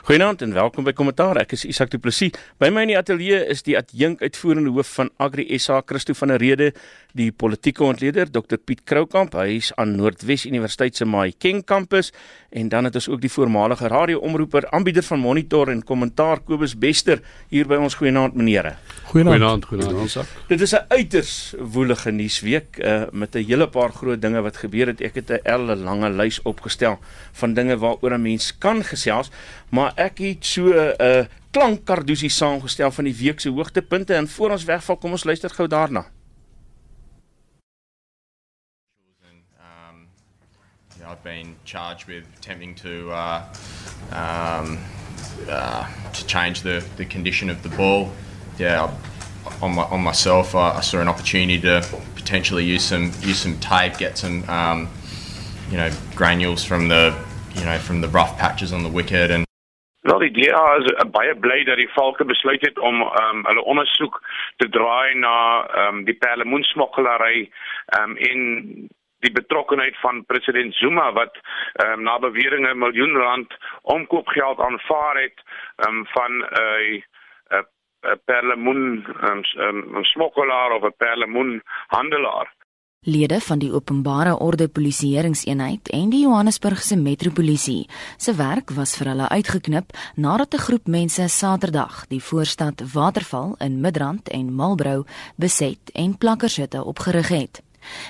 Goeienaand 0.00 0.40
en 0.42 0.54
welkom 0.56 0.86
by 0.88 0.94
Kommentaar. 0.96 1.36
Ek 1.42 1.50
is 1.52 1.66
Isak 1.68 1.90
Du 1.92 1.98
Plessis. 2.00 2.32
By 2.56 2.70
my 2.72 2.86
in 2.86 2.94
die 2.94 2.96
ateljee 2.96 3.42
is 3.52 3.60
die 3.66 3.74
adjunk 3.76 4.22
uitvoerende 4.24 4.72
hoof 4.72 4.88
van 4.96 5.10
Agri 5.20 5.44
SA, 5.60 5.82
Christo 5.84 6.16
van 6.16 6.32
der 6.32 6.40
Rede, 6.40 6.70
die 7.12 7.28
politieke 7.36 7.84
ontleder 7.84 8.30
Dr 8.32 8.56
Piet 8.64 8.80
Kroukamp. 8.88 9.36
Hy 9.36 9.58
is 9.58 9.68
aan 9.76 9.92
Noordwes 9.98 10.46
Universiteit 10.48 10.96
se 10.96 11.04
Mahikeng 11.04 11.60
kampus 11.68 12.14
en 12.48 12.70
dan 12.72 12.88
het 12.88 12.96
ons 12.96 13.10
ook 13.12 13.20
die 13.20 13.30
voormalige 13.30 13.90
radio-omroeper, 13.92 14.70
aanbieder 14.72 15.04
van 15.04 15.20
Monitor 15.20 15.68
en 15.68 15.84
Kommentaar 15.84 16.40
Kobus 16.48 16.78
Bester 16.80 17.20
hier 17.52 17.68
by 17.68 17.76
ons. 17.76 17.98
Goeienaand 18.00 18.38
meneere. 18.40 18.78
Goeienaand, 19.10 19.68
goeienaand 19.68 20.06
Isak. 20.06 20.32
Dit 20.48 20.64
is 20.64 20.72
'n 20.72 20.86
uiters 20.88 21.54
woelige 21.58 22.10
nuusweek 22.10 22.78
uh, 22.78 23.02
met 23.12 23.36
'n 23.36 23.44
hele 23.44 23.68
paar 23.68 23.92
groot 23.92 24.22
dinge 24.22 24.40
wat 24.40 24.56
gebeur 24.56 24.86
het. 24.86 25.00
Ek 25.00 25.14
het 25.14 25.30
'n 25.30 25.44
elle 25.44 25.76
lange 25.76 26.10
lys 26.10 26.40
opgestel 26.42 26.98
van 27.32 27.54
dinge 27.54 27.76
waaroor 27.76 28.14
'n 28.16 28.22
mens 28.22 28.58
kan 28.58 28.84
gesels 28.84 29.30
maar 29.70 29.89
ek 29.96 30.18
het 30.18 30.46
so 30.46 30.70
'n 30.70 30.94
uh, 31.00 31.24
klankkardusie 31.50 32.30
saamgestel 32.30 32.90
van 32.90 33.04
die 33.04 33.16
week 33.16 33.40
se 33.40 33.50
hoogtepunte 33.50 34.14
en 34.14 34.28
voor 34.28 34.50
ons 34.50 34.64
wegval 34.64 34.96
kom 34.96 35.10
ons 35.10 35.24
luister 35.24 35.50
gou 35.50 35.68
daarna. 35.68 36.04
Um, 39.58 40.06
I've 41.02 41.22
been 41.22 41.56
charged 41.64 42.06
with 42.06 42.24
attempting 42.38 42.76
to 42.76 43.10
uh, 43.10 43.42
um, 44.12 44.78
uh, 45.48 45.86
to 46.12 46.26
change 46.26 46.62
the, 46.62 46.82
the 46.96 47.04
condition 47.04 47.50
of 47.50 47.62
the 47.62 47.76
ball. 47.76 48.08
Yeah, 48.58 48.90
on 49.62 49.74
my, 49.74 49.82
on 49.82 50.02
myself, 50.02 50.54
I, 50.54 50.78
I, 50.78 50.80
saw 50.80 51.00
an 51.00 51.08
opportunity 51.08 51.60
to 51.60 51.82
potentially 52.14 52.64
use 52.64 52.84
some 52.84 53.12
use 53.22 53.38
some 53.38 53.58
tape, 53.58 53.98
get 53.98 54.18
some 54.18 54.48
um, 54.48 54.88
you 55.70 55.76
know 55.76 55.90
granules 56.14 56.64
from 56.64 56.88
the 56.88 57.14
you 57.54 57.64
know 57.64 57.78
from 57.78 58.00
the 58.00 58.08
rough 58.08 58.36
patches 58.38 58.72
on 58.72 58.82
the 58.82 58.88
wicket, 58.88 59.30
and 59.30 59.44
Wel 60.00 60.18
die 60.18 60.30
DA 60.30 60.76
is 60.76 60.86
uh, 60.92 61.04
baie 61.12 61.34
bly 61.36 61.64
dat 61.64 61.76
die 61.76 61.90
valke 61.92 62.24
besluit 62.24 62.62
het 62.64 62.78
om 62.78 63.02
um, 63.02 63.42
hulle 63.44 63.64
ondersoek 63.68 64.22
te 64.56 64.68
draai 64.68 65.14
na 65.14 65.34
um, 65.82 66.04
die 66.04 66.16
perlemoensmokkelary 66.16 67.50
um, 67.98 68.16
en 68.16 68.40
die 69.20 69.32
betrokkenheid 69.32 69.98
van 70.00 70.24
president 70.24 70.74
Zuma 70.74 71.10
wat 71.12 71.36
um, 71.84 72.02
na 72.02 72.18
bewering 72.18 72.64
'n 72.68 72.78
miljoen 72.78 73.16
rand 73.16 73.56
omkoopgeld 73.82 74.60
aanvaar 74.60 75.20
het 75.20 75.44
um, 75.88 76.06
van 76.06 76.32
'n 76.32 76.48
uh, 76.60 77.02
uh, 77.52 77.64
uh, 78.08 78.16
perlemoen 78.24 79.06
um, 79.28 79.42
um, 79.56 80.04
smokkelaar 80.04 80.72
of 80.72 80.82
'n 80.82 80.96
perlemoen 80.96 81.62
handelaar. 81.86 82.48
Lede 83.06 83.40
van 83.40 83.58
die 83.58 83.72
openbare 83.72 84.38
orde 84.38 84.66
polisieeringseenheid 84.68 85.88
en 85.88 86.10
die 86.12 86.18
Johannesburgse 86.20 86.98
metropolisie 87.00 87.86
se 88.20 88.34
werk 88.36 88.74
was 88.76 88.92
vir 89.00 89.08
hulle 89.08 89.28
uitgeknip 89.28 89.96
nadat 90.16 90.54
'n 90.54 90.64
groep 90.66 90.86
mense 90.86 91.28
Saterdag 91.28 92.04
die 92.08 92.20
voorstad 92.20 92.92
Waterval 92.92 93.54
in 93.58 93.80
Midrand 93.80 94.28
en 94.28 94.52
Marlborough 94.52 95.08
beset 95.36 95.78
en 95.92 96.18
plakkershitte 96.18 96.84
opgerig 96.84 97.28
het. 97.28 97.62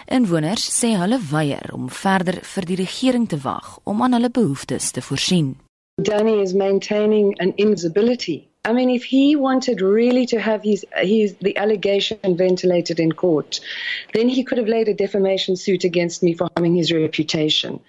Inwoners 0.07 0.67
sê 0.81 0.99
hulle 0.99 1.21
weier 1.31 1.71
om 1.73 1.89
verder 1.89 2.39
vir 2.43 2.65
die 2.65 2.77
regering 2.77 3.29
te 3.29 3.39
wag 3.39 3.79
om 3.85 4.03
aan 4.03 4.13
hulle 4.13 4.31
behoeftes 4.31 4.91
te 4.91 5.03
voorsien. 5.03 5.57
Danny 6.03 6.43
is 6.43 6.53
maintaining 6.53 7.41
an 7.41 7.53
invisibility 7.55 8.50
I 8.65 8.75
mean, 8.75 8.91
if 8.91 9.05
he 9.05 9.37
wanted 9.37 9.81
really 9.81 10.27
to 10.27 10.39
have 10.41 10.63
his, 10.63 10.85
his 10.99 11.35
the 11.37 11.57
allegation 11.57 12.19
ventilated 12.37 13.01
in 13.01 13.13
court, 13.13 13.61
then 14.13 14.29
he 14.29 14.45
could 14.45 14.59
have 14.59 14.69
laid 14.69 14.89
a 14.89 14.95
defamation 14.95 15.57
suit 15.57 15.85
against 15.85 16.23
me 16.23 16.35
for 16.35 16.49
harming 16.55 16.77
his 16.77 16.93
reputation. 16.93 17.81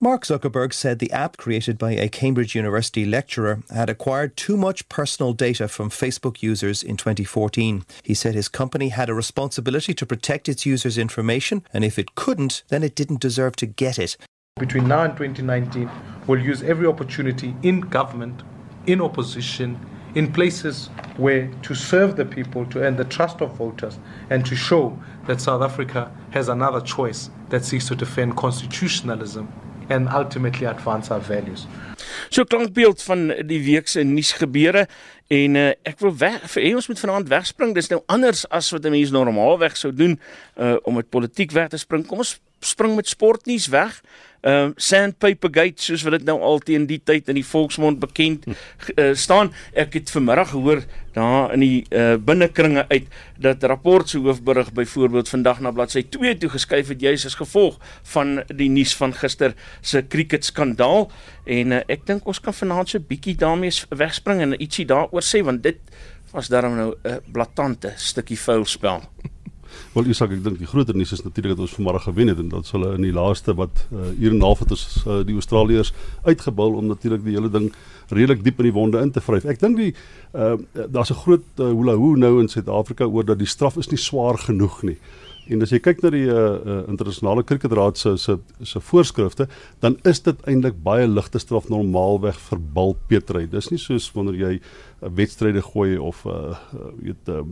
Mark 0.00 0.26
Zuckerberg 0.26 0.74
said 0.74 0.98
the 0.98 1.12
app 1.12 1.38
created 1.38 1.78
by 1.78 1.92
a 1.92 2.10
Cambridge 2.10 2.54
University 2.54 3.06
lecturer 3.06 3.62
had 3.72 3.88
acquired 3.88 4.36
too 4.36 4.58
much 4.58 4.86
personal 4.90 5.32
data 5.32 5.66
from 5.66 5.88
Facebook 5.88 6.42
users 6.42 6.82
in 6.82 6.98
2014. 6.98 7.86
He 8.02 8.12
said 8.12 8.34
his 8.34 8.48
company 8.48 8.90
had 8.90 9.08
a 9.08 9.14
responsibility 9.14 9.94
to 9.94 10.04
protect 10.04 10.46
its 10.46 10.66
users' 10.66 10.98
information, 10.98 11.64
and 11.72 11.82
if 11.82 11.98
it 11.98 12.14
couldn't, 12.16 12.64
then 12.68 12.82
it 12.82 12.94
didn't 12.94 13.20
deserve 13.20 13.56
to 13.56 13.66
get 13.66 13.98
it. 13.98 14.18
Between 14.60 14.86
now 14.86 15.04
and 15.04 15.16
2019, 15.16 15.90
we'll 16.26 16.38
use 16.38 16.62
every 16.62 16.86
opportunity 16.86 17.56
in 17.62 17.80
government, 17.80 18.42
in 18.86 19.00
opposition, 19.00 19.78
in 20.14 20.32
places 20.32 20.90
where 21.16 21.50
to 21.62 21.74
serve 21.74 22.16
the 22.16 22.24
people, 22.24 22.64
to 22.66 22.80
earn 22.80 22.96
the 22.96 23.04
trust 23.04 23.40
of 23.40 23.56
voters, 23.56 23.98
and 24.30 24.44
to 24.46 24.54
show 24.54 24.96
that 25.26 25.40
South 25.40 25.62
Africa 25.62 26.10
has 26.30 26.48
another 26.48 26.80
choice 26.80 27.30
that 27.48 27.64
seeks 27.64 27.88
to 27.88 27.94
defend 27.94 28.36
constitutionalism 28.36 29.48
and 29.88 30.08
ultimately 30.08 30.66
advance 30.66 31.10
our 31.10 31.20
values. 31.20 31.66
So 32.30 32.44
klankbeeld 32.44 33.02
van 33.02 33.26
die 33.46 33.60
week 33.64 33.88
se 33.88 34.02
nuusgebeure 34.02 34.86
en 35.32 35.54
uh, 35.54 35.68
ek 35.86 36.00
wil 36.02 36.14
weg 36.20 36.46
vir 36.52 36.66
ons 36.74 36.88
moet 36.88 37.00
vanaand 37.00 37.28
wegspring. 37.28 37.74
Dis 37.76 37.90
nou 37.92 38.00
anders 38.12 38.44
as 38.48 38.70
wat 38.74 38.84
'n 38.84 38.90
mens 38.90 39.10
normaalweg 39.10 39.76
sou 39.76 39.92
doen 39.92 40.18
uh, 40.56 40.76
om 40.82 40.94
met 40.94 41.08
politiek 41.08 41.50
weg 41.50 41.68
te 41.68 41.78
spring. 41.78 42.06
Kom 42.06 42.18
ons 42.18 42.38
spring 42.60 42.94
met 42.96 43.08
sportnuus 43.08 43.68
weg 43.68 44.00
ehm 44.44 44.68
uh, 44.68 44.72
Sandpaper 44.76 45.50
Gate 45.52 45.82
soos 45.82 46.02
wat 46.04 46.18
dit 46.18 46.26
nou 46.28 46.36
al 46.44 46.58
teen 46.60 46.84
die 46.86 47.00
tyd 47.00 47.30
in 47.32 47.38
die 47.38 47.46
volksmond 47.46 47.98
bekend 48.02 48.44
uh, 48.46 49.14
staan. 49.16 49.52
Ek 49.72 49.96
het 49.96 50.12
vanmiddag 50.12 50.50
gehoor 50.52 50.82
daar 51.14 51.54
in 51.54 51.62
die 51.64 51.86
uh, 51.88 52.16
binnekringe 52.20 52.84
uit 52.90 53.06
dat 53.40 53.62
rapport 53.62 54.08
se 54.08 54.18
hoofberig 54.18 54.72
byvoorbeeld 54.72 55.28
vandag 55.28 55.60
na 55.60 55.72
bladsy 55.72 56.04
2 56.08 56.36
toe 56.42 56.50
geskuif 56.50 56.90
het 56.92 57.00
juis 57.00 57.26
as 57.26 57.38
gevolg 57.40 57.78
van 58.14 58.42
die 58.50 58.68
nuus 58.68 58.92
van 58.98 59.14
gister 59.16 59.54
se 59.80 60.02
cricket 60.08 60.44
skandaal 60.44 61.08
en 61.44 61.78
uh, 61.78 61.84
ek 61.88 62.04
dink 62.10 62.26
ons 62.28 62.40
kan 62.40 62.56
vanaand 62.56 62.90
so 62.90 63.00
bietjie 63.00 63.36
daarmee 63.40 63.72
wegspring 63.96 64.42
en 64.44 64.58
ietsie 64.60 64.84
daaroor 64.90 65.24
sê 65.24 65.40
want 65.46 65.62
dit 65.64 65.80
was 66.34 66.50
daarom 66.50 66.76
nou 66.76 66.90
'n 67.04 67.20
blaatante 67.32 67.92
stukkie 67.96 68.38
vuil 68.38 68.64
spel. 68.64 69.02
Wel 69.94 70.10
Isak, 70.12 70.32
ek 70.32 70.42
dink 70.44 70.58
die 70.58 70.66
groter 70.66 70.96
nuus 70.96 71.12
is 71.12 71.24
natuurlik 71.24 71.56
dat 71.56 71.64
ons 71.66 71.74
vanmôre 71.76 72.00
gewen 72.04 72.28
het 72.28 72.38
en 72.38 72.48
dat 72.48 72.70
hulle 72.74 72.94
in 72.94 73.02
die 73.02 73.12
laaste 73.12 73.54
wat 73.54 73.86
uh, 73.92 74.10
hier 74.18 74.30
en 74.30 74.40
half 74.40 74.58
het 74.64 74.70
ons 74.70 75.04
uh, 75.06 75.20
die 75.26 75.34
Australiërs 75.34 75.92
uitgebul 76.24 76.78
om 76.80 76.86
natuurlik 76.86 77.24
die 77.24 77.36
hele 77.36 77.50
ding 77.50 77.72
redelik 78.08 78.44
diep 78.44 78.58
in 78.58 78.70
die 78.70 78.76
wonde 78.76 79.00
in 79.00 79.10
te 79.10 79.20
vryf. 79.20 79.44
Ek 79.44 79.60
dink 79.60 79.76
die 79.76 79.94
uh, 80.34 80.56
daar's 80.88 81.10
'n 81.10 81.22
groot 81.24 81.46
uh, 81.58 81.70
hula 81.70 81.94
hoo 81.94 82.16
nou 82.16 82.40
in 82.40 82.48
Suid-Afrika 82.48 83.04
oor 83.04 83.24
dat 83.24 83.38
die 83.38 83.46
straf 83.46 83.76
is 83.76 83.90
nie 83.90 84.00
swaar 84.00 84.38
genoeg 84.38 84.82
nie. 84.82 84.98
En 85.52 85.60
as 85.60 85.74
jy 85.74 85.78
kyk 85.82 86.00
na 86.00 86.10
die 86.14 86.24
uh, 86.24 86.36
uh, 86.56 86.76
internasionale 86.88 87.42
kriketraad 87.44 87.98
se 88.00 88.16
se 88.16 88.38
se 88.64 88.80
voorskrifte, 88.80 89.46
dan 89.80 89.98
is 90.08 90.22
dit 90.24 90.46
eintlik 90.48 90.78
baie 90.82 91.06
ligte 91.06 91.38
straf 91.38 91.68
normaalweg 91.68 92.38
vir 92.46 92.62
balpetery. 92.76 93.44
Dis 93.52 93.68
nie 93.70 93.78
soos 93.78 94.08
wanneer 94.14 94.38
jy 94.40 94.52
'n 94.56 94.60
wedstryde 95.14 95.62
gooi 95.62 95.98
of 95.98 96.24
uh 96.24 96.56
weet 97.00 97.28
uh, 97.28 97.42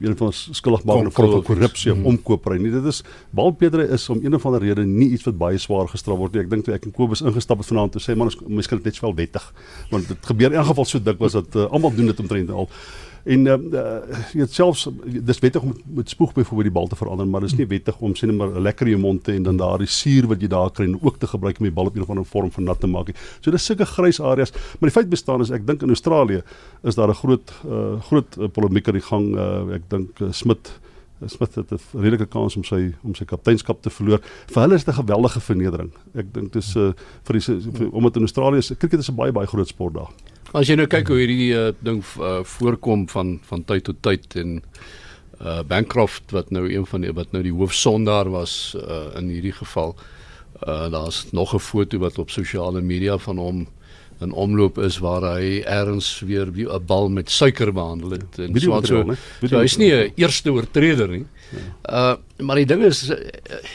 een 0.00 0.16
van 0.16 0.26
ons 0.26 0.48
skuldig 0.52 0.84
maak 0.84 1.12
van 1.12 1.42
korrupsie 1.42 1.90
of 1.92 1.96
hmm. 1.96 2.06
omkopery 2.06 2.58
nie. 2.60 2.72
Dit 2.72 2.84
is 2.84 3.02
balpetery 3.30 3.84
is 3.92 4.08
om 4.08 4.20
een 4.22 4.34
of 4.34 4.46
ander 4.46 4.60
rede 4.60 4.84
nie 4.86 5.10
iets 5.10 5.24
wat 5.28 5.38
baie 5.38 5.58
swaar 5.58 5.88
gestraf 5.88 6.18
word 6.18 6.34
nie. 6.34 6.42
Ek 6.44 6.50
dink 6.50 6.64
toe 6.64 6.74
ek 6.74 6.88
in 6.88 6.96
Kobus 6.96 7.24
ingestap 7.24 7.62
het 7.62 7.70
vanaand 7.70 7.96
toe 7.96 8.02
sê 8.02 8.16
man, 8.16 8.32
ons 8.32 8.68
dit 8.68 8.84
net 8.84 8.98
swaar 8.98 9.14
wettig. 9.14 9.48
Want 9.90 10.08
dit 10.08 10.28
gebeur 10.32 10.52
in 10.52 10.60
elk 10.60 10.70
geval 10.72 10.88
so 10.88 11.02
dikwels 11.02 11.38
dat 11.38 11.56
uh, 11.56 11.70
almal 11.70 11.94
doen 11.96 12.12
dit 12.12 12.20
omtrent 12.20 12.50
al. 12.50 12.68
En 13.24 13.46
uh, 13.46 13.56
jy 14.34 14.42
het 14.42 14.54
selfs 14.54 14.88
dis 15.04 15.38
wettig 15.38 15.62
om 15.62 15.74
met 15.94 16.08
spoeg 16.10 16.32
byvoorbeeld 16.34 16.68
die 16.70 16.74
bal 16.74 16.88
te 16.90 16.98
verander, 16.98 17.26
maar 17.26 17.44
dis 17.46 17.54
nie 17.54 17.68
wettig 17.70 18.00
om 18.02 18.16
sê 18.18 18.26
net 18.26 18.36
maar 18.36 18.56
lekker 18.58 18.88
in 18.90 18.96
jou 18.96 19.02
mond 19.02 19.22
te 19.24 19.36
en 19.36 19.46
dan 19.46 19.60
daardie 19.60 19.86
suur 19.86 20.26
wat 20.32 20.42
jy 20.42 20.50
daar 20.50 20.72
kry 20.74 20.88
en 20.88 20.98
ook 20.98 21.20
te 21.22 21.30
gebruik 21.30 21.60
om 21.60 21.68
die 21.68 21.74
bal 21.74 21.86
op 21.86 21.96
'n 21.96 22.02
of 22.02 22.10
ander 22.10 22.24
vorm 22.24 22.50
van 22.50 22.64
nat 22.64 22.80
te 22.80 22.86
maak. 22.86 23.14
So 23.40 23.50
dis 23.50 23.64
sulke 23.64 23.86
grys 23.86 24.20
areas, 24.20 24.52
maar 24.52 24.90
die 24.90 24.98
feit 24.98 25.08
bestaan 25.08 25.40
is 25.40 25.50
ek 25.50 25.66
dink 25.66 25.82
in 25.82 25.88
Australië 25.88 26.42
is 26.82 26.94
daar 26.94 27.08
'n 27.08 27.14
groot 27.14 27.52
uh, 27.66 28.00
groot 28.02 28.36
uh, 28.38 28.48
polemiek 28.48 28.88
aan 28.88 28.94
die 28.94 29.08
gang. 29.08 29.34
Uh, 29.36 29.74
ek 29.74 29.82
dink 29.88 30.20
uh, 30.20 30.32
Smit 30.32 30.72
Smith 31.26 31.54
het 31.54 31.70
'n 31.70 31.78
redelike 31.92 32.26
kans 32.26 32.56
om 32.56 32.64
sy 32.64 32.94
om 33.02 33.14
sy 33.14 33.24
kapteinskap 33.24 33.82
te 33.82 33.90
verloor. 33.90 34.20
Vir 34.46 34.62
hulle 34.62 34.74
is 34.74 34.84
dit 34.84 34.94
'n 34.94 34.98
geweldige 34.98 35.40
vernedering. 35.40 35.92
Ek 36.14 36.34
dink 36.34 36.52
dis 36.52 36.76
uh, 36.76 36.92
vir 37.22 37.38
die 37.38 37.92
omdat 37.92 38.16
in 38.16 38.22
Australië 38.22 38.58
is 38.58 38.72
cricket 38.78 38.98
is 38.98 39.10
'n 39.10 39.14
baie 39.14 39.32
baie 39.32 39.46
groot 39.46 39.68
sport 39.68 39.94
daar. 39.94 40.10
As 40.52 40.68
jy 40.68 40.74
nou 40.76 40.84
kyk 40.90 41.08
hoe 41.08 41.16
hierdie 41.16 41.52
uh, 41.56 41.70
ding 41.80 42.02
uh, 42.20 42.42
voorkom 42.44 43.06
van 43.08 43.38
van 43.48 43.62
tyd 43.64 43.86
tot 43.88 44.02
tyd 44.04 44.36
en 44.36 44.58
uh 45.42 45.62
Bancroft 45.66 46.30
wat 46.30 46.52
nou 46.54 46.68
een 46.70 46.84
van 46.86 47.02
die 47.02 47.12
wat 47.16 47.32
nou 47.32 47.40
die 47.42 47.54
hoofsondaar 47.56 48.28
was 48.30 48.76
uh 48.78 49.08
in 49.18 49.30
hierdie 49.32 49.54
geval 49.56 49.96
uh 50.60 50.90
daar's 50.92 51.24
nog 51.32 51.54
'n 51.54 51.58
foto 51.58 51.98
wat 51.98 52.18
op 52.18 52.30
sosiale 52.30 52.80
media 52.80 53.16
van 53.18 53.38
hom 53.38 53.66
in 54.20 54.32
omloop 54.32 54.78
is 54.78 54.98
waar 54.98 55.24
hy 55.34 55.64
erns 55.64 56.20
weer 56.20 56.46
'n 56.46 56.86
bal 56.86 57.08
met 57.08 57.30
suiker 57.30 57.72
behandel 57.72 58.10
het 58.10 58.38
en 58.38 58.60
so 58.60 58.70
wat 58.70 58.86
so. 58.86 59.16
so 59.40 59.58
hy's 59.58 59.76
nie 59.76 59.90
'n 59.90 60.12
eerste 60.16 60.52
oortreder 60.52 61.08
nie. 61.08 61.26
Uh 61.88 62.14
maar 62.38 62.56
die 62.56 62.66
ding 62.66 62.84
is 62.84 63.10
uh, 63.10 63.16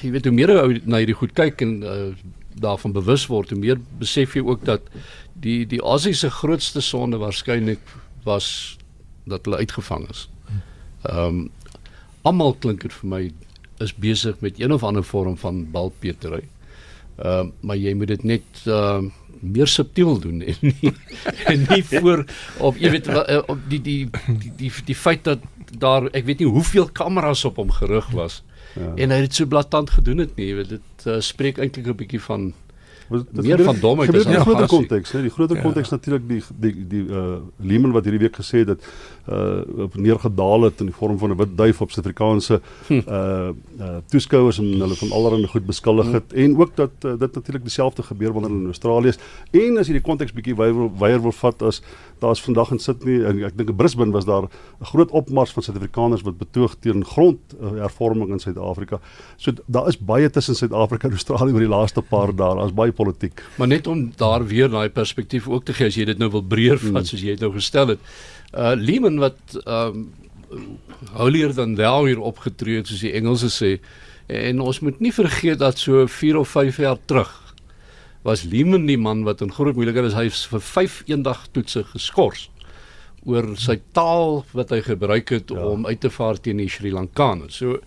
jy 0.01 0.11
weet 0.11 0.25
hoe 0.25 0.33
meer 0.33 0.61
ou 0.61 0.79
na 0.85 0.97
hierdie 0.97 1.19
goed 1.19 1.33
kyk 1.33 1.61
en 1.61 1.83
uh, 1.83 2.13
daarvan 2.59 2.91
bewus 2.91 3.25
word, 3.27 3.49
hoe 3.49 3.59
meer 3.59 3.79
besef 3.99 4.35
jy 4.35 4.43
ook 4.45 4.65
dat 4.65 4.81
die 5.39 5.65
die 5.69 5.81
Aussie 5.81 6.13
se 6.13 6.29
grootste 6.29 6.81
sonde 6.81 7.17
waarskynlik 7.21 7.79
was 8.23 8.77
dat 9.25 9.45
hulle 9.45 9.63
uitgevang 9.63 10.09
is. 10.09 10.27
Ehm 11.03 11.25
um, 11.25 11.49
almal 12.27 12.57
klink 12.59 12.81
dit 12.83 12.91
vir 12.91 13.07
my 13.07 13.21
is 13.79 13.93
besig 13.95 14.39
met 14.43 14.59
een 14.59 14.73
of 14.73 14.83
ander 14.83 15.03
vorm 15.03 15.37
van 15.37 15.63
balpetery. 15.71 16.43
Ehm 17.17 17.47
uh, 17.47 17.51
maar 17.61 17.77
jy 17.77 17.93
moet 17.93 18.07
dit 18.15 18.23
net 18.23 18.65
ehm 18.65 19.05
uh, 19.05 19.11
meer 19.41 19.67
subtiel 19.67 20.19
doen 20.19 20.41
en 20.41 20.55
nie 20.61 20.93
en 21.51 21.65
nie 21.69 21.83
voor 21.85 22.25
of 22.57 22.77
jy 22.81 22.89
weet 22.89 23.07
eh, 23.07 23.41
op 23.45 23.59
die 23.69 23.81
die 23.81 24.09
die 24.27 24.51
die, 24.57 24.71
die 24.85 24.95
feit 24.95 25.23
dat 25.23 25.43
daar 25.77 26.07
ek 26.09 26.25
weet 26.25 26.41
nie 26.41 26.49
hoeveel 26.49 26.89
kameras 26.89 27.45
op 27.45 27.59
hom 27.61 27.71
gerig 27.71 28.07
was 28.17 28.41
ja. 28.73 28.93
en 28.95 29.13
hy 29.13 29.19
het 29.27 29.37
so 29.37 29.45
blaatant 29.45 29.93
gedoen 29.93 30.23
het 30.25 30.33
nie 30.37 30.47
jy 30.49 30.55
weet 30.61 30.71
dit 30.77 31.05
uh, 31.05 31.19
spreek 31.21 31.61
eintlik 31.61 31.85
'n 31.87 31.99
bietjie 32.01 32.23
van 32.29 32.49
Dit 32.49 32.66
meer 33.31 33.63
van 33.63 33.79
domheid 33.79 34.13
is 34.13 34.25
'n 34.25 34.33
groter 34.33 34.67
konteks, 34.67 35.13
né? 35.13 35.21
Die 35.21 35.29
groter 35.29 35.61
konteks 35.61 35.89
ja. 35.89 35.95
natuurlik 35.95 36.27
die 36.27 36.43
die 36.59 36.87
die 36.87 37.05
uh 37.09 37.37
Lehman 37.57 37.91
wat 37.91 38.03
hierdie 38.03 38.21
week 38.21 38.35
gesê 38.35 38.57
het 38.63 38.67
dat 38.67 38.81
uh 39.31 39.83
op 39.83 39.95
neergedaal 39.95 40.61
het 40.61 40.79
in 40.79 40.85
die 40.85 40.95
vorm 40.95 41.17
van 41.17 41.31
'n 41.31 41.37
wit 41.37 41.57
duif 41.57 41.81
op 41.81 41.91
Suid-Afrikaanse 41.91 42.61
hm. 42.87 42.93
uh 42.93 43.49
uh 43.79 43.97
toeskouers 44.05 44.57
en 44.57 44.65
hulle 44.65 44.95
van 44.95 45.11
allerlei 45.11 45.47
goed 45.47 45.65
beskuldig 45.65 46.11
het 46.11 46.31
hm. 46.31 46.37
en 46.37 46.57
ook 46.57 46.75
dat 46.75 46.91
uh, 47.05 47.11
dit 47.19 47.33
natuurlik 47.33 47.63
dieselfde 47.63 48.03
gebeur 48.03 48.33
wanneer 48.33 48.51
in 48.51 48.65
Australië 48.65 49.07
is 49.07 49.19
en 49.51 49.77
as 49.77 49.87
jy 49.87 49.93
die 49.93 50.01
konteks 50.01 50.33
bietjie 50.33 50.55
weier 50.55 51.21
wil 51.21 51.31
vat 51.31 51.61
as 51.61 51.81
daar's 52.19 52.41
vandag 52.41 52.71
in 52.71 52.79
Sydney 52.79 53.21
en 53.25 53.43
ek 53.45 53.57
dink 53.57 53.69
in 53.69 53.77
Brisbane 53.77 54.11
was 54.11 54.25
daar 54.25 54.43
'n 54.43 54.85
groot 54.91 55.11
opmars 55.11 55.51
van 55.51 55.63
Suid-Afrikaners 55.63 56.21
wat 56.21 56.37
betoog 56.37 56.75
teen 56.79 57.05
grondhervorming 57.05 58.27
uh, 58.27 58.33
in 58.33 58.39
Suid-Afrika. 58.39 58.99
So 59.35 59.51
daar 59.65 59.87
is 59.87 59.97
baie 59.97 60.29
tussen 60.29 60.55
Suid-Afrika 60.55 61.07
en 61.07 61.13
Australië 61.13 61.53
oor 61.53 61.59
die 61.59 61.75
laaste 61.77 62.01
paar 62.01 62.35
dae. 62.35 62.55
Daar's 62.55 62.73
baie 62.73 62.91
politiek. 62.97 63.43
Maar 63.61 63.69
net 63.71 63.87
om 63.87 64.07
daar 64.17 64.45
weer 64.47 64.71
daai 64.73 64.89
perspektief 64.89 65.47
ook 65.47 65.65
te 65.67 65.75
gee 65.77 65.91
as 65.91 65.97
jy 65.99 66.07
dit 66.09 66.19
nou 66.21 66.31
wil 66.33 66.43
breër 66.43 66.81
vat 66.81 67.03
hmm. 67.03 67.09
soos 67.11 67.23
jy 67.23 67.37
dit 67.37 67.45
nou 67.45 67.53
gestel 67.55 67.93
het. 67.95 68.09
Uh 68.53 68.73
Lehman 68.75 69.21
wat 69.23 69.59
um 69.65 70.09
holier 71.13 71.51
than 71.53 71.75
thou 71.75 72.07
hier 72.07 72.21
opgetree 72.23 72.79
het 72.79 72.87
soos 72.87 73.03
die 73.03 73.11
Engelse 73.19 73.49
sê 73.51 73.71
en 74.31 74.61
ons 74.63 74.79
moet 74.83 74.99
nie 75.03 75.11
vergeet 75.15 75.59
dat 75.59 75.79
so 75.79 76.05
4 76.07 76.39
of 76.39 76.53
5 76.55 76.79
jaar 76.83 76.99
terug 77.05 77.33
was 78.27 78.45
Lehman 78.47 78.87
die 78.87 78.99
man 78.99 79.25
wat 79.27 79.43
in 79.43 79.51
groot 79.51 79.75
moeilikheid 79.75 80.09
is 80.09 80.15
hy 80.15 80.29
vir 80.31 80.63
5 80.69 81.01
eendag 81.11 81.47
toetse 81.55 81.83
geskort 81.91 82.47
oor 83.27 83.49
sy 83.59 83.75
taal 83.95 84.41
wat 84.55 84.71
hy 84.71 84.79
gebruik 84.85 85.33
het 85.35 85.51
ja. 85.51 85.63
om 85.67 85.85
uit 85.87 85.99
te 85.99 86.11
vaar 86.13 86.39
teen 86.39 86.61
die 86.61 86.69
Sri 86.71 86.93
Lankaners. 86.95 87.59
So 87.59 87.81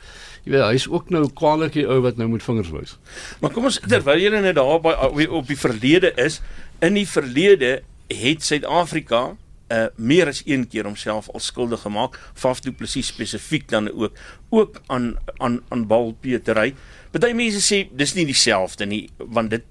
jy 0.45 0.55
weet 0.55 0.67
hy's 0.71 0.89
ook 0.89 1.11
nou 1.11 1.27
kwalieke 1.37 1.87
ou 1.87 2.01
wat 2.05 2.17
nou 2.17 2.29
moet 2.29 2.45
vingers 2.45 2.73
wys. 2.75 2.97
Maar 3.41 3.53
kom 3.55 3.69
ons 3.71 3.81
terwyl 3.81 4.21
jy 4.21 4.33
net 4.41 4.57
daar 4.59 4.81
by 4.81 5.27
op 5.29 5.47
die 5.47 5.59
verlede 5.59 6.13
is, 6.17 6.41
in 6.81 6.95
die 6.95 7.07
verlede 7.09 7.81
het 8.11 8.43
Suid-Afrika 8.43 9.37
uh 9.71 9.87
meer 9.97 10.27
as 10.27 10.43
een 10.47 10.65
keer 10.69 10.85
homself 10.85 11.29
al 11.31 11.41
skuldig 11.41 11.85
gemaak 11.85 12.17
Faf 12.35 12.61
Du 12.61 12.73
Plessis 12.73 13.07
spesifiek 13.07 13.69
dan 13.71 13.91
ook 13.91 14.17
ook 14.51 14.81
aan 14.87 15.15
aan 15.39 15.61
aan 15.69 15.87
balpetery. 15.87 16.75
Party 17.11 17.31
mense 17.39 17.63
sê 17.63 17.85
dis 17.95 18.15
nie 18.15 18.27
dieselfde 18.27 18.87
nie 18.87 19.05
want 19.19 19.51
dit 19.51 19.63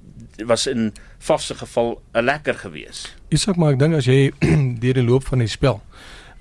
was 0.48 0.68
in 0.72 0.94
Faf 1.20 1.42
se 1.42 1.56
geval 1.56 2.02
'n 2.14 2.24
lekker 2.24 2.56
gewees. 2.56 3.16
Isak 3.30 3.56
maar 3.56 3.74
ek 3.74 3.80
dink 3.80 3.96
as 3.96 4.06
jy 4.06 4.32
deur 4.84 4.94
die 4.94 5.04
loop 5.04 5.28
van 5.28 5.40
die 5.40 5.52
spel 5.52 5.82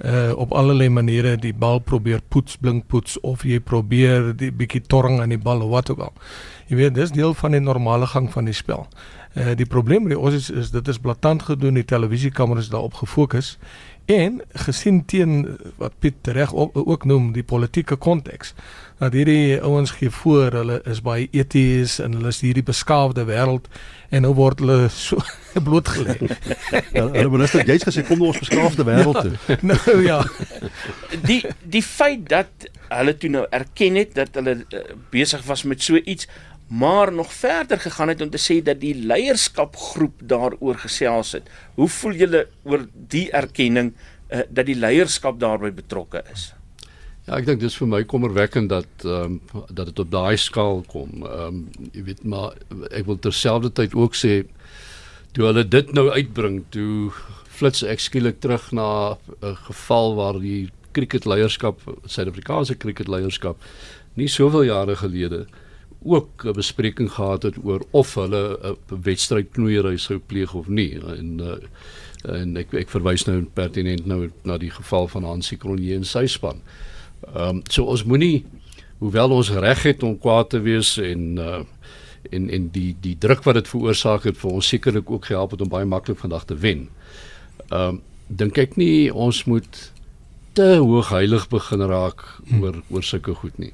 uh 0.04 0.32
op 0.38 0.52
allerlei 0.52 0.88
maniere 0.88 1.36
die 1.36 1.54
bal 1.54 1.78
probeer 1.78 2.20
poets 2.28 2.56
blink 2.56 2.86
poets 2.86 3.20
of 3.20 3.42
jy 3.42 3.58
probeer 3.60 4.30
die 4.36 4.52
bietjie 4.54 4.84
torring 4.86 5.20
aan 5.20 5.34
die 5.34 5.40
bal 5.42 5.62
of 5.62 5.70
wat 5.70 5.90
ook 5.90 5.98
al. 5.98 6.12
Jy 6.68 6.76
weet 6.76 6.94
dis 6.94 7.10
deel 7.10 7.34
van 7.34 7.56
die 7.56 7.60
normale 7.60 8.06
gang 8.06 8.30
van 8.32 8.44
die 8.44 8.54
spel. 8.54 8.86
Uh 9.34 9.56
die 9.58 9.66
probleem 9.66 10.06
met 10.06 10.14
die 10.14 10.22
Aussies 10.22 10.50
is 10.50 10.70
dit 10.70 10.88
is 10.88 10.98
blaatant 10.98 11.42
gedoen, 11.42 11.74
die 11.74 11.84
televisiekameras 11.84 12.70
daarop 12.70 12.94
gefokus 12.94 13.56
en 14.08 14.40
gesien 14.54 15.04
teen 15.04 15.58
wat 15.76 15.98
Piet 15.98 16.30
reg 16.32 16.54
ook 16.54 17.04
noem 17.04 17.32
die 17.32 17.44
politieke 17.44 17.96
konteks 17.96 18.54
dat 18.98 19.14
hierdie 19.14 19.60
ouens 19.62 19.92
gee 19.94 20.10
voor 20.10 20.52
hulle 20.58 20.80
is 20.90 21.00
baie 21.06 21.28
eties 21.30 21.98
en 22.02 22.16
hulle 22.18 22.32
is 22.34 22.40
hierdie 22.42 22.66
beskaafde 22.66 23.24
wêreld 23.28 23.68
en 24.10 24.24
nou 24.26 24.32
word 24.34 24.62
hulle 24.64 24.88
so 24.92 25.20
blootgelê. 25.68 26.16
ja, 26.94 27.04
hulle 27.04 27.30
minister 27.30 27.66
jy's 27.66 27.86
gesê 27.86 28.04
kom 28.06 28.20
nou 28.22 28.32
ons 28.32 28.42
beskaafde 28.42 28.86
wêreld 28.88 29.20
ja, 29.20 29.24
toe. 29.28 29.58
nou 29.70 29.96
ja. 30.04 30.18
Die 31.28 31.40
die 31.62 31.84
feit 31.84 32.26
dat 32.30 32.68
hulle 32.88 33.16
toe 33.20 33.32
nou 33.36 33.46
erken 33.54 33.98
het 34.00 34.14
dat 34.18 34.38
hulle 34.40 34.60
uh, 34.64 34.84
besig 35.12 35.46
was 35.46 35.66
met 35.68 35.82
so 35.84 35.98
iets 35.98 36.28
maar 36.68 37.12
nog 37.12 37.32
verder 37.32 37.80
gegaan 37.80 38.12
het 38.12 38.20
om 38.20 38.30
te 38.30 38.40
sê 38.40 38.58
dat 38.62 38.80
die 38.80 38.92
leierskapgroep 38.94 40.20
daaroor 40.20 40.76
gesels 40.82 41.32
het. 41.38 41.48
Hoe 41.78 41.88
voel 41.88 42.12
julle 42.12 42.44
oor 42.68 42.84
die 42.92 43.30
erkenning 43.32 43.94
uh, 43.94 44.44
dat 44.50 44.68
die 44.68 44.76
leierskap 44.76 45.40
daarbey 45.40 45.72
betrokke 45.72 46.24
is? 46.32 46.50
Ja, 47.28 47.36
ek 47.36 47.44
dink 47.44 47.58
dis 47.60 47.74
vir 47.76 47.88
my 47.92 47.98
kommerwekkend 48.08 48.70
dat 48.72 49.04
ehm 49.04 49.34
um, 49.36 49.64
dat 49.68 49.90
dit 49.90 49.98
op 50.00 50.08
daai 50.10 50.38
skaal 50.40 50.78
kom. 50.88 51.26
Ehm 51.28 51.58
um, 51.58 51.90
jy 51.92 52.06
weet 52.06 52.22
maar 52.24 52.56
ek 52.88 53.04
wil 53.04 53.18
terselfdertyd 53.20 53.92
ook 53.92 54.16
sê 54.16 54.46
toe 55.36 55.44
hulle 55.44 55.66
dit 55.68 55.92
nou 55.92 56.06
uitbring, 56.08 56.62
toe 56.72 57.12
flits 57.58 57.84
ek 57.84 58.00
skielik 58.00 58.40
terug 58.40 58.70
na 58.72 59.18
'n 59.42 59.54
geval 59.66 60.16
waar 60.16 60.40
die 60.40 60.70
cricketleierskap, 60.96 61.84
Suid-Afrikaanse 62.06 62.78
cricketleierskap 62.80 63.60
nie 64.16 64.28
soveel 64.28 64.64
jare 64.72 64.96
gelede 64.96 65.44
ook 66.02 66.44
'n 66.44 66.56
bespreking 66.56 67.12
gehad 67.12 67.42
het 67.42 67.56
oor 67.64 67.84
of 67.90 68.14
hulle 68.14 68.58
'n 68.62 69.02
wedstryd 69.02 69.52
knoeiery 69.52 69.96
sou 69.96 70.18
pleeg 70.18 70.54
of 70.54 70.68
nie 70.68 70.96
en 70.96 71.40
uh, 71.40 71.60
en 72.24 72.56
ek 72.56 72.72
ek 72.72 72.88
verwys 72.88 73.26
nou 73.26 73.42
pertinent 73.42 74.06
nou 74.06 74.30
na 74.44 74.56
die 74.56 74.70
geval 74.70 75.08
van 75.08 75.24
Hansie 75.24 75.58
Kronje 75.58 75.94
en 75.94 76.04
sy 76.04 76.26
span. 76.26 76.62
Ehm 77.34 77.58
um, 77.58 77.62
so 77.70 77.84
ons 77.84 78.04
moenie 78.04 78.44
hoewel 78.98 79.30
ons 79.30 79.50
reg 79.50 79.82
het 79.82 80.02
om 80.02 80.18
kwaad 80.18 80.50
te 80.54 80.60
wees 80.60 80.96
en 80.98 81.36
uh 81.38 81.64
en 82.34 82.48
en 82.50 82.68
die 82.74 82.96
die 83.00 83.16
druk 83.18 83.44
wat 83.46 83.54
dit 83.54 83.68
veroorsaak 83.68 84.24
het 84.28 84.36
vir 84.36 84.50
ons 84.50 84.68
sekerlik 84.68 85.10
ook 85.10 85.24
gehelp 85.30 85.54
het 85.54 85.60
om 85.64 85.70
baie 85.70 85.86
maklik 85.86 86.18
vandag 86.18 86.44
te 86.44 86.56
wen. 86.56 86.88
Ehm 87.68 87.88
um, 87.88 88.00
dink 88.28 88.58
ek 88.58 88.76
nie 88.76 89.08
ons 89.14 89.44
moet 89.44 89.92
te 90.52 90.76
hoog 90.76 91.08
heilig 91.08 91.48
begin 91.48 91.86
raak 91.88 92.24
oor 92.60 92.82
oor 92.90 93.02
sulke 93.02 93.34
goed 93.34 93.58
nie 93.58 93.72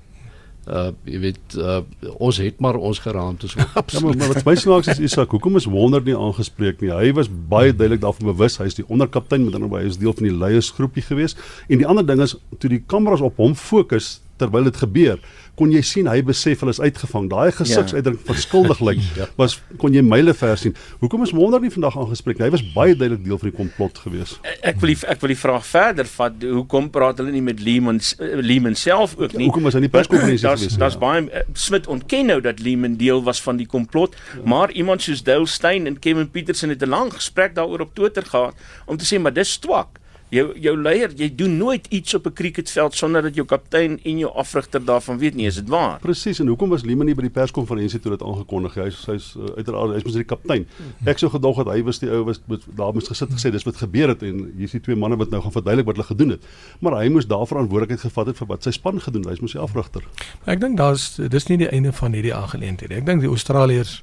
uh 0.69 0.91
jy 1.05 1.21
weet 1.21 1.57
uh 1.61 1.81
ons 2.17 2.39
het 2.41 2.61
maar 2.65 2.77
ons 2.77 2.99
geraamtes 3.05 3.55
ja, 3.59 3.67
maar, 4.01 4.17
maar 4.17 4.33
wat 4.33 4.47
my 4.47 4.55
snaaks 4.57 4.89
is 4.95 5.03
Isak 5.11 5.35
hoekom 5.37 5.57
is 5.61 5.69
Wonder 5.71 6.03
nie 6.05 6.17
aangespreek 6.17 6.81
nie? 6.81 6.93
Hy 6.95 7.13
was 7.17 7.29
baie 7.29 7.73
duidelik 7.73 8.03
daarvan 8.05 8.33
bewus 8.33 8.59
hy 8.61 8.69
is 8.71 8.79
die 8.79 8.87
onderkaptein 8.89 9.45
met 9.45 9.57
ander 9.59 9.73
hy 9.79 9.87
is 9.91 10.01
deel 10.01 10.15
van 10.17 10.29
die 10.29 10.35
leiersgroepie 10.35 11.05
gewees. 11.05 11.37
En 11.69 11.81
die 11.83 11.89
ander 11.89 12.07
ding 12.07 12.23
is 12.25 12.37
toe 12.59 12.71
die 12.73 12.83
kameras 12.87 13.25
op 13.25 13.41
hom 13.43 13.57
fokus 13.59 14.19
terwyl 14.37 14.65
dit 14.65 14.77
gebeur 14.77 15.19
kon 15.59 15.71
jy 15.71 15.81
sien 15.87 16.09
hy 16.11 16.19
besef 16.27 16.63
hulle 16.63 16.73
is 16.75 16.81
uitgevang. 16.83 17.29
Daai 17.31 17.55
gesigsuitdrukking 17.55 18.23
ja. 18.23 18.27
van 18.27 18.41
skuldig 18.43 18.81
lyk 18.85 19.03
ja. 19.21 19.29
was 19.39 19.57
kon 19.81 19.95
jy 19.95 20.03
myle 20.05 20.35
ver 20.35 20.59
sien. 20.59 20.75
Hoekom 21.03 21.23
is 21.27 21.35
Wonder 21.37 21.63
nie 21.63 21.71
vandag 21.71 21.97
aangespreek 22.01 22.41
nie? 22.41 22.49
Hy 22.49 22.55
was 22.57 22.65
baie 22.75 22.97
duidelik 22.97 23.23
deel 23.27 23.41
van 23.41 23.51
die 23.53 23.57
komplot 23.57 24.01
gewees. 24.03 24.35
Ek 24.67 24.81
wil 24.83 24.95
die, 24.95 24.99
ek 25.11 25.23
wil 25.23 25.35
die 25.35 25.39
vraag 25.39 25.67
verder 25.69 26.11
vat. 26.11 26.47
Hoekom 26.59 26.91
praat 26.95 27.23
hulle 27.23 27.35
nie 27.35 27.45
met 27.45 27.63
Lehman 27.63 28.03
Lehman 28.19 28.79
self 28.79 29.17
ook 29.21 29.37
nie? 29.39 29.47
Hoekom 29.47 29.71
was 29.71 29.79
hy 29.79 29.85
nie 29.87 29.93
perskonferensie 29.95 30.49
gewees 30.49 30.75
nie? 30.75 30.83
Daar's 30.83 30.99
baie 31.01 31.25
uh, 31.25 31.47
Smit 31.59 31.87
ontken 31.91 32.33
nou 32.33 32.41
dat 32.45 32.63
Lehman 32.65 32.99
deel 32.99 33.23
was 33.27 33.41
van 33.45 33.61
die 33.61 33.69
komplot, 33.71 34.19
ja. 34.35 34.43
maar 34.51 34.73
iemand 34.75 35.07
soos 35.07 35.23
Dale 35.25 35.47
Steyn 35.51 35.87
en 35.91 36.01
Kevin 36.03 36.31
Peterson 36.35 36.75
het 36.75 36.83
'n 36.83 36.91
lang 36.91 37.15
gesprek 37.15 37.55
daaroor 37.55 37.87
op 37.87 37.95
Twitter 37.95 38.27
gehad 38.27 38.59
om 38.87 38.99
te 38.99 39.07
sê 39.07 39.21
maar 39.21 39.33
dis 39.33 39.55
swak 39.55 40.03
jou 40.33 40.47
jou 40.61 40.75
leier, 40.77 41.13
jy 41.17 41.29
doen 41.37 41.57
nooit 41.59 41.87
iets 41.91 42.15
op 42.15 42.27
'n 42.27 42.33
cricketveld 42.33 42.95
sonder 42.95 43.23
dat 43.23 43.35
jou 43.35 43.47
kaptein 43.47 43.99
en 44.03 44.19
jou 44.19 44.33
afrigter 44.35 44.85
daarvan 44.85 45.19
weet 45.19 45.35
nie, 45.35 45.47
is 45.47 45.55
dit 45.55 45.69
waar? 45.69 45.99
Presies, 46.01 46.39
en 46.39 46.47
hoekom 46.47 46.69
was 46.69 46.83
Lehman 46.85 47.07
nie 47.07 47.15
by 47.15 47.23
die 47.23 47.31
perskonferensie 47.31 48.01
toe 48.01 48.11
dit 48.11 48.23
aangekondig? 48.23 48.75
Hy 48.75 48.83
hy's 48.83 49.35
uh, 49.37 49.57
uiteraard 49.57 49.95
hy's 49.95 50.05
mos 50.05 50.13
die 50.13 50.25
kaptein. 50.25 50.67
Ek 51.05 51.19
sou 51.19 51.31
gedog 51.31 51.57
het 51.57 51.67
hy 51.67 51.83
was 51.83 51.99
die 51.99 52.11
ou 52.11 52.25
was 52.25 52.41
daar 52.77 52.93
moes 52.93 53.09
gesit 53.09 53.31
gesê 53.31 53.51
dis 53.51 53.65
wat 53.65 53.77
gebeur 53.77 54.09
het 54.09 54.23
en 54.23 54.53
hier's 54.57 54.73
die 54.73 54.81
twee 54.81 54.97
manne 54.97 55.17
wat 55.17 55.31
nou 55.31 55.43
gaan 55.43 55.53
verduidelik 55.53 55.87
wat 55.87 55.97
hulle 55.97 56.07
gedoen 56.07 56.31
het. 56.31 56.43
Maar 56.81 56.93
hy 57.03 57.09
moes 57.09 57.27
daar 57.27 57.47
verantwoordelikheid 57.47 58.01
gevat 58.01 58.27
het 58.27 58.37
vir 58.37 58.47
wat 58.47 58.63
sy 58.63 58.71
span 58.71 59.01
gedoen 59.01 59.23
het. 59.23 59.31
Hy's 59.31 59.41
mos 59.41 59.53
die 59.53 59.61
afrigter. 59.61 60.03
Ek 60.45 60.61
dink 60.61 60.77
daar's 60.77 61.17
dis 61.17 61.49
nie 61.49 61.59
die 61.59 61.69
einde 61.69 61.93
van 61.93 62.13
hierdie 62.13 62.35
aangeleentheid 62.35 62.91
nie. 62.91 62.99
Ek 62.99 63.07
dink 63.07 63.21
die 63.21 63.29
Australiërs 63.29 64.03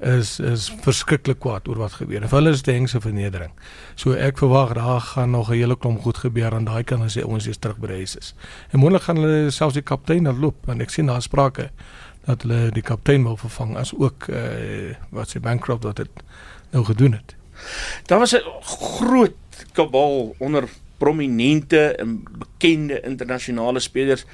is 0.00 0.40
is 0.40 0.68
verskriklik 0.84 1.38
kwaad 1.40 1.68
oor 1.68 1.76
wat 1.76 1.92
gebeur. 1.92 2.22
En 2.22 2.28
hulle 2.28 2.50
is 2.50 2.60
te 2.60 2.72
hengse 2.72 3.00
vernedering. 3.00 3.52
So 3.94 4.12
ek 4.12 4.38
verwag 4.38 4.74
daar 4.76 5.00
gaan 5.00 5.30
nog 5.30 5.50
'n 5.50 5.56
hele 5.56 5.76
klomp 5.76 6.00
goed 6.02 6.16
gebeur 6.16 6.54
aan 6.54 6.64
daai 6.64 6.84
kant 6.84 7.02
as 7.02 7.16
ons 7.16 7.44
weer 7.44 7.58
terug 7.58 7.78
by 7.78 7.88
huis 7.88 8.16
is. 8.16 8.34
En 8.70 8.78
moontlik 8.78 9.02
gaan 9.02 9.16
hulle 9.16 9.50
selfs 9.50 9.74
die 9.74 9.82
kaptein 9.82 10.24
dan 10.24 10.38
loop 10.38 10.66
want 10.66 10.80
ek 10.80 10.90
sien 10.90 11.06
daar 11.06 11.22
sprake 11.22 11.70
dat 12.26 12.42
hulle 12.42 12.70
die 12.70 12.82
kaptein 12.82 13.22
wil 13.22 13.36
vervang 13.36 13.76
as 13.76 13.94
ook 13.94 14.28
uh, 14.28 14.94
wat 15.10 15.28
se 15.28 15.40
Bancroft 15.40 15.82
wat 15.82 15.96
dit 15.96 16.10
nou 16.70 16.84
gedoen 16.84 17.12
het. 17.12 17.34
Daar 18.06 18.18
was 18.18 18.34
'n 18.34 18.42
groot 18.60 19.34
kabal 19.72 20.34
onder 20.38 20.68
prominente 20.98 21.94
en 21.96 22.24
bekende 22.38 23.00
internasionale 23.00 23.80
spelers 23.80 24.24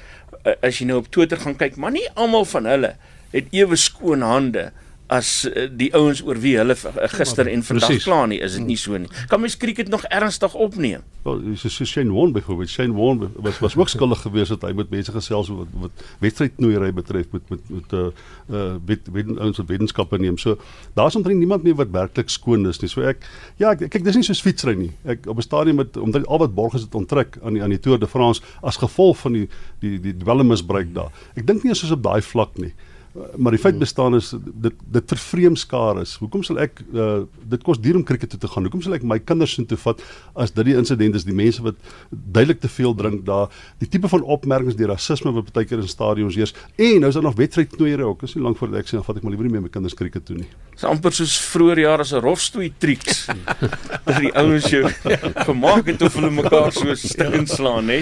as 0.61 0.79
jy 0.79 0.85
nou 0.85 0.97
op 0.97 1.11
Twitter 1.11 1.37
gaan 1.37 1.55
kyk, 1.55 1.75
maar 1.75 1.91
nie 1.91 2.09
almal 2.13 2.45
van 2.45 2.65
hulle 2.65 2.95
het 3.31 3.47
ewe 3.51 3.75
skoon 3.75 4.21
hande 4.21 4.71
as 5.11 5.45
uh, 5.45 5.67
die 5.67 5.89
ouens 5.95 6.21
oor 6.23 6.39
wie 6.39 6.53
hulle 6.57 6.75
uh, 6.75 7.07
gister 7.11 7.47
en 7.51 7.63
vandag 7.63 7.89
Precies. 7.91 8.05
kla 8.07 8.25
nie, 8.31 8.39
is 8.43 8.55
dit 8.57 8.65
nie 8.65 8.77
so 8.79 8.97
nie. 8.97 9.09
Kan 9.27 9.41
mens 9.43 9.57
cricket 9.59 9.89
nog 9.91 10.05
ernstig 10.07 10.53
opneem? 10.53 11.03
Wel, 11.23 11.41
so, 11.59 11.69
so 11.69 11.85
Shane 11.85 12.13
Warne 12.13 12.31
byvoorbeeld, 12.31 12.69
Shane 12.69 12.95
Warne 12.95 13.29
was 13.35 13.59
was 13.59 13.75
ook 13.75 13.89
skuldig 13.89 14.21
geweest 14.23 14.55
dat 14.55 14.63
hy 14.67 14.71
met 14.77 14.89
mense 14.89 15.11
gesels 15.11 15.51
wat, 15.51 15.73
wat 15.81 16.05
wedstrydknoeiery 16.23 16.93
betref 16.95 17.31
met 17.35 17.49
met 17.51 17.69
met 17.69 17.97
uh 17.99 18.05
uh 18.49 18.75
wet, 18.85 19.11
ouens 19.37 19.57
wat 19.57 19.67
wetenskappe 19.67 20.19
neem. 20.19 20.37
So 20.37 20.57
daar's 20.95 21.15
omtrent 21.19 21.39
niemand 21.39 21.63
meer 21.63 21.75
wat 21.75 21.91
werklik 21.91 22.29
skoon 22.29 22.67
is 22.71 22.79
nie. 22.81 22.89
So 22.91 23.03
ek 23.07 23.27
ja, 23.61 23.73
ek, 23.75 23.89
kyk 23.89 24.07
dis 24.07 24.19
nie 24.19 24.25
so 24.27 24.33
fietsry 24.33 24.75
nie. 24.79 24.91
Ek 25.03 25.27
op 25.27 25.37
'n 25.37 25.45
stadium 25.45 25.81
met 25.83 25.97
omtrent 25.97 26.27
al 26.27 26.39
wat 26.39 26.55
borg 26.55 26.73
is 26.79 26.87
dit 26.87 26.95
onttrek 26.95 27.37
aan 27.43 27.53
die 27.53 27.63
aan 27.63 27.75
die 27.75 27.79
Tour 27.79 27.99
de 27.99 28.07
France 28.07 28.41
as 28.61 28.79
gevolg 28.79 29.19
van 29.19 29.33
die 29.33 29.47
die 29.79 29.99
die 29.99 30.15
dwelmmisbruik 30.17 30.93
daar. 30.95 31.11
Ek 31.35 31.47
dink 31.47 31.63
nie 31.63 31.71
eens 31.71 31.79
soos 31.79 31.91
op 31.91 32.03
daai 32.03 32.21
vlak 32.21 32.57
nie. 32.57 32.73
Maar 33.13 33.53
die 33.53 33.61
feit 33.61 33.77
bestaan 33.77 34.15
is 34.15 34.31
dit 34.33 34.73
dit 34.91 35.11
vervreem 35.13 35.55
skaar 35.55 35.99
is. 36.01 36.15
Hoekom 36.17 36.41
sal 36.45 36.57
ek 36.63 36.79
uh, 36.93 37.23
dit 37.49 37.61
kos 37.65 37.77
duur 37.81 37.99
om 37.99 38.05
krieket 38.05 38.31
toe 38.33 38.39
te 38.41 38.49
gaan? 38.49 38.65
Hoekom 38.65 38.81
sal 38.81 38.95
ek 38.97 39.05
my 39.05 39.19
kinders 39.21 39.53
sin 39.53 39.67
toe 39.69 39.77
vat 39.83 40.01
as 40.33 40.53
dit 40.55 40.65
die 40.65 40.75
insident 40.79 41.19
is 41.19 41.25
die 41.27 41.35
mense 41.37 41.61
wat 41.65 41.77
duidelik 42.09 42.63
te 42.63 42.71
veel 42.73 42.95
drink 42.97 43.21
daar, 43.27 43.53
die 43.83 43.89
tipe 43.89 44.09
van 44.09 44.25
opmerkings 44.35 44.77
deur 44.79 44.89
rasisme 44.95 45.33
wat 45.35 45.51
baie 45.53 45.69
keer 45.69 45.83
in 45.83 45.91
stadions 45.91 46.37
heers 46.39 46.55
en 46.73 47.03
nou 47.03 47.11
is 47.13 47.19
daar 47.19 47.27
nog 47.27 47.37
wedstrydknoeiery 47.37 48.07
ook. 48.07 48.25
Is 48.25 48.33
nie 48.37 48.45
lank 48.47 48.57
voor 48.57 48.73
ek 48.81 48.89
sê 48.89 48.97
dan 48.97 49.05
vat 49.05 49.21
ek 49.21 49.27
maar 49.27 49.35
liewer 49.35 49.49
nie 49.49 49.55
meer 49.57 49.65
my 49.67 49.73
kinders 49.73 49.97
krieket 49.99 50.25
toe 50.25 50.39
nie. 50.39 50.49
Dis 50.73 50.87
amper 50.89 51.13
soos 51.13 51.37
vroeër 51.53 51.83
jare 51.83 52.09
se 52.09 52.21
rofstoei 52.23 52.71
triks. 52.81 53.27
dat 53.29 54.17
die 54.25 54.33
ouens 54.41 54.71
jou 54.73 54.89
gemaak 55.49 55.93
het 55.93 56.01
of 56.01 56.17
hulle 56.17 56.33
mekaar 56.33 56.73
so 56.73 56.97
stik 56.97 57.37
inslaan, 57.37 57.93
hè. 57.93 58.01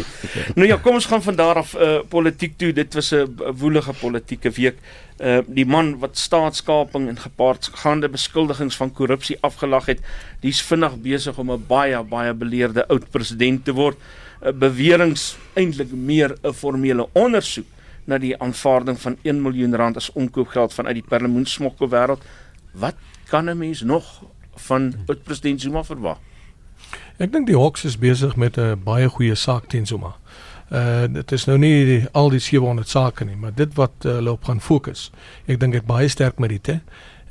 Nou 0.56 0.70
ja, 0.70 0.80
kom 0.80 0.96
ons 1.02 1.10
gaan 1.12 1.24
van 1.26 1.36
daar 1.36 1.60
af 1.66 1.76
uh, 1.76 2.00
politiek 2.08 2.56
toe. 2.58 2.72
Dit 2.72 2.96
was 2.96 3.12
'n 3.12 3.28
woelige 3.60 3.94
politieke 4.00 4.56
week. 4.56 4.80
Uh 5.22 5.42
die 5.46 5.66
man 5.66 6.00
wat 6.02 6.18
staatskaping 6.18 7.08
en 7.10 7.18
gepaardgaande 7.18 8.10
beskuldigings 8.10 8.76
van 8.76 8.92
korrupsie 8.92 9.38
afgelag 9.42 9.86
het, 9.86 10.00
dis 10.42 10.62
vinnig 10.62 10.96
besig 11.02 11.38
om 11.38 11.52
'n 11.52 11.66
baie 11.68 12.04
baie 12.04 12.34
beleerde 12.34 12.88
oud 12.88 13.10
president 13.12 13.66
te 13.66 13.74
word. 13.74 13.98
Uh, 14.42 14.52
beweringe 14.52 15.36
eintlik 15.54 15.92
meer 15.92 16.36
'n 16.44 16.54
formele 16.54 17.08
ondersoek 17.14 17.68
na 18.06 18.18
die 18.18 18.38
aanvaarding 18.38 19.00
van 19.00 19.18
1 19.22 19.42
miljoen 19.42 19.76
rand 19.76 19.96
as 19.96 20.12
omkoopgeld 20.12 20.74
vanuit 20.74 20.94
die 20.94 21.10
perlemoensmokkelwêreld. 21.10 22.22
Wat 22.74 22.96
kan 23.28 23.50
'n 23.50 23.58
mens 23.58 23.82
nog 23.82 24.24
van 24.56 24.94
oud 25.06 25.24
president 25.24 25.62
Zuma 25.62 25.84
verwag? 25.84 26.18
Ek 27.18 27.32
dink 27.32 27.46
die 27.48 27.58
Hawks 27.58 27.84
is 27.84 27.98
besig 27.98 28.36
met 28.36 28.58
'n 28.58 28.82
baie 28.84 29.10
goeie 29.10 29.36
saak 29.36 29.70
teen 29.70 29.86
Zuma. 29.86 30.16
Uh 30.72 31.08
dit 31.12 31.32
is 31.32 31.46
nou 31.46 31.58
nie 31.60 31.86
die, 31.86 32.02
al 32.16 32.30
die 32.32 32.40
700 32.40 32.88
sake 32.88 33.26
nie, 33.28 33.36
maar 33.36 33.52
dit 33.56 33.74
wat 33.76 34.06
uh, 34.06 34.14
hulle 34.20 34.32
op 34.32 34.44
gaan 34.48 34.62
fokus. 34.64 35.10
Ek 35.46 35.60
dink 35.60 35.76
dit 35.76 35.86
baie 35.86 36.08
sterk 36.08 36.40
meriete 36.40 36.80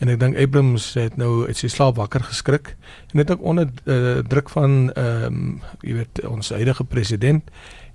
en 0.00 0.09
ek 0.09 0.20
dink 0.20 0.37
Abrams 0.37 0.94
het 0.97 1.16
nou 1.20 1.47
uit 1.49 1.56
sy 1.56 1.68
slaap 1.68 1.97
wakker 2.00 2.25
geskrik 2.25 2.75
en 3.12 3.20
dit 3.20 3.30
ook 3.30 3.42
onder 3.44 3.68
uh, 3.85 4.20
druk 4.28 4.52
van 4.52 4.90
ehm 4.92 5.25
um, 5.25 5.61
jy 5.80 6.00
weet 6.02 6.25
ons 6.28 6.52
huidige 6.56 6.85
president 6.85 7.49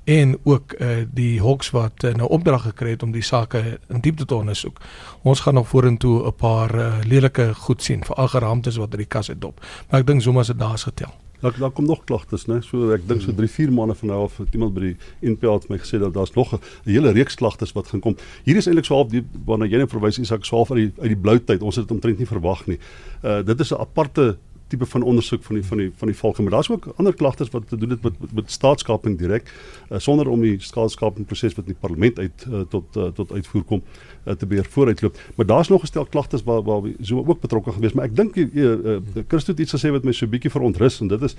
en 0.06 0.38
ook 0.44 0.76
uh, 0.78 0.88
die 1.14 1.42
Hawks 1.42 1.72
wat 1.74 2.04
uh, 2.04 2.14
nou 2.14 2.30
opdrag 2.30 2.62
gekry 2.62 2.94
het 2.94 3.04
om 3.04 3.12
die 3.12 3.26
sake 3.26 3.80
in 3.90 4.02
diepte 4.06 4.26
te 4.26 4.36
ondersoek. 4.36 4.82
Ons 5.22 5.40
gaan 5.40 5.54
nog 5.54 5.68
vorentoe 5.68 6.28
'n 6.28 6.36
paar 6.36 6.76
uh, 6.76 6.94
lelike 7.04 7.54
goed 7.54 7.84
sien, 7.84 8.06
veral 8.06 8.28
geraamtes 8.28 8.78
wat 8.78 8.92
uit 8.92 8.98
die 8.98 9.14
kas 9.18 9.30
uitdop. 9.30 9.66
Maar 9.90 10.00
ek 10.00 10.08
dink 10.08 10.22
Zuma 10.22 10.44
se 10.44 10.56
daas 10.56 10.84
getel. 10.84 11.25
Daar 11.40 11.56
daar 11.60 11.72
kom 11.72 11.86
nog 11.86 12.04
klagtes, 12.04 12.46
né? 12.46 12.62
So 12.62 12.92
ek 12.96 13.08
dink 13.08 13.22
so 13.22 13.34
3, 13.36 13.48
4 13.48 13.72
maande 13.74 13.96
van 13.96 14.10
nou 14.10 14.24
af 14.24 14.38
het 14.38 14.54
iemand 14.54 14.74
by 14.74 14.82
die 14.82 14.96
NPA 15.34 15.54
het 15.58 15.68
my 15.70 15.78
gesê 15.82 16.00
dat 16.00 16.14
daar's 16.14 16.34
nog 16.36 16.54
'n 16.54 16.60
hele 16.84 17.12
reeks 17.12 17.36
klagtes 17.36 17.72
wat 17.72 17.88
gaan 17.88 18.00
kom. 18.00 18.16
Hier 18.44 18.56
is 18.56 18.68
eintlik 18.68 18.86
so 18.86 18.96
half 18.96 19.10
die 19.10 19.24
waarna 19.46 19.66
jy 19.66 19.78
net 19.78 19.90
verwys 19.90 20.20
Isak 20.20 20.46
so 20.46 20.56
half 20.56 20.72
uit 20.72 20.78
die 20.78 20.92
uit 21.02 21.12
die 21.14 21.22
blou 21.22 21.40
tyd. 21.40 21.62
Ons 21.62 21.76
het 21.76 21.88
dit 21.88 21.96
omtrent 21.96 22.18
nie 22.18 22.28
verwag 22.28 22.68
nie. 22.68 22.80
Uh 23.24 23.44
dit 23.44 23.60
is 23.60 23.72
'n 23.72 23.80
aparte 23.80 24.38
tipe 24.76 24.92
van 24.92 25.08
ondersoek 25.08 25.44
van 25.44 25.60
die 25.60 25.66
van 25.66 25.84
die 25.84 25.92
van 25.96 26.12
die 26.12 26.18
volk 26.18 26.40
maar 26.44 26.58
daar's 26.58 26.70
ook 26.70 26.88
ander 26.96 27.16
klagtes 27.16 27.50
wat 27.56 27.68
te 27.70 27.78
doen 27.78 27.96
het 27.96 28.04
met 28.04 28.20
met, 28.20 28.34
met 28.34 28.52
staatskaping 28.52 29.18
direk 29.18 29.52
uh, 29.90 29.98
sonder 29.98 30.28
om 30.28 30.42
die 30.42 30.56
staatskaping 30.60 31.26
proses 31.26 31.56
wat 31.56 31.66
in 31.66 31.74
die 31.74 31.82
parlement 31.88 32.20
uit 32.20 32.46
uh, 32.50 32.62
tot 32.70 32.98
uh, 32.98 33.08
tot 33.16 33.32
uitvoer 33.32 33.64
kom 33.64 33.84
uh, 34.26 34.34
te 34.34 34.46
beheer 34.46 34.66
vooruitloop. 34.70 35.18
Maar 35.36 35.46
daar's 35.46 35.68
nog 35.68 35.82
gestel 35.82 36.06
klagtes 36.06 36.44
waar 36.44 36.64
waar 36.64 36.90
so 37.02 37.24
ook 37.26 37.42
betrokke 37.42 37.72
gewees 37.72 37.94
maar 37.94 38.10
ek 38.10 38.16
dink 38.16 38.36
uh, 38.36 38.64
uh, 38.64 38.98
Christo 39.28 39.52
het 39.52 39.60
iets 39.60 39.76
gesê 39.78 39.92
wat 39.94 40.04
my 40.04 40.14
so 40.16 40.28
bietjie 40.28 40.52
verontrus 40.52 41.00
en 41.02 41.12
dit 41.14 41.22
is 41.22 41.38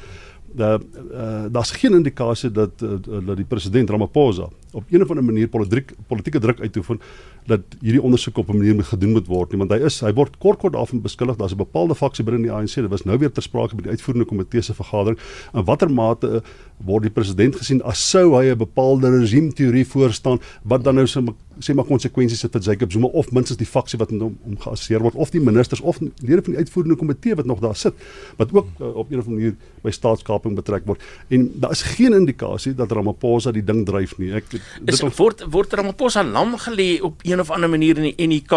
uh, 0.56 0.76
uh, 0.76 1.44
daar's 1.50 1.70
geen 1.70 1.98
indikasie 1.98 2.50
dat 2.50 2.82
uh, 2.82 2.98
dat 3.26 3.36
die 3.36 3.48
president 3.48 3.90
Ramaphosa 3.90 4.48
op 4.76 4.84
een 4.90 5.02
of 5.02 5.08
ander 5.08 5.24
manier 5.24 5.48
politiek 5.48 5.94
politieke 6.06 6.38
druk 6.38 6.60
uitoefen 6.60 7.00
dat 7.46 7.60
hierdie 7.80 8.02
ondersoek 8.02 8.38
op 8.42 8.48
'n 8.50 8.58
manier 8.58 8.84
gedoen 8.84 9.12
moet 9.12 9.26
word 9.26 9.50
nie. 9.50 9.58
Want 9.58 9.70
hy 9.70 9.78
is 9.86 10.00
hy 10.00 10.12
word 10.12 10.38
kort 10.38 10.58
kort 10.58 10.72
daarvan 10.72 11.00
beskuldig. 11.00 11.36
Daar's 11.36 11.52
'n 11.52 11.64
bepaalde 11.64 11.94
faksie 11.94 12.24
binne 12.24 12.42
die 12.42 12.52
ANC 12.52 12.74
dit 12.74 12.88
was 12.88 13.04
nou 13.04 13.18
weer 13.18 13.32
ter 13.32 13.42
sprake 13.42 13.74
by 13.74 13.82
die 13.82 13.90
uitvoerende 13.90 14.26
komitee 14.26 14.62
se 14.62 14.74
vergadering. 14.74 15.18
In 15.54 15.64
watter 15.64 15.90
mate 15.90 16.42
word 16.84 17.08
die 17.08 17.14
president 17.14 17.56
gesien 17.56 17.82
as 17.82 18.02
sou 18.10 18.34
hy 18.36 18.52
'n 18.52 18.58
bepaalde 18.58 19.10
regime 19.10 19.52
teorie 19.52 19.86
voorstaan 19.86 20.40
wat 20.62 20.84
dan 20.84 20.94
nou 20.94 21.06
sê 21.06 21.74
maar 21.74 21.84
konsekwensies 21.88 22.42
het 22.42 22.52
vir 22.52 22.60
Jacob 22.60 22.92
Zuma 22.92 23.06
of 23.06 23.30
minstens 23.32 23.58
die 23.58 23.66
faksie 23.66 23.98
wat 23.98 24.10
met 24.10 24.20
hom 24.20 24.36
om 24.44 24.58
geassesseer 24.60 25.00
word 25.00 25.14
of 25.14 25.30
die 25.30 25.40
ministers 25.40 25.80
of 25.80 26.00
lede 26.00 26.42
van 26.42 26.52
die 26.52 26.60
uitvoerende 26.60 26.96
komitee 26.96 27.34
wat 27.34 27.46
nog 27.46 27.60
daar 27.60 27.76
sit 27.76 27.94
wat 28.36 28.52
ook 28.52 28.68
uh, 28.80 28.96
op 28.96 29.10
'n 29.10 29.18
of 29.18 29.26
ander 29.26 29.32
manier 29.32 29.54
by 29.82 29.90
staatskaping 29.90 30.54
betrek 30.54 30.86
word. 30.86 31.02
En 31.28 31.50
daar 31.60 31.70
is 31.70 31.82
geen 31.82 32.12
indikasie 32.12 32.74
dat 32.74 32.92
Ramaphosa 32.92 33.52
die 33.52 33.64
ding 33.64 33.86
dryf 33.86 34.18
nie. 34.18 34.32
Ek 34.32 34.52
is, 34.52 35.00
dit 35.00 35.16
word 35.16 35.44
word 35.50 35.72
Ramaphosa 35.72 36.24
lam 36.24 36.56
gelê 36.58 37.00
op 37.00 37.20
een 37.24 37.40
of 37.40 37.50
ander 37.50 37.70
manier 37.70 37.96
in 37.96 38.12
die 38.12 38.26
NEK 38.26 38.52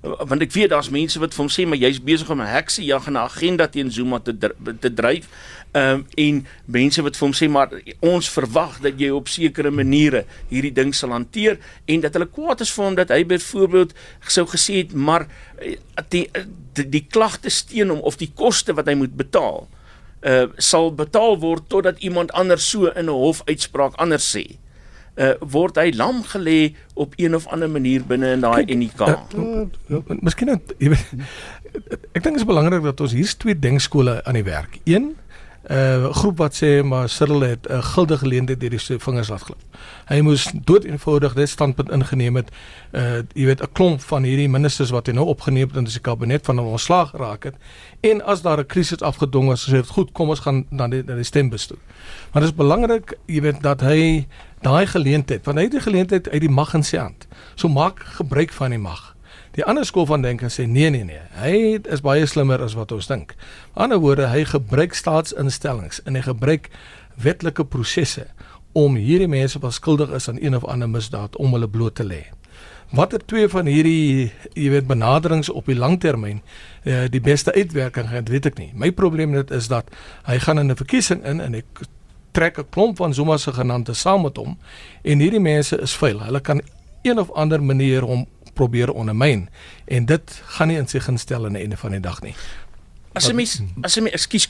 want 0.00 0.40
ek 0.40 0.52
weet 0.52 0.70
daar's 0.72 0.88
mense 0.88 1.20
wat 1.20 1.34
vir 1.34 1.42
hom 1.44 1.52
sê 1.52 1.66
maar 1.68 1.80
jy's 1.80 2.00
besig 2.00 2.30
om 2.30 2.40
'n 2.40 2.46
hekse 2.46 2.84
jag 2.84 3.06
en 3.06 3.12
'n 3.12 3.24
agenda 3.24 3.68
teen 3.68 3.90
Zuma 3.90 4.18
te 4.18 4.32
te 4.80 4.94
dryf 4.94 5.28
Ehm 5.72 5.92
um, 5.92 6.06
en 6.14 6.46
mense 6.64 7.02
wat 7.02 7.14
vir 7.16 7.26
hom 7.28 7.34
sê 7.38 7.46
maar 7.46 7.70
ons 8.02 8.28
verwag 8.34 8.80
dat 8.82 8.96
jy 8.98 9.10
op 9.14 9.28
sekere 9.30 9.70
maniere 9.70 10.24
hierdie 10.48 10.72
ding 10.74 10.90
sal 10.94 11.12
hanteer 11.14 11.60
en 11.86 12.00
dat 12.02 12.16
hulle 12.18 12.26
kwaad 12.26 12.64
is 12.64 12.72
vir 12.74 12.84
hom 12.84 12.96
dat 12.98 13.12
hy 13.14 13.20
byvoorbeeld 13.30 13.94
sou 14.26 14.48
gesê 14.50 14.80
het 14.80 14.94
maar 14.94 15.28
die 16.10 16.24
die, 16.74 16.88
die 16.96 17.04
klagte 17.06 17.54
steen 17.54 17.94
hom 17.94 18.02
of 18.02 18.18
die 18.18 18.32
koste 18.34 18.74
wat 18.74 18.90
hy 18.90 18.96
moet 18.98 19.14
betaal 19.14 19.68
uh 20.26 20.48
sal 20.58 20.90
betaal 20.90 21.38
word 21.38 21.70
totdat 21.70 22.02
iemand 22.02 22.34
anders 22.34 22.66
so 22.66 22.90
in 22.90 23.06
'n 23.06 23.20
hof 23.22 23.46
uitspraak 23.46 23.94
anders 23.94 24.26
sê. 24.26 24.58
Uh 25.20 25.34
word 25.52 25.76
hy 25.76 25.90
lam 25.92 26.22
gelê 26.24 26.74
op 26.94 27.12
een 27.20 27.34
of 27.36 27.46
ander 27.52 27.70
manier 27.70 28.04
binne 28.08 28.32
in 28.36 28.44
daai 28.44 28.64
NK. 28.64 29.00
Uh, 29.00 29.16
uh, 29.36 29.66
uh, 29.88 30.20
Miskien 30.24 30.54
weet 30.78 31.04
ek 32.16 32.22
dink 32.22 32.34
dit 32.34 32.42
is 32.42 32.48
belangrik 32.48 32.82
dat 32.82 33.00
ons 33.04 33.12
hier's 33.12 33.36
twee 33.36 33.58
denkskole 33.58 34.20
aan 34.24 34.38
die 34.38 34.46
werk. 34.46 34.80
Een 34.88 35.12
'n 35.68 35.72
uh, 35.72 36.10
groep 36.10 36.36
wat 36.36 36.54
sê 36.56 36.82
maar 36.82 37.08
Cyril 37.08 37.40
het 37.40 37.66
'n 37.68 37.72
uh, 37.72 37.82
guldige 37.82 38.18
geleentheid 38.18 38.60
deur 38.60 38.70
die 38.70 38.98
vingers 38.98 39.28
laat 39.28 39.42
glip. 39.42 39.62
Hy 40.06 40.20
moes 40.20 40.50
dood 40.64 40.84
eenvoudig 40.84 41.34
dit 41.34 41.48
standpunt 41.48 41.90
ingeneem 41.90 42.36
het. 42.36 42.48
Uh 42.90 43.20
jy 43.34 43.44
weet 43.44 43.62
'n 43.62 43.72
klomp 43.72 44.00
van 44.00 44.22
hierdie 44.22 44.48
ministers 44.48 44.90
wat 44.90 45.06
hy 45.06 45.12
nou 45.12 45.26
opgeneem 45.26 45.68
het 45.68 45.76
in 45.76 45.84
die 45.84 46.00
kabinet 46.00 46.44
van 46.44 46.58
hom 46.58 46.66
ontslaag 46.66 47.10
geraak 47.10 47.44
het. 47.44 47.54
En 48.00 48.24
as 48.24 48.42
daar 48.42 48.58
'n 48.58 48.66
krisis 48.66 49.00
afgedwing 49.00 49.46
was, 49.46 49.68
sê 49.68 49.72
dit 49.72 49.88
goed, 49.88 50.12
kom 50.12 50.28
ons 50.28 50.40
gaan 50.40 50.66
dan 50.70 50.90
die, 50.90 51.04
die 51.04 51.24
stembus 51.24 51.66
toe. 51.66 51.78
Maar 52.32 52.42
dit 52.42 52.50
is 52.50 52.56
belangrik, 52.56 53.18
jy 53.26 53.40
weet 53.40 53.62
dat 53.62 53.80
hy 53.80 54.26
daai 54.64 54.86
geleentheid, 54.86 55.44
want 55.44 55.58
hy 55.58 55.64
het 55.68 55.76
die 55.78 55.84
geleentheid 55.84 56.28
uit 56.28 56.42
die 56.44 56.52
mag 56.52 56.74
in 56.76 56.84
sy 56.84 57.00
hand. 57.00 57.26
So 57.54 57.68
maak 57.68 58.02
gebruik 58.18 58.52
van 58.52 58.74
die 58.74 58.82
mag. 58.82 59.14
Die 59.56 59.64
ander 59.66 59.84
skool 59.84 60.06
van 60.06 60.22
denke 60.22 60.46
sê 60.52 60.66
nee 60.68 60.90
nee 60.90 61.04
nee. 61.04 61.22
Hy 61.40 61.80
is 61.90 62.04
baie 62.06 62.26
slimmer 62.26 62.62
as 62.62 62.76
wat 62.78 62.92
ons 62.94 63.08
dink. 63.10 63.34
Aan 63.34 63.38
die 63.40 63.82
ander 63.82 64.02
woorde, 64.04 64.28
hy 64.30 64.44
gebruik 64.46 64.94
staatsinstellings 64.94 66.02
en 66.06 66.14
hy 66.14 66.22
gebruik 66.28 66.70
wetlike 67.20 67.64
prosesse 67.66 68.28
om 68.78 68.94
hierdie 68.94 69.28
mense 69.28 69.58
wat 69.58 69.74
skuldig 69.74 70.12
is 70.14 70.28
aan 70.30 70.38
een 70.38 70.54
of 70.54 70.64
ander 70.64 70.88
misdaad 70.88 71.36
om 71.36 71.56
hulle 71.56 71.68
bloot 71.68 71.98
te 71.98 72.06
lê. 72.06 72.22
Watter 72.94 73.22
twee 73.26 73.48
van 73.50 73.66
hierdie 73.70 74.30
jy 74.54 74.70
weet 74.70 74.86
benaderings 74.90 75.50
op 75.50 75.66
die 75.70 75.78
langtermyn 75.78 76.40
uh, 76.84 77.06
die 77.10 77.22
beste 77.22 77.54
uitwerking 77.54 78.10
het, 78.10 78.30
weet 78.30 78.50
ek 78.50 78.58
nie. 78.58 78.70
My 78.74 78.90
probleem 78.94 79.34
net 79.34 79.50
is 79.54 79.70
dat 79.70 79.90
hy 80.26 80.38
gaan 80.38 80.58
in 80.58 80.70
'n 80.70 80.78
verkiesing 80.78 81.24
in 81.24 81.40
en 81.40 81.54
ek 81.54 81.86
trek 82.32 82.58
'n 82.58 82.68
klomp 82.70 82.96
van 82.96 83.14
Zuma 83.14 83.36
se 83.36 83.52
genante 83.52 83.94
saam 83.94 84.22
met 84.22 84.36
hom 84.36 84.58
en 85.02 85.18
hierdie 85.18 85.40
mense 85.40 85.80
is 85.80 85.94
vuil. 85.94 86.20
Hulle 86.20 86.40
kan 86.40 86.60
een 87.02 87.18
of 87.18 87.30
ander 87.30 87.62
manier 87.62 88.02
hom 88.02 88.26
probeer 88.54 88.92
ondermyn 88.92 89.48
en 89.84 90.06
dit 90.06 90.42
gaan 90.44 90.68
nie 90.68 90.76
in 90.76 90.88
sy 90.88 90.98
gunst 90.98 91.22
stel 91.22 91.44
aan 91.44 91.56
die 91.56 91.62
einde 91.62 91.76
van 91.76 91.90
die 91.90 92.00
dag 92.00 92.20
nie. 92.22 92.34
As 93.12 93.26
jy 93.26 93.34
mis 93.34 93.56
as 93.82 93.96
jy 93.98 94.06
ekskuus 94.14 94.46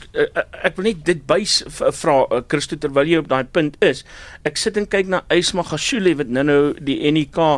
ek 0.61 0.75
wil 0.77 0.85
net 0.91 1.05
dit 1.05 1.23
bys 1.25 1.63
vra 1.97 2.43
Christo 2.51 2.77
terwyl 2.77 3.09
jy 3.09 3.21
op 3.23 3.29
daai 3.31 3.43
punt 3.43 3.77
is. 3.81 4.03
Ek 4.45 4.59
sit 4.61 4.77
en 4.77 4.85
kyk 4.85 5.09
na 5.09 5.23
Ysma 5.33 5.65
Gashule 5.65 6.13
wat 6.19 6.29
nou 6.29 6.43
nou 6.45 6.61
die 6.77 6.99
NEK 7.11 7.39
uh, 7.41 7.57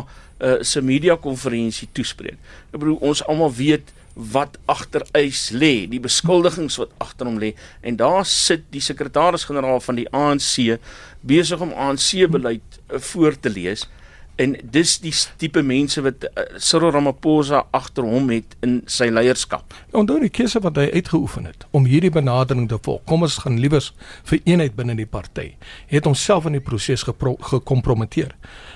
se 0.64 0.80
media 0.80 1.16
konferensie 1.20 1.90
toespreek. 1.92 2.40
Ek 2.72 2.80
bedoel 2.80 2.96
ons 3.04 3.20
almal 3.28 3.52
weet 3.52 3.92
wat 4.14 4.58
agter 4.70 5.02
Ys 5.18 5.48
lê, 5.50 5.86
die 5.90 6.00
beskuldigings 6.02 6.78
wat 6.78 6.94
agter 7.02 7.26
hom 7.26 7.40
lê 7.42 7.54
en 7.82 7.98
daar 7.98 8.22
sit 8.28 8.66
die 8.74 8.82
sekretaris-generaal 8.84 9.82
van 9.82 9.98
die 9.98 10.06
ANC 10.14 10.78
besig 11.26 11.60
om 11.64 11.74
ANC 11.74 12.24
beleid 12.30 12.80
uh, 12.88 13.00
voor 13.12 13.38
te 13.40 13.50
lees 13.50 13.88
en 14.36 14.56
dis 14.74 14.96
die 15.02 15.12
tipe 15.38 15.62
mense 15.62 16.02
wat 16.02 16.26
uh, 16.26 16.44
Cyril 16.58 16.92
Ramaphosa 16.94 17.64
agter 17.74 18.06
hom 18.06 18.32
het 18.34 18.56
in 18.66 18.80
sy 18.90 19.06
leierskap. 19.12 19.74
Onthou 19.94 20.18
die 20.22 20.32
keuse 20.34 20.62
wat 20.64 20.78
hy 20.80 20.88
uitgeoefen 20.94 21.46
het 21.50 21.66
om 21.74 21.86
hierdie 21.90 22.12
benadering 22.14 22.66
te 22.70 22.78
volg. 22.82 23.04
Kom 23.10 23.26
ons 23.26 23.38
gaan 23.44 23.60
liewers 23.62 23.92
vir 24.26 24.42
eenheid 24.42 24.74
binne 24.78 24.96
die 24.98 25.10
party. 25.10 25.52
Het 25.90 26.08
homself 26.10 26.48
in 26.50 26.58
die 26.58 26.64
proses 26.64 27.06
gekompromiteer. 27.06 28.34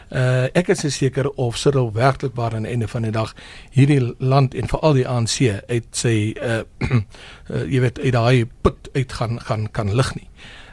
Uh 0.09 0.49
ek 0.57 0.71
is 0.73 0.87
seker 0.97 1.29
of 1.37 1.57
Cyril 1.57 1.93
werklik 1.93 2.35
waar 2.35 2.55
aan 2.55 2.65
die 2.65 2.73
einde 2.73 2.89
van 2.89 3.03
die 3.03 3.13
dag 3.13 3.35
hierdie 3.71 4.15
land 4.19 4.55
en 4.55 4.69
veral 4.69 4.95
die 4.97 5.09
ANC 5.09 5.37
uit 5.69 5.89
sy 5.93 6.33
uh, 6.41 6.63
uh 6.81 7.65
jy 7.73 7.81
weet 7.85 8.01
uit 8.01 8.13
daai 8.13 8.47
put 8.63 8.89
uit 8.95 9.13
gaan 9.13 9.41
gaan 9.41 9.69
kan 9.71 9.93
lig 9.95 10.15
nie. 10.17 10.29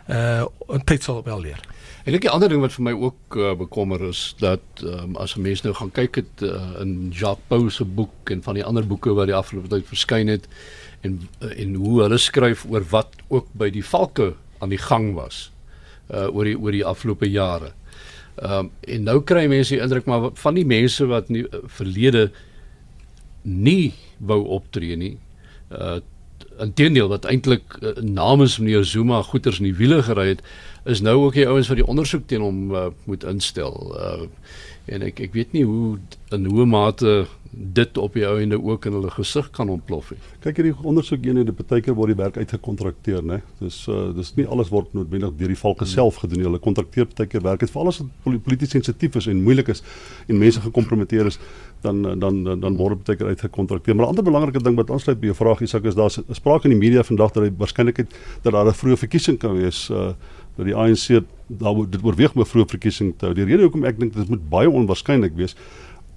Uh 0.08 0.46
tyd 0.86 1.04
sal 1.04 1.24
wel 1.24 1.42
leer. 1.42 1.60
En 2.06 2.14
ek 2.14 2.24
'n 2.24 2.32
ander 2.32 2.50
ding 2.50 2.62
wat 2.62 2.74
vir 2.74 2.84
my 2.84 2.92
ook 2.94 3.36
uh, 3.36 3.56
bekommer 3.58 4.02
is 4.08 4.36
dat 4.40 4.62
um, 4.84 5.16
as 5.18 5.36
'n 5.36 5.42
mens 5.42 5.62
nou 5.62 5.74
gaan 5.74 5.92
kyk 5.92 6.16
het 6.16 6.42
uh, 6.42 6.80
in 6.80 7.10
Jacques 7.12 7.44
Pau 7.48 7.70
se 7.70 7.86
boek 7.86 8.30
en 8.30 8.44
van 8.44 8.54
die 8.54 8.64
ander 8.64 8.88
boeke 8.88 9.14
wat 9.14 9.26
die 9.26 9.36
afgelope 9.36 9.68
tyd 9.68 9.88
verskyn 9.88 10.28
het 10.28 10.48
en 11.02 11.28
en 11.40 11.74
hoe 11.74 12.02
hulle 12.02 12.18
skryf 12.18 12.66
oor 12.70 12.86
wat 12.90 13.10
ook 13.28 13.48
by 13.52 13.70
die 13.70 13.84
valke 13.84 14.36
aan 14.60 14.70
die 14.70 14.78
gang 14.78 15.14
was 15.14 15.52
uh 16.14 16.30
oor 16.30 16.46
die 16.46 16.58
oor 16.60 16.72
die 16.72 16.86
afgelope 16.86 17.30
jare. 17.30 17.74
Ehm 18.36 18.66
um, 18.66 18.72
en 18.82 19.08
nou 19.08 19.22
kry 19.24 19.46
mense 19.48 19.74
die 19.74 19.84
indruk 19.84 20.06
maar 20.06 20.30
van 20.34 20.58
die 20.58 20.66
mense 20.68 21.06
wat 21.08 21.30
nie 21.32 21.46
uh, 21.46 21.62
verlede 21.78 22.32
nie 23.42 23.94
wou 24.18 24.42
optree 24.60 24.98
nie. 25.00 25.16
Uh 25.72 26.02
inteendeel 26.60 27.08
wat 27.12 27.26
eintlik 27.28 27.78
uh, 27.82 27.92
namens 28.00 28.58
meneer 28.60 28.84
Zuma 28.88 29.22
goeters 29.28 29.58
in 29.60 29.70
die 29.70 29.76
wiele 29.76 30.02
gery 30.04 30.28
het 30.30 30.44
is 30.88 31.02
nou 31.04 31.16
ook 31.26 31.36
die 31.36 31.48
ouens 31.48 31.68
wat 31.68 31.80
die 31.80 31.88
ondersoek 31.88 32.28
teen 32.28 32.44
hom 32.44 32.72
uh, 32.72 32.86
moet 33.10 33.24
instel. 33.28 33.76
Uh, 33.96 34.28
en 34.86 35.02
ek 35.02 35.20
ek 35.20 35.34
weet 35.34 35.54
nie 35.54 35.64
hoe 35.66 35.98
in 36.36 36.46
hoe 36.46 36.66
mate 36.66 37.26
dit 37.56 37.98
op 37.98 38.14
die 38.14 38.26
ouende 38.28 38.58
ook 38.64 38.86
in 38.86 38.96
hulle 38.98 39.10
gesig 39.16 39.48
kan 39.56 39.70
ontplof 39.72 40.10
nie. 40.12 40.20
Kyk 40.44 40.58
hierdie 40.60 40.74
ondersoek 40.84 41.24
eenhede 41.26 41.54
partykeer 41.56 41.96
word 41.96 42.12
die 42.12 42.18
werk 42.20 42.38
uitgekontrakteer, 42.42 43.24
né? 43.24 43.40
Dis 43.62 43.78
uh 43.92 44.10
dis 44.16 44.34
nie 44.36 44.48
alles 44.52 44.72
word 44.74 44.92
noodwendig 44.98 45.38
deur 45.40 45.54
die 45.54 45.60
valke 45.60 45.88
self 45.88 46.20
gedoen 46.24 46.42
nie. 46.42 46.48
Hulle 46.50 46.60
kontrakteer 46.60 47.08
partykeer 47.12 47.46
werk. 47.46 47.64
Dit 47.64 47.72
veral 47.72 47.94
as 47.94 48.02
dit 48.02 48.44
polities 48.44 48.76
sensitief 48.76 49.16
is 49.22 49.30
en 49.32 49.44
moeilik 49.46 49.72
is 49.72 49.84
en 50.28 50.40
mense 50.42 50.62
gekompromiteer 50.68 51.32
is, 51.32 51.40
dan 51.86 52.04
dan 52.20 52.44
dan, 52.44 52.60
dan 52.60 52.78
word 52.78 52.98
dit 52.98 53.06
partykeer 53.06 53.32
uitgekontrakteer. 53.36 53.96
Maar 53.96 54.06
'n 54.06 54.16
ander 54.16 54.24
belangrike 54.24 54.64
ding 54.64 54.76
wat 54.76 54.92
aansluit 54.92 55.20
by 55.20 55.32
jou 55.32 55.36
vraag 55.36 55.62
Isak 55.62 55.86
is 55.86 55.96
daar's 55.96 56.20
sprake 56.32 56.68
in 56.68 56.76
die 56.78 56.84
media 56.90 57.04
vandag 57.04 57.32
dat 57.32 57.44
die 57.44 57.56
waarskynlikheid 57.58 58.12
dat 58.44 58.52
daar 58.54 58.68
'n 58.68 58.74
vroeë 58.74 58.98
verkiesing 58.98 59.40
kan 59.40 59.56
wees 59.56 59.90
uh 59.90 60.14
dat 60.56 60.66
die 60.66 60.76
ANC 60.76 61.24
daar 61.48 61.82
dit 61.90 62.04
oorweeg 62.04 62.34
om 62.36 62.42
'n 62.42 62.50
vroeë 62.52 62.70
verkiesing 62.70 63.14
te 63.18 63.26
hou. 63.26 63.36
Die 63.36 63.46
rede 63.46 63.64
hoekom 63.64 63.86
ek 63.86 64.00
dink 64.00 64.14
dit 64.14 64.30
moet 64.30 64.50
baie 64.50 64.70
onwaarskynlik 64.70 65.36
wees 65.36 65.56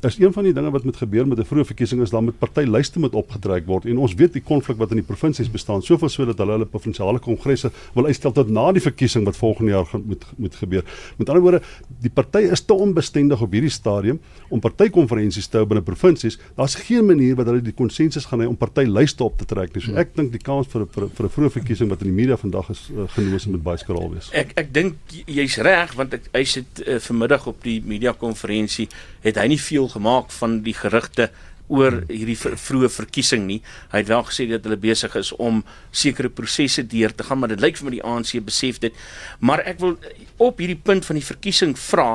is 0.00 0.19
een 0.19 0.33
van 0.33 0.45
die 0.45 0.52
dinge 0.52 0.71
wat 0.71 0.85
moet 0.85 0.97
gebeur 0.97 1.26
met 1.26 1.38
'n 1.38 1.45
vroeë 1.45 1.64
verkiesing 1.64 2.02
is 2.02 2.11
dan 2.11 2.25
met 2.25 2.38
partylyste 2.38 2.99
moet 2.99 3.14
opgetrek 3.14 3.67
word 3.67 3.85
en 3.85 3.99
ons 3.99 4.14
weet 4.14 4.33
die 4.33 4.43
konflik 4.43 4.76
wat 4.76 4.90
in 4.90 4.97
die 4.97 5.07
provinsies 5.07 5.50
bestaan 5.50 5.83
soveel 5.83 6.09
so 6.09 6.25
dat 6.25 6.38
hulle 6.38 6.52
hulle 6.52 6.67
provinsiale 6.67 7.19
kongresse 7.19 7.71
wil 7.95 8.07
uitstel 8.07 8.33
tot 8.33 8.49
na 8.49 8.73
die 8.73 8.83
verkiesing 8.83 9.25
wat 9.25 9.37
volgende 9.37 9.71
jaar 9.71 9.87
gaan 9.87 10.02
moet 10.07 10.25
moet 10.37 10.55
gebeur. 10.55 10.85
Met 11.17 11.28
ander 11.28 11.43
woorde, 11.43 11.62
die 12.00 12.11
party 12.11 12.38
is 12.38 12.61
te 12.61 12.75
onbestendig 12.75 13.40
op 13.40 13.52
hierdie 13.52 13.71
stadium 13.71 14.21
om 14.49 14.61
partykonferensies 14.61 15.47
te 15.47 15.57
hou 15.57 15.67
binne 15.67 15.83
provinsies. 15.83 16.38
Daar's 16.55 16.75
geen 16.75 17.07
manier 17.07 17.35
wat 17.37 17.47
hulle 17.47 17.62
die 17.62 17.73
konsensus 17.73 18.25
gaan 18.25 18.40
hê 18.40 18.47
om 18.49 18.57
partylyste 18.57 19.25
op 19.25 19.38
te 19.38 19.45
trek 19.45 19.75
nie. 19.75 19.83
So 19.83 19.95
ek 19.95 20.14
dink 20.17 20.33
die 20.33 20.43
kans 20.43 20.71
vir 20.73 20.87
vir, 20.87 21.09
vir 21.09 21.26
'n 21.26 21.35
vroeë 21.37 21.50
verkiesing 21.59 21.90
wat 21.90 22.00
in 22.02 22.12
die 22.14 22.19
media 22.23 22.37
vandag 22.37 22.71
is 22.71 22.88
uh, 22.95 23.09
genoem 23.09 23.52
met 23.52 23.62
baie 23.62 23.78
skraal 23.78 24.11
wees. 24.14 24.31
Ek 24.33 24.52
ek 24.57 24.73
dink 24.73 24.95
jy's 25.26 25.57
reg 25.57 25.95
want 25.95 26.14
ek 26.14 26.31
hy 26.33 26.45
sit 26.45 26.83
uh, 26.87 26.99
vanmiddag 26.99 27.47
op 27.47 27.62
die 27.62 27.81
media 27.85 28.12
konferensie 28.12 28.88
het 29.23 29.37
hy 29.37 29.47
nie 29.49 29.61
veel 29.61 29.88
gemaak 29.88 30.33
van 30.38 30.61
die 30.66 30.75
gerugte 30.76 31.30
oor 31.68 32.00
hierdie 32.09 32.37
vroeë 32.38 32.88
verkiesing 32.92 33.45
nie. 33.49 33.59
Hy 33.92 34.02
het 34.02 34.09
wel 34.09 34.25
gesê 34.28 34.47
dat 34.49 34.64
hulle 34.64 34.78
besig 34.80 35.14
is 35.21 35.35
om 35.37 35.61
sekere 35.92 36.30
prosesse 36.33 36.85
deur 36.88 37.12
te 37.14 37.26
gaan, 37.28 37.42
maar 37.42 37.52
dit 37.52 37.61
lyk 37.61 37.76
vir 37.76 37.88
my 37.88 37.97
die 37.99 38.04
ANC 38.04 38.38
besef 38.45 38.80
dit. 38.85 38.97
Maar 39.45 39.64
ek 39.68 39.83
wil 39.83 39.99
op 40.40 40.62
hierdie 40.62 40.80
punt 40.80 41.04
van 41.09 41.21
die 41.21 41.26
verkiesing 41.26 41.76
vra 41.78 42.14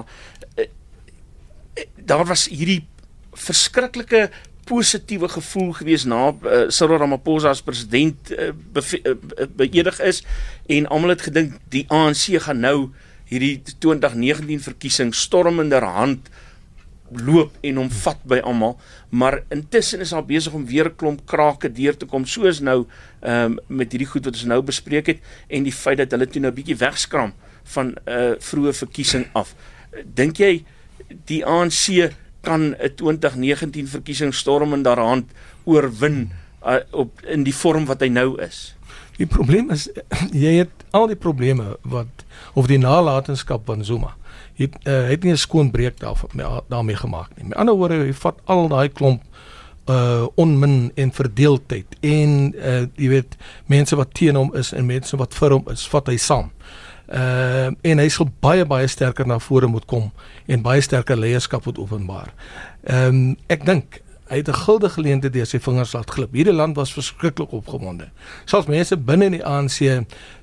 eh, 0.55 0.65
eh, 1.77 1.85
daar 2.01 2.25
was 2.29 2.47
hierdie 2.49 2.81
verskriklike 3.37 4.29
positiewe 4.63 5.27
gevoel 5.27 5.73
gewees 5.75 6.05
na 6.07 6.29
uh, 6.31 6.67
Cyril 6.71 7.01
Ramaphosa 7.01 7.51
as 7.51 7.61
president 7.65 8.31
uh, 8.31 8.53
beëdig 9.59 9.99
is 10.07 10.21
en 10.71 10.87
almal 10.87 11.15
het 11.15 11.25
gedink 11.27 11.57
die 11.73 11.83
ANC 11.91 12.37
gaan 12.45 12.61
nou 12.63 12.77
hierdie 13.27 13.57
2019 13.83 14.63
verkiesing 14.63 15.11
stormender 15.17 15.83
hand 15.83 16.29
loop 17.21 17.57
en 17.61 17.77
hom 17.81 17.89
vat 17.89 18.19
by 18.23 18.39
almal, 18.43 18.77
maar 19.09 19.43
intussen 19.53 19.99
is 19.99 20.09
daar 20.09 20.25
besig 20.25 20.53
om 20.53 20.65
weer 20.65 20.89
'n 20.89 20.95
klomp 20.95 21.25
krake 21.25 21.71
deur 21.71 21.97
te 21.97 22.05
kom, 22.05 22.25
soos 22.25 22.59
nou 22.59 22.85
ehm 23.21 23.45
um, 23.45 23.59
met 23.67 23.91
hierdie 23.91 24.07
goed 24.07 24.25
wat 24.25 24.33
ons 24.33 24.45
nou 24.45 24.61
bespreek 24.61 25.07
het 25.07 25.19
en 25.49 25.63
die 25.63 25.71
feit 25.71 25.97
dat 25.97 26.11
hulle 26.11 26.27
toe 26.27 26.41
nou 26.41 26.51
bietjie 26.51 26.77
wegskram 26.77 27.33
van 27.63 27.87
'n 27.87 27.97
uh, 28.09 28.33
vroeë 28.39 28.73
verkiesing 28.73 29.25
af. 29.33 29.55
Dink 30.13 30.37
jy 30.37 30.65
die 31.25 31.45
ANC 31.45 32.11
kan 32.41 32.75
'n 32.75 32.95
2019 32.95 33.87
verkiesing 33.87 34.33
storm 34.33 34.73
in 34.73 34.83
daarhand 34.83 35.31
oorwin 35.63 36.31
uh, 36.65 36.79
op 36.91 37.21
in 37.21 37.43
die 37.43 37.55
vorm 37.55 37.85
wat 37.85 38.01
hy 38.01 38.07
nou 38.07 38.41
is? 38.41 38.75
Die 39.17 39.29
probleem 39.29 39.71
is 39.71 39.89
jy 40.45 40.57
het 40.63 40.85
al 40.91 41.07
die 41.07 41.19
probleme 41.19 41.77
wat 41.81 42.25
of 42.53 42.67
die 42.67 42.81
nalatenskap 42.81 43.65
van 43.65 43.85
Zuma 43.85 44.15
het 44.55 44.75
uh, 44.83 45.07
het 45.09 45.23
nie 45.23 45.31
'n 45.31 45.37
skoon 45.37 45.71
breek 45.71 45.99
daarvan 45.99 46.63
daarmee 46.67 46.95
gemaak 46.95 47.29
nie. 47.35 47.47
Met 47.47 47.57
ander 47.57 47.75
woorde, 47.75 47.95
hy 47.95 48.13
vat 48.13 48.39
al 48.45 48.67
daai 48.67 48.89
klomp 48.89 49.23
uh 49.89 50.27
onmin 50.35 50.91
en 50.95 51.11
verdeeldheid 51.11 51.85
en 51.99 52.53
uh 52.55 52.85
jy 52.95 53.07
weet 53.07 53.35
mense 53.65 53.95
wat 53.95 54.13
teen 54.13 54.35
hom 54.35 54.55
is 54.55 54.71
en 54.71 54.85
mense 54.85 55.17
wat 55.17 55.33
vir 55.33 55.51
hom 55.51 55.65
is, 55.71 55.87
vat 55.87 56.07
hy 56.07 56.17
saam. 56.17 56.51
Uh 57.07 57.71
en 57.81 57.99
hy 57.99 58.07
sal 58.09 58.29
baie 58.39 58.65
baie 58.65 58.87
sterker 58.87 59.27
na 59.27 59.39
vore 59.39 59.67
moet 59.67 59.85
kom 59.85 60.11
en 60.45 60.61
baie 60.61 60.81
sterker 60.81 61.19
leierskap 61.19 61.65
moet 61.65 61.77
openbaar. 61.77 62.33
Ehm 62.83 63.07
um, 63.07 63.35
ek 63.47 63.65
dink 63.65 63.99
hy 64.29 64.37
het 64.37 64.47
'n 64.47 64.53
guldige 64.53 64.93
geleentheid 64.93 65.33
deur 65.33 65.45
sy 65.45 65.59
vingers 65.59 65.93
laat 65.93 66.11
glip. 66.11 66.31
Hierdie 66.33 66.53
land 66.53 66.75
was 66.75 66.93
verskriklik 66.93 67.51
opgewonde. 67.51 68.09
Selfs 68.45 68.67
mense 68.67 68.97
binne 68.97 69.25
in 69.25 69.31
die 69.31 69.45
ANC, 69.45 69.79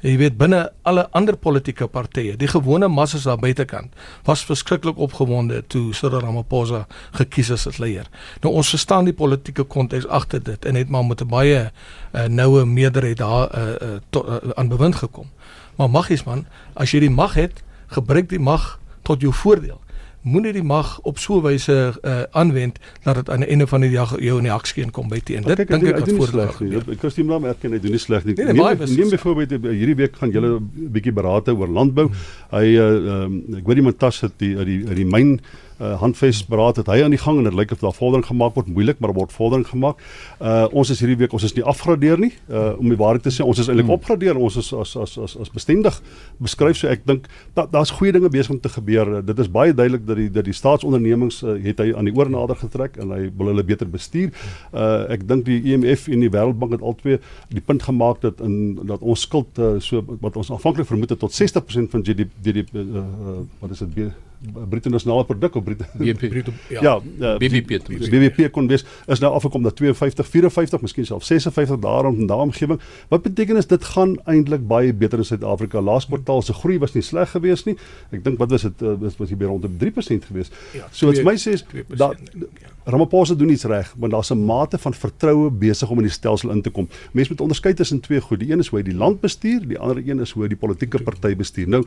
jy 0.01 0.17
weet 0.17 0.37
binne 0.37 0.73
alle 0.83 1.09
ander 1.11 1.37
politieke 1.37 1.87
partye, 1.87 2.37
die 2.37 2.49
gewone 2.49 2.89
massas 2.89 3.23
daar 3.23 3.39
buitekant, 3.39 3.93
was 4.25 4.45
verskriklik 4.45 4.99
opgewonde 4.99 5.65
toe 5.67 5.95
Cyril 5.95 6.21
Ramaphosa 6.21 6.87
gekies 7.13 7.51
is 7.51 7.67
as 7.67 7.79
leier. 7.79 8.07
Nou 8.43 8.55
ons 8.55 8.69
verstaan 8.69 9.05
die 9.05 9.15
politieke 9.15 9.65
konteks 9.65 10.07
agter 10.07 10.43
dit 10.43 10.65
en 10.65 10.75
het 10.75 10.89
maar 10.89 11.05
met 11.05 11.21
'n 11.21 11.29
baie 11.29 11.71
uh, 12.13 12.25
noue 12.25 12.65
meerderheid 12.65 13.17
daar 13.17 13.59
uh, 13.59 13.63
uh, 13.65 13.99
to, 14.11 14.25
uh, 14.27 14.51
aan 14.55 14.69
bewind 14.69 14.95
gekom. 14.95 15.31
Maar 15.77 15.91
magies 15.91 16.25
man, 16.25 16.47
as 16.75 16.91
jy 16.91 17.01
die 17.01 17.11
mag 17.11 17.35
het, 17.35 17.63
gebruik 17.87 18.29
die 18.29 18.39
mag 18.39 18.79
tot 19.03 19.21
jou 19.21 19.33
voordeel 19.33 19.81
moenie 20.23 20.53
die 20.53 20.63
mag 20.63 20.99
op 21.09 21.19
so 21.19 21.39
'n 21.39 21.43
wyse 21.43 21.95
uh, 22.03 22.23
aanwend 22.31 22.79
dat 23.03 23.15
dit 23.15 23.31
aan 23.31 23.41
die 23.41 23.49
einde 23.49 23.67
van 23.67 23.81
die 23.81 23.91
dag 23.91 24.21
jou 24.21 24.37
in 24.37 24.43
die 24.43 24.53
hakskeen 24.53 24.91
kom 24.91 25.09
by 25.09 25.21
teen. 25.21 25.43
Dit 25.43 25.57
dink 25.57 25.83
ek 25.83 26.07
is 26.07 26.17
voorsleg. 26.17 26.61
Ek 26.61 27.01
kan 27.01 27.11
steeds 27.11 27.29
maar 27.29 27.43
erken 27.43 27.73
hy 27.73 27.81
doen 27.81 27.91
nie 27.91 27.99
sleg 27.99 28.25
nie. 28.25 28.35
Nee, 28.35 28.53
nee, 28.53 28.77
neem 28.77 28.97
neem 28.97 29.11
byvoorbeeld 29.11 29.53
eh, 29.53 29.71
hierdie 29.71 29.97
week 29.97 30.17
gaan 30.17 30.31
julle 30.31 30.61
'n 30.61 30.91
bietjie 30.93 31.13
beraad 31.13 31.49
oor 31.49 31.69
landbou. 31.69 32.11
Hy 32.51 32.67
uh, 32.77 33.25
um, 33.25 33.43
ek 33.57 33.67
weet 33.67 33.77
iemand 33.77 33.99
tas 33.99 34.21
het 34.21 34.33
die 34.37 34.55
die 34.65 34.85
die 34.95 35.07
myn 35.07 35.41
uh, 35.81 35.97
handves 36.01 36.43
beraad 36.47 36.77
het 36.77 36.89
hy 36.91 37.01
aan 37.05 37.15
die 37.15 37.21
gang 37.21 37.39
en 37.41 37.49
dit 37.49 37.57
lyk 37.57 37.73
of 37.73 37.83
daar 37.83 37.97
vordering 37.97 38.27
gemaak 38.27 38.55
word 38.55 38.69
moeilik 38.69 39.01
maar 39.01 39.13
word 39.17 39.33
vordering 39.33 39.67
gemaak. 39.69 40.01
Uh 40.41 40.67
ons 40.77 40.91
is 40.93 41.01
hierdie 41.01 41.17
week 41.23 41.33
ons 41.37 41.45
is 41.47 41.55
nie 41.57 41.65
afgradeer 41.65 42.21
nie 42.21 42.33
uh 42.49 42.73
om 42.79 42.89
die 42.93 42.99
waarheid 43.01 43.25
te 43.27 43.33
sê 43.35 43.45
ons 43.45 43.59
is 43.59 43.69
eintlik 43.69 43.89
hmm. 43.89 43.97
opgradeer 43.99 44.39
ons 44.39 44.57
is 44.61 44.73
as 44.73 44.97
as 44.97 45.17
as 45.19 45.37
as 45.41 45.53
bestendig 45.53 46.01
beskryf 46.39 46.79
so 46.81 46.89
ek 46.89 47.05
dink 47.09 47.29
dat 47.59 47.73
daar's 47.73 47.93
goeie 47.97 48.13
dinge 48.13 48.31
besig 48.31 48.55
om 48.55 48.61
te 48.61 48.73
gebeur. 48.73 49.21
Dit 49.27 49.39
is 49.39 49.51
baie 49.51 49.75
duidelik 49.75 50.07
dat 50.07 50.21
die 50.21 50.31
dat 50.31 50.49
die 50.49 50.57
staatsondernemings 50.57 51.43
uh, 51.43 51.57
het 51.65 51.83
hy 51.83 51.91
aan 51.97 52.09
die 52.09 52.17
oornader 52.17 52.59
getrek 52.61 52.99
en 53.01 53.15
hy 53.17 53.29
wil 53.37 53.53
hulle 53.53 53.67
beter 53.67 53.89
bestuur. 53.89 54.33
Uh 54.73 55.11
ek 55.17 55.27
dink 55.29 55.47
die 55.49 55.61
IMF 55.73 56.09
en 56.09 56.25
die 56.25 56.33
Wêreldbank 56.33 56.77
het 56.77 56.85
albei 56.87 57.19
die 57.51 57.65
punt 57.65 57.83
gemaak 57.83 58.21
dat 58.25 58.41
in 58.45 58.79
dat 58.87 59.01
ons 59.01 59.27
skuld 59.27 59.59
uh, 59.59 59.77
so 59.81 60.05
wat 60.21 60.37
ons 60.37 60.51
aanvanklik 60.51 60.89
vermoed 60.89 61.11
het 61.15 61.21
tot 61.21 61.35
60% 61.35 61.91
van 61.93 62.05
GDP, 62.05 62.31
GDP 62.45 62.75
uh, 62.75 62.85
uh, 62.85 63.39
wat 63.61 63.77
is 63.77 63.85
dit 63.87 64.11
Bruto 64.41 64.89
nasionale 64.89 65.25
produk 65.25 65.55
of 65.55 65.65
Bruto 65.65 65.85
BNP 65.99 66.31
ja, 66.69 66.81
ja 66.81 66.95
uh, 67.19 67.37
BBP 67.37 67.83
BBP 67.87 68.51
kon 68.51 68.69
wees 68.71 68.85
is 69.07 69.21
nou 69.21 69.33
afgekom 69.37 69.63
na 69.63 69.71
52 69.71 70.27
54 70.27 70.81
miskien 70.81 71.07
self 71.07 71.25
56 71.29 71.79
daarom 71.85 72.17
in 72.23 72.27
daardie 72.31 72.49
omgewing 72.49 72.81
wat 73.09 73.23
beteken 73.23 73.61
is 73.61 73.69
dit 73.69 73.85
gaan 73.85 74.17
eintlik 74.25 74.67
baie 74.67 74.95
beter 74.95 75.19
in 75.19 75.25
Suid-Afrika. 75.25 75.81
Laas 75.81 76.07
kwartaal 76.07 76.43
se 76.43 76.57
groei 76.57 76.79
was 76.79 76.95
nie 76.97 77.05
sleg 77.05 77.31
geweest 77.35 77.69
nie. 77.69 77.77
Ek 78.11 78.25
dink 78.25 78.41
wat 78.41 78.51
was 78.55 78.65
dit 78.65 78.83
uh, 78.83 78.97
was 79.01 79.29
hier 79.29 79.39
by 79.41 79.51
rond 79.51 79.67
3% 79.85 80.29
geweest? 80.31 80.57
Ja, 80.77 80.89
so 80.91 81.11
wat 81.11 81.21
my 81.27 81.37
sê 81.41 81.59
is 81.59 81.65
dat 81.97 82.17
ja. 82.17 82.73
Ramaphosa 82.85 83.35
doen 83.35 83.51
iets 83.51 83.65
reg 83.65 83.95
want 83.99 84.13
daar's 84.13 84.31
'n 84.31 84.45
mate 84.45 84.79
van 84.79 84.95
vertroue 84.95 85.51
besig 85.51 85.91
om 85.91 85.99
in 85.99 86.05
die 86.05 86.13
stelsel 86.13 86.51
in 86.51 86.63
te 86.63 86.71
kom 86.71 86.89
mense 87.13 87.31
moet 87.31 87.41
onderskei 87.41 87.75
tussen 87.75 88.01
twee 88.01 88.21
goed 88.21 88.41
die 88.41 88.53
een 88.53 88.59
is 88.59 88.69
hoe 88.69 88.79
hy 88.79 88.85
die 88.85 88.97
land 88.97 89.21
bestuur 89.21 89.69
die 89.69 89.79
ander 89.79 89.99
een 89.99 90.21
is 90.21 90.31
hoe 90.31 90.43
hy 90.43 90.49
die 90.49 90.57
politieke 90.57 91.03
party 91.03 91.37
bestuur 91.37 91.69
nou 91.69 91.85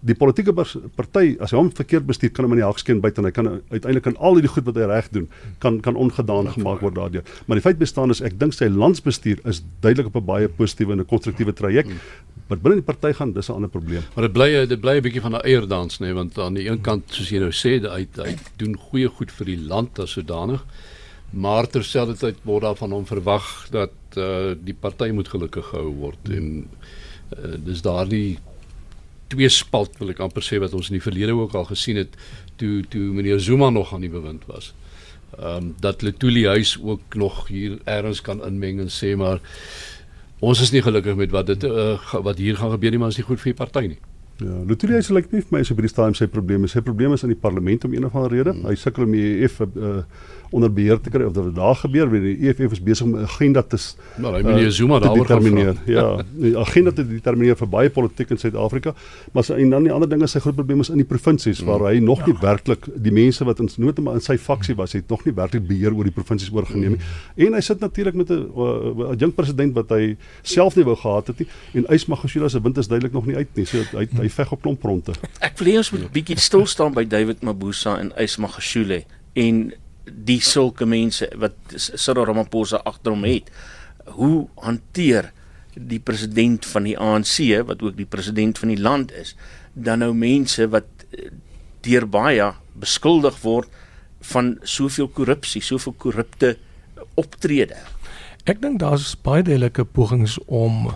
die 0.00 0.14
politieke 0.14 0.52
party 0.94 1.36
as 1.40 1.50
hy 1.50 1.56
hom 1.56 1.70
verkeer 1.74 1.96
verkeerd 1.96 2.06
bestuur 2.06 2.32
kan 2.34 2.46
hom 2.46 2.54
in 2.56 2.60
die 2.60 2.66
hakskeen 2.66 3.00
byt 3.00 3.18
en 3.18 3.28
hy 3.28 3.32
kan 3.34 3.48
uiteindelik 3.70 4.06
aan 4.10 4.18
al 4.18 4.38
hierdie 4.38 4.52
goed 4.52 4.66
wat 4.68 4.78
hy 4.80 4.86
reg 4.90 5.08
doen 5.14 5.28
kan 5.62 5.80
kan 5.80 5.96
ongedaan 5.96 6.50
gemaak 6.52 6.82
word 6.84 6.96
daardeur. 6.96 7.24
Maar 7.46 7.60
die 7.60 7.64
feit 7.64 7.78
bestaan 7.78 8.10
is 8.10 8.22
ek 8.24 8.38
dink 8.40 8.54
sy 8.56 8.68
landsbestuur 8.68 9.42
is 9.46 9.62
duidelik 9.80 10.10
op 10.10 10.16
'n 10.16 10.26
baie 10.26 10.48
positiewe 10.48 10.92
en 10.92 11.00
'n 11.00 11.06
konstruktiewe 11.06 11.52
traject. 11.52 11.90
Maar 12.48 12.58
binne 12.58 12.76
die 12.82 12.86
party 12.86 13.12
gaan 13.12 13.32
dis 13.32 13.48
'n 13.48 13.52
ander 13.52 13.70
probleem. 13.70 14.02
Maar 14.14 14.24
dit 14.24 14.32
bly 14.32 14.66
dit 14.66 14.80
bly 14.80 14.96
'n 14.96 15.02
bietjie 15.02 15.20
van 15.20 15.34
'n 15.34 15.44
eierdans 15.44 15.98
nê, 15.98 16.06
nee, 16.06 16.14
want 16.14 16.38
aan 16.38 16.54
die 16.54 16.68
een 16.68 16.80
kant 16.80 17.04
soos 17.06 17.30
jy 17.30 17.38
nou 17.38 17.50
sê, 17.50 17.80
hy 17.82 18.06
hy 18.16 18.36
doen 18.56 18.76
goeie 18.76 19.08
goed 19.08 19.30
vir 19.30 19.46
die 19.46 19.58
land 19.58 19.98
as 19.98 20.16
sodanig. 20.36 20.64
Maar 21.30 21.66
terselfdertyd 21.66 22.36
word 22.44 22.62
daar 22.62 22.76
van 22.76 22.92
hom 22.92 23.06
verwag 23.06 23.68
dat 23.70 23.92
uh, 24.16 24.54
die 24.62 24.74
party 24.74 25.10
moet 25.10 25.28
gelukkig 25.28 25.66
gehou 25.72 25.92
word 25.94 26.30
en 26.30 26.68
uh, 27.36 27.56
dis 27.66 27.82
daardie 27.82 28.38
twee 29.28 29.48
spalt 29.50 29.98
wil 29.98 30.12
ek 30.14 30.22
amper 30.22 30.44
sê 30.46 30.60
wat 30.62 30.74
ons 30.76 30.88
in 30.88 31.00
die 31.00 31.02
verlede 31.02 31.34
ook 31.34 31.54
al 31.58 31.66
gesien 31.66 31.98
het 31.98 32.14
toe 32.56 32.84
toe 32.88 33.10
meneer 33.12 33.40
Zuma 33.42 33.70
nog 33.70 33.92
aan 33.92 34.06
die 34.06 34.12
bewind 34.12 34.46
was. 34.46 34.72
Ehm 35.36 35.56
um, 35.56 35.74
dat 35.80 36.02
Letuli 36.02 36.46
huis 36.46 36.78
ook 36.82 37.14
nog 37.14 37.48
hier 37.48 37.78
ergens 37.84 38.20
kan 38.22 38.44
inmeng 38.46 38.80
en 38.80 38.92
sê 38.92 39.16
maar 39.18 39.42
ons 40.38 40.60
is 40.60 40.70
nie 40.70 40.82
gelukkig 40.82 41.16
met 41.16 41.34
wat 41.34 41.46
dit 41.46 41.64
uh, 41.64 41.98
wat 42.12 42.38
hier 42.38 42.56
gaan 42.56 42.70
gebeur 42.70 42.94
nie 42.94 43.02
maar 43.02 43.10
is 43.10 43.18
nie 43.18 43.26
goed 43.26 43.42
vir 43.42 43.52
die 43.52 43.64
party 43.64 43.86
nie. 43.96 44.00
Ja, 44.36 44.52
Letuli 44.68 44.98
huis 44.98 45.08
lyk 45.08 45.30
nie 45.32 45.40
vir 45.40 45.54
my 45.54 45.62
so 45.64 45.76
by 45.76 45.86
die 45.86 45.90
stadium 45.90 46.16
sy 46.18 46.26
probleme. 46.28 46.68
Sy 46.68 46.82
probleme 46.84 47.16
is 47.16 47.24
in 47.24 47.32
die 47.32 47.40
parlement 47.40 47.86
om 47.88 47.94
een 47.94 48.04
of 48.04 48.16
ander 48.16 48.34
rede. 48.34 48.52
Hmm. 48.52 48.66
Hy 48.68 48.74
sukkel 48.76 49.06
om 49.06 49.14
die 49.16 49.28
EF 49.46 49.62
uh, 49.64 50.02
onder 50.50 50.72
beheer 50.72 51.00
te 51.00 51.10
kry 51.10 51.24
of 51.26 51.34
wat 51.34 51.54
daar 51.56 51.76
gebeur 51.80 52.10
wanneer 52.10 52.36
die 52.36 52.48
EFF 52.48 52.76
is 52.76 52.82
besig 52.82 53.06
om 53.06 53.16
'n 53.16 53.24
agenda 53.24 53.62
te 53.62 53.76
Nou, 54.16 54.34
hy 54.34 54.42
meneer 54.42 54.66
uh, 54.66 54.70
Zuma 54.70 54.98
daaroor 54.98 55.26
determineer. 55.26 55.76
Ja, 55.86 56.22
die 56.46 56.56
agenda 56.56 56.92
te 56.92 57.06
determineer 57.06 57.56
vir 57.56 57.68
baie 57.68 57.90
politiek 57.90 58.30
in 58.30 58.38
Suid-Afrika, 58.38 58.94
maar 59.32 59.44
sy 59.44 59.54
en 59.54 59.70
dan 59.70 59.82
die 59.82 59.92
ander 59.92 60.08
ding 60.08 60.22
is 60.22 60.30
sy 60.30 60.40
groot 60.40 60.54
probleem 60.54 60.80
is 60.80 60.90
in 60.90 60.96
die 61.02 61.08
provinsies 61.08 61.60
waar 61.66 61.88
hy 61.90 61.98
nog 61.98 62.20
ja. 62.20 62.26
nie 62.26 62.36
werklik 62.40 62.86
die 62.94 63.12
mense 63.12 63.44
wat 63.44 63.60
ons 63.60 63.76
nood 63.76 63.98
maar 63.98 64.14
in 64.14 64.20
sy 64.20 64.36
faksie 64.38 64.74
was, 64.76 64.92
het 64.92 65.08
nog 65.08 65.24
nie 65.24 65.34
werklik 65.34 65.66
beheer 65.66 65.94
oor 65.94 66.04
die 66.04 66.14
provinsies 66.14 66.52
oorgeneem 66.52 66.96
nie. 66.96 67.00
Mm. 67.00 67.46
En 67.46 67.54
hy 67.58 67.60
sit 67.60 67.80
natuurlik 67.80 68.14
met 68.14 68.30
'n 68.30 68.46
'n 68.46 69.18
jong 69.18 69.34
president 69.34 69.74
wat 69.74 69.90
hy 69.90 70.16
self 70.42 70.76
nie 70.76 70.84
wou 70.84 70.96
gehad 70.96 71.26
het 71.26 71.38
nie 71.38 71.48
en 71.74 71.86
Ysmagashula 71.90 72.48
se 72.48 72.60
wind 72.60 72.78
is 72.78 72.88
duidelik 72.88 73.12
nog 73.12 73.26
nie 73.26 73.36
uit 73.36 73.48
nie. 73.54 73.64
So 73.64 73.78
hy 73.92 74.06
hy 74.06 74.25
veg 74.32 74.52
op 74.52 74.62
klomp 74.62 74.80
fronte. 74.80 75.14
Ek 75.40 75.58
wil 75.58 75.76
ons 75.78 75.90
moet 75.90 76.02
'n 76.02 76.12
bietjie 76.12 76.38
stil 76.40 76.66
staan 76.66 76.94
by 76.94 77.04
David 77.04 77.42
Mabuza 77.42 77.98
en 77.98 78.12
Ysmagashule 78.16 79.04
en 79.34 79.72
die 80.04 80.40
sulke 80.40 80.86
mense 80.86 81.28
wat 81.36 81.54
Cyril 81.76 82.26
Ramaphosa 82.26 82.80
agter 82.84 83.12
hom 83.12 83.24
het. 83.24 83.50
Hoe 84.04 84.48
hanteer 84.62 85.32
die 85.74 86.00
president 86.00 86.66
van 86.66 86.86
die 86.88 86.96
ANC 86.98 87.66
wat 87.66 87.82
ook 87.82 87.96
die 87.96 88.08
president 88.08 88.58
van 88.58 88.68
die 88.68 88.80
land 88.80 89.12
is 89.12 89.34
dan 89.74 89.98
nou 89.98 90.14
mense 90.14 90.68
wat 90.72 90.88
eh, 91.10 91.28
deur 91.84 92.06
baie 92.08 92.52
beskuldig 92.80 93.36
word 93.42 93.68
van 94.32 94.56
soveel 94.62 95.08
korrupsie, 95.08 95.62
soveel 95.62 95.94
korrupte 96.00 96.56
optrede. 97.14 97.76
Ek 98.46 98.60
dink 98.62 98.78
daar's 98.78 99.16
baie 99.26 99.42
duidelike 99.42 99.82
pogings 99.84 100.36
om 100.46 100.92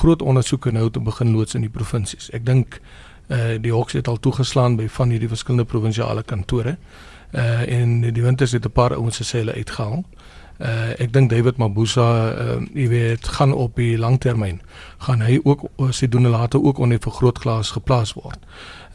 groot 0.00 0.22
ondersoeke 0.22 0.72
nou 0.74 0.88
te 0.90 0.98
begin 1.00 1.30
loods 1.30 1.54
in 1.54 1.62
die 1.62 1.70
provinsies. 1.70 2.26
Ek 2.34 2.42
dink 2.46 2.80
eh 3.28 3.36
uh, 3.38 3.58
die 3.62 3.72
hoks 3.72 3.92
het 3.92 4.08
al 4.08 4.18
toegeslaan 4.18 4.76
by 4.76 4.88
van 4.88 5.10
hierdie 5.14 5.28
verskillende 5.28 5.68
provinsiale 5.68 6.22
kantore 6.22 6.76
uh 7.34 7.60
en 7.68 8.00
die 8.00 8.22
winters 8.22 8.52
het 8.52 8.64
'n 8.64 8.72
paar 8.72 8.96
ouens 8.96 9.16
se 9.16 9.24
selle 9.24 9.52
uitgehaal. 9.52 10.02
Uh 10.58 10.90
ek 10.98 11.12
dink 11.12 11.30
David 11.30 11.56
Mabuza 11.56 12.08
uh 12.32 12.66
jy 12.74 12.88
weet 12.88 13.28
gaan 13.28 13.52
op 13.52 13.76
die 13.76 13.98
langtermyn 13.98 14.60
gaan 14.98 15.20
hy 15.20 15.40
ook 15.44 15.70
sy 15.90 16.08
doen 16.08 16.26
later 16.26 16.62
ook 16.62 16.78
onder 16.78 16.98
vergrootglas 16.98 17.70
geplaas 17.70 18.12
word. 18.12 18.38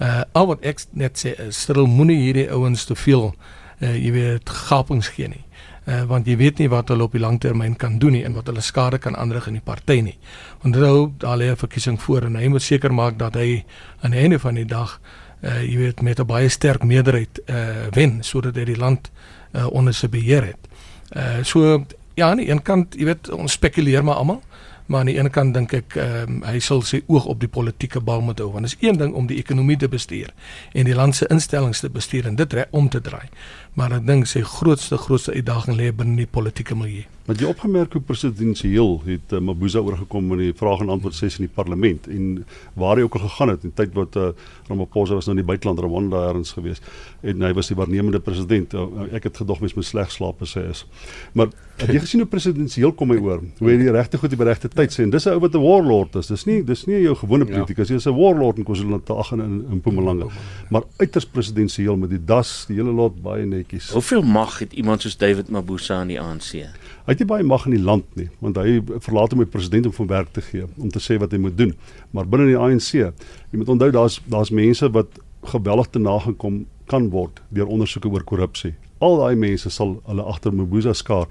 Uh 0.02 0.22
al 0.32 0.48
wat 0.48 0.62
ek 0.62 0.86
net 0.92 1.26
sê 1.26 1.39
is 1.48 1.62
stil 1.62 1.86
moenie 1.86 2.20
hierdie 2.20 2.52
ouens 2.52 2.86
te 2.86 2.96
veel 2.96 3.36
uh 3.80 3.96
jy 3.96 4.12
weet 4.12 4.50
gapings 4.50 5.08
gee 5.08 5.28
nie. 5.28 5.46
Uh 5.86 6.04
want 6.08 6.28
jy 6.28 6.38
weet 6.38 6.60
nie 6.60 6.69
wat 6.69 6.88
hulle 6.88 7.04
op 7.04 7.12
die 7.12 7.19
langtermyn 7.19 7.76
kan 7.76 7.98
doen 8.00 8.12
nie 8.12 8.24
en 8.24 8.34
wat 8.34 8.48
hulle 8.48 8.62
skade 8.62 8.98
kan 8.98 9.15
aanrig 9.15 9.48
in 9.48 9.54
die 9.54 9.65
party 9.65 10.00
nie. 10.02 10.17
Want 10.62 10.76
nou 10.76 11.12
daar 11.17 11.38
lê 11.38 11.52
'n 11.52 11.56
verkiesing 11.56 12.02
voor 12.02 12.24
en 12.24 12.36
hy 12.36 12.48
moet 12.48 12.62
seker 12.62 12.93
maak 12.93 13.17
dat 13.17 13.34
hy 13.36 13.65
aan 14.02 14.12
die 14.12 14.19
einde 14.19 14.39
van 14.39 14.56
die 14.56 14.65
dag 14.65 15.00
uh 15.41 15.62
jy 15.62 15.78
weet 15.78 16.02
met 16.02 16.19
'n 16.19 16.26
baie 16.26 16.50
sterk 16.50 16.84
meerderheid 16.84 17.41
uh 17.50 17.88
wen 17.91 18.24
sodat 18.24 18.56
hy 18.56 18.65
die 18.65 18.78
land 18.78 19.12
uh 19.54 19.67
onder 19.72 19.93
sy 19.93 20.08
beheer 20.08 20.43
het. 20.43 20.67
Uh 21.15 21.43
so 21.43 21.86
ja, 22.15 22.30
aan 22.30 22.38
die 22.38 22.50
een 22.50 22.62
kant, 22.62 22.96
jy 22.98 23.06
weet, 23.06 23.30
ons 23.30 23.52
spekuleer 23.58 24.04
maar 24.04 24.15
almal, 24.22 24.41
maar 24.86 25.00
aan 25.00 25.06
die 25.06 25.17
een 25.17 25.30
kant 25.32 25.54
dink 25.56 25.74
ek 25.74 25.96
um, 25.96 26.41
hy 26.43 26.60
sal 26.60 26.82
sy 26.86 27.00
oog 27.08 27.26
op 27.32 27.39
die 27.39 27.50
politieke 27.50 28.02
bal 28.04 28.22
moet 28.22 28.41
hou 28.43 28.50
want 28.52 28.67
dit 28.67 28.74
is 28.76 28.88
een 28.89 28.98
ding 29.00 29.13
om 29.15 29.30
die 29.30 29.38
ekonomie 29.39 29.78
te 29.80 29.88
bestuur 29.88 30.34
en 30.74 30.89
die 30.89 30.96
land 30.96 31.15
se 31.15 31.28
instellings 31.32 31.80
te 31.80 31.89
bestuur 31.89 32.28
en 32.28 32.36
dit 32.36 32.56
om 32.72 32.89
te 32.89 33.02
draai. 33.02 33.30
Maar 33.73 33.97
ek 33.97 34.05
dink 34.05 34.27
sy 34.29 34.43
grootste 34.45 34.99
grootste 35.01 35.33
uitdaging 35.33 35.77
lê 35.79 35.89
binne 35.95 36.19
die 36.21 36.29
politieke 36.29 36.75
milieu. 36.77 37.07
Want 37.23 37.39
jy 37.39 37.47
opgemerk 37.47 37.93
hoe 37.95 38.01
presidensieel 38.03 38.97
het 39.05 39.31
uh, 39.31 39.39
Mabuza 39.39 39.79
oorgekom 39.79 40.33
in 40.36 40.41
die 40.41 40.55
vraag 40.59 40.81
en 40.83 40.89
antwoord 40.91 41.15
sessie 41.15 41.39
in 41.39 41.47
die 41.47 41.55
parlement 41.55 42.07
en 42.12 42.25
waar 42.75 42.99
hy 42.99 43.05
ook 43.05 43.15
al 43.15 43.23
gegaan 43.29 43.53
het 43.53 43.63
in 43.63 43.71
tyd 43.77 43.93
wat 43.95 44.17
uh, 44.19 44.33
Ramaphosa 44.67 45.15
was 45.15 45.29
nou 45.29 45.38
in 45.38 45.39
die 45.39 45.47
buiteland 45.47 45.79
Rwanda 45.79 46.25
erns 46.33 46.51
gewees 46.57 46.83
en 47.23 47.45
hy 47.47 47.53
was 47.55 47.71
die 47.71 47.77
waarnemende 47.79 48.19
president. 48.19 48.75
Uh, 48.75 49.07
ek 49.15 49.29
het 49.29 49.39
gedog 49.39 49.62
mens 49.63 49.75
moet 49.77 49.88
sleg 49.88 50.12
slaap 50.12 50.43
as 50.43 50.57
hy 50.59 50.65
is. 50.73 50.83
Maar 51.31 51.53
het 51.79 51.93
jy 51.95 52.01
gesien 52.03 52.25
hoe 52.25 52.29
presidensieel 52.29 52.91
kom 52.99 53.15
hy 53.15 53.21
oor? 53.23 53.39
Hoe 53.62 53.71
hy 53.71 53.77
die 53.79 53.95
regte 53.95 54.19
goed 54.19 54.36
op 54.36 54.43
die 54.43 54.49
regte 54.49 54.73
tyd 54.73 54.91
sê 54.91 55.07
en 55.07 55.15
dis 55.15 55.23
'n 55.25 55.38
ou 55.38 55.39
wat 55.45 55.55
'n 55.55 55.63
warlord 55.63 56.19
is. 56.19 56.27
Dis 56.27 56.45
nie 56.45 56.59
dis 56.62 56.86
nie 56.91 57.01
jou 57.07 57.15
gewone 57.15 57.47
ja. 57.47 57.55
politikus 57.55 57.89
nie. 57.89 57.97
Dis 58.03 58.07
'n 58.07 58.19
warlord 58.19 58.57
in 58.57 58.67
KwaZulu-Natal 58.67 59.23
en 59.31 59.39
in, 59.39 59.65
in 59.71 59.77
Mpumalanga. 59.79 60.27
Maar 60.69 60.83
uiters 60.99 61.25
presidensieel 61.25 61.95
met 61.95 62.09
die 62.09 62.19
das, 62.19 62.65
die 62.67 62.75
hele 62.75 62.91
lot 62.91 63.21
baie 63.21 63.45
netjies. 63.45 63.91
Hoeveel 63.95 64.21
mag 64.21 64.59
het 64.59 64.73
iemand 64.73 65.01
soos 65.01 65.17
David 65.17 65.49
Mabuza 65.49 65.95
aan 66.03 66.07
die 66.07 66.19
ANC? 66.19 66.67
Hy 67.04 67.12
het 67.12 67.20
nie 67.20 67.28
baie 67.28 67.44
mag 67.44 67.66
in 67.68 67.74
die 67.76 67.84
land 67.84 68.06
nie, 68.16 68.30
want 68.39 68.56
hy 68.62 68.78
verlaat 69.04 69.34
hom 69.36 69.42
met 69.44 69.52
president 69.52 69.89
om 69.89 69.96
van 69.98 70.08
werk 70.08 70.30
te 70.32 70.42
gee 70.46 70.70
om 70.80 70.92
te 70.92 71.02
sê 71.04 71.18
wat 71.20 71.34
hy 71.36 71.39
moet 71.44 71.58
doen. 71.60 71.74
Maar 72.16 72.30
binne 72.32 72.48
die 72.48 72.60
ANC, 72.60 72.94
jy 72.96 73.60
moet 73.60 73.72
onthou 73.76 73.89
daar's 73.92 74.22
daar's 74.32 74.54
mense 74.56 74.88
wat 74.96 75.20
geweldig 75.52 75.89
te 75.92 76.00
nagekom 76.00 76.63
kan 76.88 77.10
word 77.12 77.42
deur 77.52 77.68
ondersoeke 77.68 78.08
oor 78.08 78.24
korrupsie. 78.24 78.74
Al 79.04 79.18
daai 79.20 79.36
mense 79.36 79.68
sal 79.74 79.98
hulle 80.08 80.24
agter 80.32 80.54
Mbuza 80.56 80.94
skaar 80.96 81.28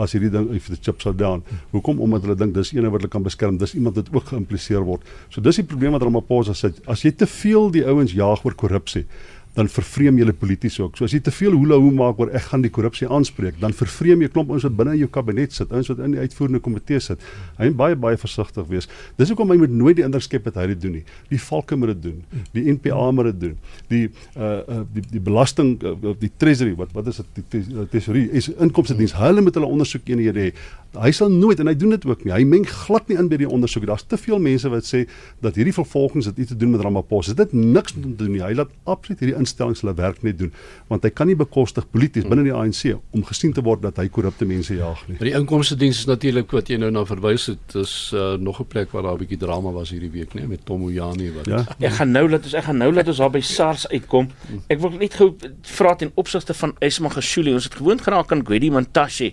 as 0.00 0.12
hierdie 0.12 0.28
ding 0.32 0.50
if 0.52 0.68
the 0.68 0.76
chips 0.76 1.06
are 1.08 1.16
down. 1.16 1.40
Hoekom? 1.72 2.02
Omdat 2.04 2.26
hulle 2.26 2.36
dink 2.36 2.52
dis 2.56 2.74
eene 2.74 2.90
wat 2.92 3.00
hulle 3.00 3.12
kan 3.12 3.24
beskerm. 3.24 3.56
Dis 3.60 3.72
iemand 3.78 3.96
wat 3.96 4.10
ook 4.12 4.28
geïmpliseer 4.32 4.84
word. 4.84 5.04
So 5.32 5.40
dis 5.44 5.62
die 5.62 5.64
probleem 5.68 5.96
wat 5.96 6.04
Ramaphosa 6.04 6.52
sê. 6.58 6.74
As 6.90 7.04
jy 7.06 7.14
te 7.16 7.28
veel 7.30 7.70
die 7.72 7.84
ouens 7.88 8.12
jaag 8.12 8.44
oor 8.44 8.56
korrupsie, 8.60 9.06
dan 9.54 9.68
vervreem 9.70 10.18
jy 10.18 10.24
hulle 10.24 10.34
polities 10.36 10.76
ook. 10.80 10.96
So 10.98 11.06
as 11.06 11.14
jy 11.14 11.20
te 11.24 11.32
veel 11.34 11.54
hoela 11.54 11.78
hoe 11.80 11.92
maak 11.94 12.18
oor 12.22 12.32
ek 12.34 12.48
gaan 12.50 12.64
die 12.64 12.72
korrupsie 12.74 13.06
aanspreek, 13.06 13.60
dan 13.62 13.74
vervreem 13.76 14.24
jy 14.24 14.30
klomp 14.34 14.50
ons 14.54 14.66
wat 14.66 14.74
binne 14.78 14.96
in 14.96 15.04
jou 15.04 15.10
kabinet 15.14 15.54
sit, 15.54 15.70
ons 15.74 15.90
wat 15.92 16.02
in 16.06 16.16
die 16.16 16.22
uitvoerende 16.22 16.60
komitee 16.64 17.00
sit. 17.02 17.22
Hy 17.58 17.70
moet 17.70 17.78
baie 17.78 17.98
baie 18.04 18.18
versigtig 18.20 18.66
wees. 18.70 18.90
Dis 19.20 19.30
hoekom 19.30 19.54
hy 19.54 19.58
moet 19.62 19.74
nooit 19.74 19.98
die 20.00 20.06
indruk 20.06 20.26
skep 20.26 20.48
dat 20.50 20.58
hy 20.60 20.66
dit 20.72 20.82
doen 20.82 20.96
nie. 20.98 21.04
Die 21.30 21.40
valke 21.40 21.78
moet 21.78 21.94
dit 21.94 22.02
doen. 22.08 22.44
Die 22.56 22.66
NPA 22.74 23.10
moet 23.14 23.30
dit 23.32 23.40
doen. 23.46 23.58
Die 23.92 24.04
uh 24.34 24.52
uh 24.74 24.80
die 24.94 25.04
die 25.14 25.22
belasting 25.22 25.76
uh, 25.86 26.14
die 26.18 26.32
treasury 26.38 26.74
wat 26.78 26.94
wat 26.96 27.12
is 27.12 27.22
dit 27.22 27.54
die 27.54 27.86
tesorie 27.92 28.26
is 28.34 28.50
inkomste 28.58 28.98
diens. 28.98 29.14
Hulle 29.18 29.44
moet 29.44 29.54
hulle 29.58 29.70
ondersoek 29.70 30.10
eenhede 30.10 30.48
hê. 30.48 30.54
Hy 30.94 31.10
sal 31.10 31.30
nooit 31.32 31.60
en 31.60 31.66
hy 31.66 31.74
doen 31.74 31.90
dit 31.90 32.06
ook 32.06 32.24
nie. 32.24 32.32
Hy 32.32 32.44
meng 32.44 32.66
glad 32.68 33.08
nie 33.08 33.18
in 33.18 33.28
by 33.28 33.38
die 33.40 33.48
ondersoek. 33.50 33.86
Daar's 33.86 34.06
te 34.06 34.18
veel 34.20 34.38
mense 34.38 34.68
wat 34.72 34.86
sê 34.86 35.04
dat 35.44 35.56
hierdie 35.58 35.74
vervolgings 35.74 36.26
het 36.26 36.38
iets 36.38 36.52
te 36.52 36.56
doen 36.56 36.70
met 36.70 36.80
Ramaphosa. 36.84 37.34
Dit 37.34 37.52
niks 37.52 37.92
te 37.92 38.02
doen 38.04 38.32
nie. 38.32 38.42
Hy 38.42 38.54
laat 38.54 38.70
absoluut 38.84 39.20
hierdie 39.20 39.38
instellings 39.38 39.82
hulle 39.84 39.94
werk 39.98 40.22
net 40.22 40.38
doen 40.38 40.52
want 40.88 41.04
hy 41.06 41.10
kan 41.14 41.28
nie 41.30 41.36
bekostig 41.38 41.86
polities 41.90 42.26
binne 42.28 42.44
die 42.46 42.52
ANC 42.54 42.94
om 43.14 43.24
gesien 43.26 43.54
te 43.56 43.62
word 43.64 43.82
dat 43.84 43.98
hy 44.00 44.06
korrupte 44.12 44.46
mense 44.48 44.74
jaag 44.76 45.00
nie. 45.08 45.16
Maar 45.18 45.30
die 45.30 45.36
inkomste 45.38 45.76
diens 45.80 46.02
is 46.02 46.08
natuurlik 46.10 46.52
wat 46.54 46.70
jy 46.70 46.78
nou 46.80 46.90
na 46.94 47.04
verwys 47.08 47.48
het, 47.52 47.76
is 47.80 47.94
uh, 48.14 48.34
nog 48.38 48.60
'n 48.60 48.68
plek 48.68 48.92
waar 48.92 49.02
daar 49.08 49.14
'n 49.14 49.22
bietjie 49.24 49.38
drama 49.38 49.72
was 49.72 49.90
hierdie 49.90 50.10
week, 50.10 50.34
nee, 50.34 50.46
met 50.46 50.64
Tom 50.64 50.84
Ojani 50.84 51.32
wat. 51.32 51.46
Ja. 51.46 51.64
Ek 51.80 51.98
gaan 51.98 52.12
nou 52.12 52.28
laat 52.28 52.44
ons 52.44 52.54
ek 52.54 52.64
gaan 52.64 52.78
nou 52.78 52.92
laat 52.92 53.08
ons 53.08 53.18
daar 53.18 53.30
by 53.30 53.40
SARS 53.40 53.88
uitkom. 53.88 54.30
Ek 54.68 54.80
wil 54.80 54.90
net 54.90 55.14
gou 55.14 55.34
vra 55.62 55.94
ten 55.94 56.12
opsigte 56.14 56.54
van 56.54 56.76
Esma 56.80 57.08
Gashuli. 57.08 57.52
Ons 57.52 57.64
het 57.64 57.74
gewoond 57.74 58.00
geraak 58.00 58.32
aan 58.32 58.44
Gwedi 58.44 58.70
Mantashe 58.70 59.32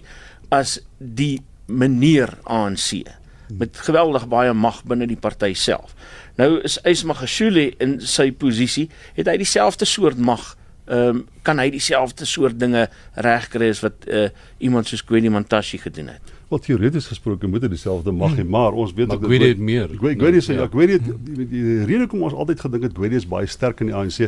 as 0.50 0.80
die 0.98 1.42
meneer 1.72 2.38
ANC 2.44 3.08
met 3.58 3.78
geweldig 3.86 4.28
baie 4.32 4.54
mag 4.54 4.82
binne 4.88 5.08
die 5.10 5.20
party 5.20 5.54
self. 5.58 5.96
Nou 6.40 6.56
is 6.66 6.80
Ismagashule 6.88 7.72
in 7.84 8.00
sy 8.00 8.30
posisie, 8.32 8.88
het 9.18 9.30
hy 9.32 9.38
dieselfde 9.42 9.88
soort 9.90 10.20
mag. 10.20 10.54
Ehm 10.92 11.22
um, 11.22 11.26
kan 11.46 11.60
hy 11.62 11.70
dieselfde 11.74 12.26
soort 12.26 12.58
dinge 12.60 12.88
regkry 13.26 13.70
as 13.72 13.80
wat 13.82 14.06
uh, 14.10 14.28
iemand 14.62 14.90
soos 14.90 15.04
Kwedi 15.06 15.30
Mantashe 15.30 15.78
gedoen 15.82 16.12
het. 16.12 16.34
Wat 16.52 16.66
teoreties 16.66 17.08
gesproke 17.08 17.48
moet 17.48 17.64
hy 17.64 17.70
dieselfde 17.72 18.12
mag 18.12 18.34
hê, 18.36 18.42
hmm. 18.42 18.52
maar 18.52 18.76
ons 18.78 18.92
weet 18.98 19.14
ook 19.14 19.24
Kwedi 19.24 19.52
het 19.54 19.62
meer. 19.62 19.94
Kwedi 20.02 20.42
sê 20.44 20.58
ja, 20.58 20.68
Kwedi 20.70 20.98
het 20.98 21.08
die, 21.08 21.48
die 21.50 21.78
rede 21.86 22.04
hoekom 22.04 22.26
ons 22.28 22.36
altyd 22.36 22.66
gedink 22.66 22.90
het 22.90 22.98
Kwedi 22.98 23.18
is 23.22 23.30
baie 23.30 23.50
sterk 23.50 23.82
in 23.86 23.90
die 23.94 23.96
ANC 23.98 24.28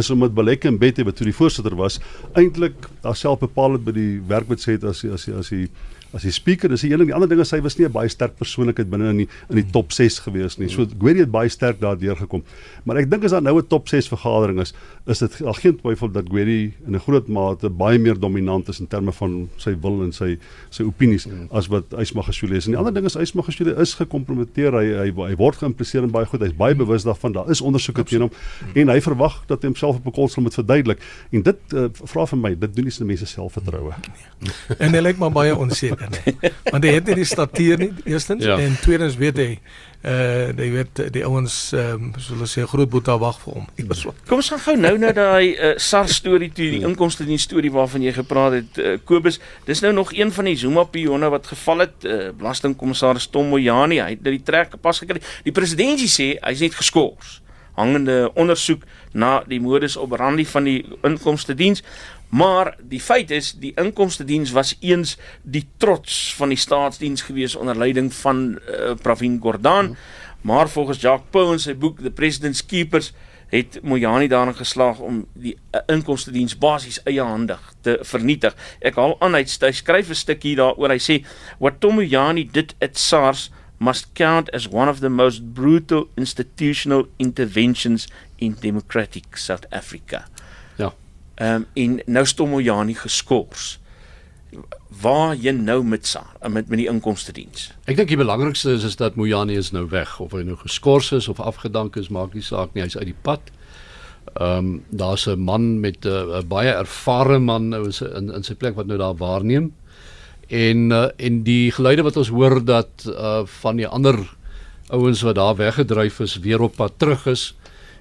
is 0.00 0.10
omdat 0.10 0.34
Baleke 0.34 0.68
en 0.72 0.80
Bette 0.80 1.06
wat 1.06 1.20
toe 1.20 1.28
die 1.28 1.36
voorsitter 1.36 1.76
was, 1.78 2.00
eintlik 2.32 2.90
alself 3.00 3.44
bepaal 3.44 3.78
het 3.78 3.86
by 3.86 3.96
die 3.96 4.12
werk 4.28 4.50
wat 4.50 4.64
sê 4.64 4.76
het 4.76 4.88
as 4.90 5.04
as 5.04 5.28
as 5.30 5.52
die 5.52 5.68
as 6.12 6.24
die 6.26 6.32
speaker, 6.34 6.70
dis 6.72 6.82
die 6.82 6.90
een 6.90 6.98
ding. 6.98 7.10
Die 7.10 7.14
ander 7.14 7.28
ding 7.30 7.40
is 7.42 7.52
hy 7.54 7.60
was 7.62 7.76
nie 7.78 7.86
'n 7.86 7.92
baie 7.92 8.08
sterk 8.08 8.36
persoonlikheid 8.38 8.90
binne 8.90 9.10
in 9.10 9.16
die 9.22 9.28
in 9.48 9.56
die 9.56 9.70
top 9.70 9.92
6 9.92 10.18
gewees 10.26 10.58
nie. 10.58 10.68
So 10.68 10.86
Gweri 10.86 11.20
het 11.20 11.30
baie 11.30 11.48
sterk 11.48 11.80
daardeur 11.80 12.16
gekom. 12.16 12.42
Maar 12.84 12.96
ek 13.04 13.10
dink 13.10 13.24
as 13.24 13.30
daar 13.30 13.42
nou 13.42 13.58
'n 13.58 13.66
top 13.66 13.88
6 13.88 14.08
vergadering 14.08 14.60
is, 14.60 14.74
is 15.06 15.18
dit 15.18 15.42
al 15.42 15.54
geen 15.54 15.76
twyfel 15.76 16.10
dat 16.10 16.28
Gweri 16.28 16.74
in 16.86 16.94
'n 16.94 16.98
groot 16.98 17.28
mate 17.28 17.68
baie 17.68 17.98
meer 17.98 18.18
dominant 18.18 18.68
is 18.68 18.80
in 18.80 18.86
terme 18.86 19.12
van 19.12 19.48
sy 19.56 19.76
wil 19.80 20.02
en 20.02 20.12
sy 20.12 20.38
sy 20.70 20.82
opinies 20.82 21.26
mm. 21.26 21.48
as 21.52 21.68
wat 21.68 21.84
Ysmagashule 21.92 22.56
is. 22.56 22.66
En 22.66 22.72
die 22.72 22.78
ander 22.78 22.92
ding 22.92 23.06
is 23.06 23.16
Ysmagashule 23.16 23.76
is 23.78 23.94
gekompromiteer. 23.94 24.72
Hy, 24.72 25.10
hy 25.10 25.28
hy 25.30 25.36
word 25.36 25.56
geïmpliseer 25.56 26.02
in 26.02 26.10
baie 26.10 26.26
goed. 26.26 26.40
Hy's 26.40 26.56
baie 26.56 26.74
bewus 26.74 27.04
daarvan. 27.04 27.32
Daar 27.32 27.50
is 27.50 27.60
ondersoeke 27.60 28.04
teen 28.04 28.20
hom 28.20 28.30
en 28.74 28.88
hy 28.88 29.00
verwag 29.00 29.44
dat 29.46 29.62
hy 29.62 29.68
homself 29.68 29.96
op 29.96 30.06
'n 30.06 30.12
konsel 30.12 30.42
moet 30.42 30.54
verduidelik. 30.54 30.98
En 31.30 31.42
dit 31.42 31.58
uh, 31.74 31.86
vra 31.92 32.26
vir 32.26 32.38
my, 32.38 32.54
dit 32.58 32.74
doen 32.74 32.84
nie 32.84 32.92
se 32.92 33.04
mense 33.04 33.26
selfvertroue. 33.26 33.94
en 34.78 34.92
hy 34.92 35.00
lyk 35.00 35.18
maar 35.18 35.30
baie 35.30 35.56
onseker 35.56 35.99
nie. 36.24 36.50
Want 36.70 36.84
hy 36.84 36.96
het 36.96 37.06
nie 37.10 37.20
die 37.20 37.28
statuur 37.28 37.78
nie 37.78 37.92
eerstens 38.04 38.44
ja. 38.44 38.58
en 38.58 38.76
tweedens 38.80 39.16
weet 39.20 39.40
hy 39.40 39.50
uh 40.00 40.48
jy 40.56 40.68
weet 40.72 41.00
die 41.12 41.22
ouens 41.28 41.54
ehm 41.76 42.06
um, 42.06 42.12
hulle 42.16 42.46
sê 42.48 42.64
groot 42.68 42.88
boeta 42.88 43.18
wag 43.20 43.36
vir 43.42 43.58
hom. 43.58 43.66
Kom 44.28 44.40
ons 44.40 44.48
gaan 44.48 44.62
gou 44.64 44.76
nou 44.80 44.94
na 45.02 45.10
daai 45.12 45.50
uh, 45.52 45.74
SARS 45.76 46.16
storie 46.22 46.48
toe, 46.48 46.70
die 46.72 46.80
inkomste 46.88 47.26
dien 47.28 47.40
storie 47.40 47.72
waarvan 47.74 48.06
jy 48.06 48.14
gepraat 48.16 48.56
het 48.56 48.80
uh, 48.80 48.94
Kobus. 49.04 49.36
Dis 49.68 49.84
nou 49.84 49.92
nog 49.92 50.14
een 50.16 50.32
van 50.32 50.48
die 50.48 50.56
Zuma 50.56 50.86
pionne 50.88 51.28
wat 51.28 51.52
geval 51.52 51.84
het, 51.84 52.08
uh, 52.08 52.30
belastingkommissaris 52.38 53.28
Tom 53.28 53.52
Moyani, 53.52 54.00
hy 54.00 54.14
het 54.14 54.24
dit 54.24 54.44
trek 54.44 54.78
pas 54.80 55.04
gekry. 55.04 55.20
Die 55.44 55.52
presidentsie 55.52 56.08
sê 56.08 56.30
hy's 56.40 56.64
net 56.64 56.80
geskort. 56.80 57.42
Hangende 57.76 58.30
ondersoek 58.40 58.88
na 59.12 59.42
die 59.48 59.60
modus 59.60 59.98
operandi 60.00 60.48
van 60.48 60.64
die 60.64 60.80
inkomste 61.04 61.54
diens. 61.54 61.84
Maar 62.30 62.76
die 62.78 63.00
feit 63.00 63.30
is 63.30 63.52
die 63.58 63.72
inkomste 63.74 64.24
diens 64.24 64.52
was 64.54 64.76
eens 64.80 65.16
die 65.42 65.66
trots 65.76 66.34
van 66.38 66.54
die 66.54 66.58
staatsdiens 66.58 67.22
gewees 67.26 67.56
onder 67.58 67.78
leiding 67.78 68.12
van 68.14 68.44
uh, 68.54 68.94
Pravin 69.02 69.40
Gordhan. 69.42 69.96
Maar 70.40 70.68
volgens 70.68 71.00
Jacques 71.00 71.30
Pau 71.30 71.52
in 71.52 71.58
sy 71.60 71.74
boek 71.74 71.98
The 72.00 72.10
President's 72.14 72.62
Keepers 72.66 73.12
het 73.50 73.80
Mojani 73.82 74.28
daarin 74.30 74.54
geslaag 74.54 74.98
om 75.02 75.24
die 75.34 75.56
uh, 75.74 75.80
inkomste 75.90 76.30
diens 76.30 76.54
basies 76.58 77.00
eiehandig 77.02 77.72
te 77.82 77.98
vernietig. 78.06 78.54
Ek 78.78 78.94
haal 78.94 79.16
aan 79.18 79.34
hy 79.34 79.42
skryf 79.50 80.08
'n 80.14 80.22
stukkie 80.22 80.54
daaroor. 80.56 80.94
Hy 80.94 81.02
sê 81.02 81.16
what 81.58 81.80
Tom 81.80 81.98
Mojani 81.98 82.46
did 82.46 82.76
at 82.78 82.98
SARS 82.98 83.50
must 83.78 84.14
count 84.14 84.52
as 84.54 84.68
one 84.68 84.88
of 84.88 85.00
the 85.00 85.08
most 85.08 85.54
brutal 85.54 86.06
institutional 86.16 87.08
interventions 87.18 88.06
in 88.38 88.54
democratic 88.60 89.36
South 89.36 89.66
Africa. 89.72 90.28
Ehm 91.40 91.54
um, 91.54 91.66
en 91.72 92.00
nou 92.06 92.26
stom 92.26 92.50
Mojani 92.52 92.94
geskort. 92.94 93.78
Waar 95.00 95.36
jy 95.36 95.54
nou 95.56 95.78
met 95.84 96.06
sa 96.06 96.26
met 96.42 96.68
met 96.68 96.78
die 96.82 96.88
inkomste 96.90 97.32
diens. 97.32 97.70
Ek 97.88 97.96
dink 97.96 98.10
die 98.12 98.18
belangrikste 98.20 98.74
is 98.76 98.84
is 98.84 98.98
dat 99.00 99.16
Mojani 99.16 99.56
is 99.56 99.70
nou 99.72 99.86
weg 99.88 100.18
of 100.20 100.34
hy 100.36 100.42
nou 100.44 100.58
geskort 100.60 101.12
is 101.16 101.28
of 101.32 101.40
afgedank 101.40 101.96
is, 101.96 102.10
maak 102.12 102.34
nie 102.36 102.44
saak 102.44 102.74
nie, 102.74 102.82
hy's 102.84 102.98
uit 102.98 103.08
die 103.14 103.22
pad. 103.22 103.40
Ehm 104.34 104.58
um, 104.58 104.68
daar's 104.90 105.24
'n 105.26 105.40
man 105.40 105.80
met 105.80 106.04
'n 106.04 106.08
uh, 106.08 106.42
baie 106.44 106.74
ervare 106.74 107.38
man 107.38 107.68
nou 107.68 107.88
is 107.88 108.02
in 108.02 108.28
in 108.28 108.44
sy 108.44 108.54
plek 108.54 108.76
wat 108.76 108.86
nou 108.86 108.98
daar 108.98 109.16
waarneem. 109.16 109.72
En 110.48 110.90
uh, 110.90 111.08
en 111.16 111.42
die 111.42 111.72
geluide 111.72 112.02
wat 112.02 112.16
ons 112.16 112.28
hoor 112.28 112.64
dat 112.64 113.08
uh 113.08 113.46
van 113.46 113.76
die 113.76 113.88
ander 113.88 114.36
ouens 114.90 115.22
wat 115.22 115.34
daar 115.34 115.56
weggedryf 115.56 116.20
is 116.20 116.38
weer 116.38 116.60
op 116.60 116.76
pad 116.76 116.92
terug 116.98 117.26
is 117.26 117.54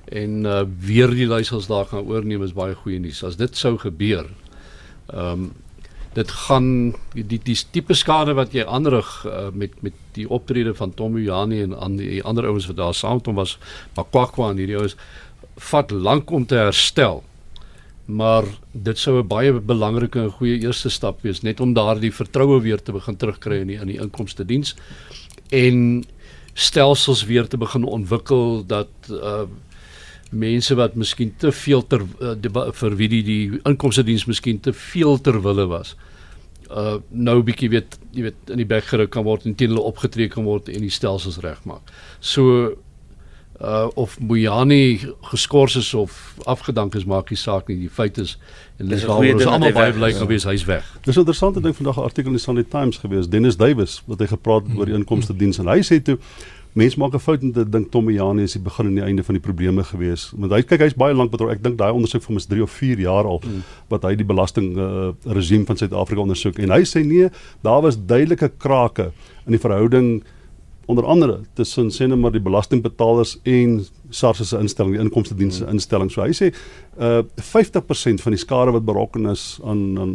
en 0.10 0.46
uh, 0.46 0.62
weer 0.80 1.12
die 1.14 1.28
leiersels 1.28 1.68
daar 1.70 1.86
gaan 1.86 2.08
oorneem 2.10 2.44
is 2.44 2.56
baie 2.58 2.76
goeie 2.76 3.00
nuus. 3.00 3.24
As 3.24 3.38
dit 3.38 3.58
sou 3.58 3.78
gebeur, 3.78 4.30
ehm 5.14 5.50
um, 5.50 5.50
dit 6.18 6.32
gaan 6.34 6.66
die 7.14 7.24
die, 7.24 7.38
die 7.46 7.56
tipe 7.72 7.94
skade 7.94 8.34
wat 8.34 8.54
jy 8.58 8.64
aanrig 8.66 9.08
uh, 9.30 9.52
met 9.54 9.76
met 9.86 9.94
die 10.18 10.26
optrede 10.26 10.74
van 10.76 10.94
Tommy 10.98 11.22
Jani 11.22 11.62
en 11.62 11.76
aan 11.78 12.00
die 12.00 12.24
ander 12.26 12.48
ouens 12.50 12.66
wat 12.68 12.80
daar 12.80 12.98
saam 12.98 13.22
toe 13.22 13.34
was, 13.38 13.58
Makwakwa 13.96 14.50
en 14.50 14.58
hierdie 14.58 14.78
ouens 14.78 14.98
vat 15.70 15.92
lank 15.92 16.32
om 16.32 16.46
te 16.46 16.58
herstel. 16.58 17.24
Maar 18.06 18.44
dit 18.72 18.98
sou 18.98 19.20
'n 19.20 19.28
baie 19.28 19.54
belangrike 19.54 20.20
en 20.20 20.32
goeie 20.32 20.58
eerste 20.60 20.90
stap 20.90 21.22
wees 21.22 21.42
net 21.42 21.60
om 21.60 21.74
daardie 21.74 22.14
vertroue 22.14 22.62
weer 22.62 22.82
te 22.82 22.92
begin 22.92 23.16
terugkry 23.16 23.62
in 23.62 23.68
die 23.68 23.80
in 23.80 23.88
die 23.88 24.02
inkomste 24.02 24.46
diens 24.46 24.76
en 25.50 26.04
stelsels 26.54 27.26
weer 27.26 27.48
te 27.48 27.58
begin 27.58 27.84
ontwikkel 27.84 28.66
dat 28.66 28.90
uh 29.10 29.46
mense 30.30 30.76
wat 30.76 30.96
miskien 30.96 31.34
te 31.38 31.52
veel 31.52 31.82
ter 31.88 32.04
uh, 32.22 32.36
die, 32.38 32.52
vir 32.52 32.96
wie 33.00 33.10
die, 33.10 33.24
die 33.26 33.62
inkomste 33.66 34.04
diens 34.06 34.28
miskien 34.30 34.60
te 34.60 34.74
veel 34.74 35.18
ter 35.22 35.42
wille 35.42 35.66
was. 35.72 35.96
Uh 36.70 37.00
nou 37.10 37.40
bietjie 37.42 37.72
weet 37.74 37.98
jy 38.14 38.28
weet 38.28 38.54
in 38.54 38.62
die 38.62 38.70
bek 38.70 38.86
geruk 38.92 39.10
kan 39.16 39.26
word 39.26 39.48
en 39.50 39.56
teen 39.58 39.74
hulle 39.74 39.88
opgetree 39.90 40.30
kan 40.30 40.46
word 40.46 40.70
en 40.70 40.86
die 40.86 40.94
stelsels 40.94 41.42
regmaak. 41.42 41.90
So 42.22 42.76
uh 43.60 43.90
of 43.96 44.20
Mojani 44.20 45.00
geskort 45.32 45.76
is 45.76 45.94
of 45.94 46.36
afgedank 46.46 46.96
is 46.96 47.06
maak 47.06 47.30
nie 47.30 47.38
saak 47.38 47.68
nie. 47.68 47.80
Die 47.82 47.90
feit 47.90 48.18
is 48.18 48.38
en 48.78 48.88
dis 48.88 49.04
al 49.06 49.26
ons 49.34 49.46
almal 49.46 49.74
baie 49.76 49.96
bly 49.98 50.14
gewees 50.16 50.46
hy's 50.48 50.64
weg. 50.70 50.86
Dis 51.04 51.16
'n 51.16 51.26
interessante 51.26 51.62
ding 51.62 51.76
vandag 51.76 51.98
'n 51.98 52.06
artikel 52.06 52.32
in 52.32 52.38
die 52.38 52.44
Sunday 52.44 52.64
Times 52.64 52.98
gewees. 52.98 53.28
Dennis 53.28 53.58
Duwys 53.58 54.02
wat 54.06 54.20
hy 54.20 54.28
gepraat 54.28 54.64
hmm. 54.64 54.78
oor 54.78 54.86
die 54.86 54.96
inkomste 54.96 55.36
diens 55.36 55.60
en 55.60 55.68
hy 55.68 55.82
sê 55.82 56.00
toe 56.02 56.20
mense 56.80 57.00
maak 57.00 57.14
'n 57.14 57.20
fout 57.20 57.42
en 57.44 57.52
dink 57.52 57.92
Tommy 57.92 58.14
Jani 58.14 58.44
is 58.44 58.54
die 58.54 58.64
begin 58.64 58.88
en 58.88 58.96
die 58.96 59.04
einde 59.04 59.24
van 59.24 59.36
die 59.36 59.44
probleme 59.44 59.84
gewees. 59.84 60.32
Want 60.36 60.52
hy 60.52 60.62
kyk 60.62 60.82
hy's 60.86 60.96
baie 60.96 61.14
lank 61.14 61.32
betrokke. 61.32 61.58
Ek 61.58 61.64
dink 61.64 61.78
daai 61.78 61.92
ondersoek 61.92 62.24
van 62.24 62.34
mis 62.34 62.48
3 62.48 62.64
of 62.64 62.72
4 62.72 63.00
jaar 63.00 63.26
al 63.26 63.42
mm. 63.44 63.62
wat 63.90 64.04
hy 64.04 64.16
die 64.16 64.26
belasting 64.26 64.78
uh, 64.78 65.12
regime 65.26 65.66
van 65.66 65.78
Suid-Afrika 65.78 66.22
ondersoek 66.22 66.60
en 66.60 66.72
hy 66.72 66.84
sê 66.88 67.04
nee, 67.06 67.30
daar 67.62 67.82
was 67.82 67.98
duidelike 67.98 68.52
krake 68.58 69.12
in 69.46 69.56
die 69.58 69.62
verhouding 69.62 70.24
onder 70.90 71.06
andere 71.06 71.40
tussen 71.54 71.92
sê 71.94 72.08
net 72.08 72.18
maar 72.18 72.34
die 72.34 72.42
belastingbetalers 72.42 73.38
en 73.44 73.86
SARS 74.10 74.42
se 74.42 74.58
instelling, 74.58 74.96
die 74.96 75.04
inkomste 75.04 75.36
dienste 75.36 75.66
mm. 75.66 75.78
instelling. 75.78 76.10
So 76.10 76.24
hy 76.26 76.34
sê 76.34 76.54
uh 76.98 77.24
50% 77.38 78.24
van 78.24 78.36
die 78.36 78.42
skade 78.42 78.72
wat 78.72 78.86
berokken 78.86 79.30
is 79.30 79.60
aan 79.64 80.00
aan 80.00 80.14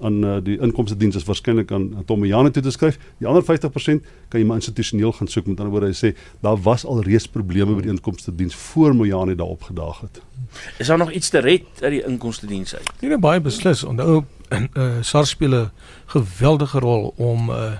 aan 0.00 0.24
uh, 0.24 0.36
die 0.42 0.58
inkomste 0.58 0.96
diens 0.96 1.16
is 1.16 1.24
waarskynlik 1.24 1.72
aan, 1.72 1.92
aan 1.96 2.04
Tommy 2.04 2.26
Jane 2.26 2.50
toe 2.50 2.62
te 2.62 2.70
skryf. 2.70 2.98
Die 3.18 3.28
ander 3.28 3.44
50% 3.44 4.04
kan 4.28 4.40
jy 4.40 4.46
maar 4.46 4.56
institusioneel 4.56 5.12
gaan 5.12 5.30
soek 5.30 5.46
met 5.46 5.58
ander 5.58 5.72
woorde 5.74 5.92
hy 5.92 5.98
sê 5.98 6.12
daar 6.42 6.58
was 6.62 6.84
al 6.84 7.02
reeds 7.02 7.28
probleme 7.28 7.74
met 7.74 7.86
die 7.86 7.92
inkomste 7.92 8.34
diens 8.34 8.54
voor 8.54 8.94
Mojane 8.94 9.34
daar 9.34 9.54
opgedaag 9.54 10.00
het. 10.00 10.22
Is 10.78 10.86
daar 10.86 10.98
nog 10.98 11.12
iets 11.12 11.28
te 11.28 11.38
red 11.38 11.66
uit 11.80 11.90
die 11.90 12.04
inkomste 12.04 12.46
diens 12.46 12.74
uit? 12.74 12.90
Nee, 13.00 13.18
baie 13.18 13.40
beslis. 13.40 13.84
Onthou 13.84 14.24
uh, 14.50 14.90
SARS 15.00 15.30
speel 15.30 15.54
'n 15.54 15.70
geweldige 16.06 16.78
rol 16.78 17.12
om 17.16 17.50
uh, 17.50 17.72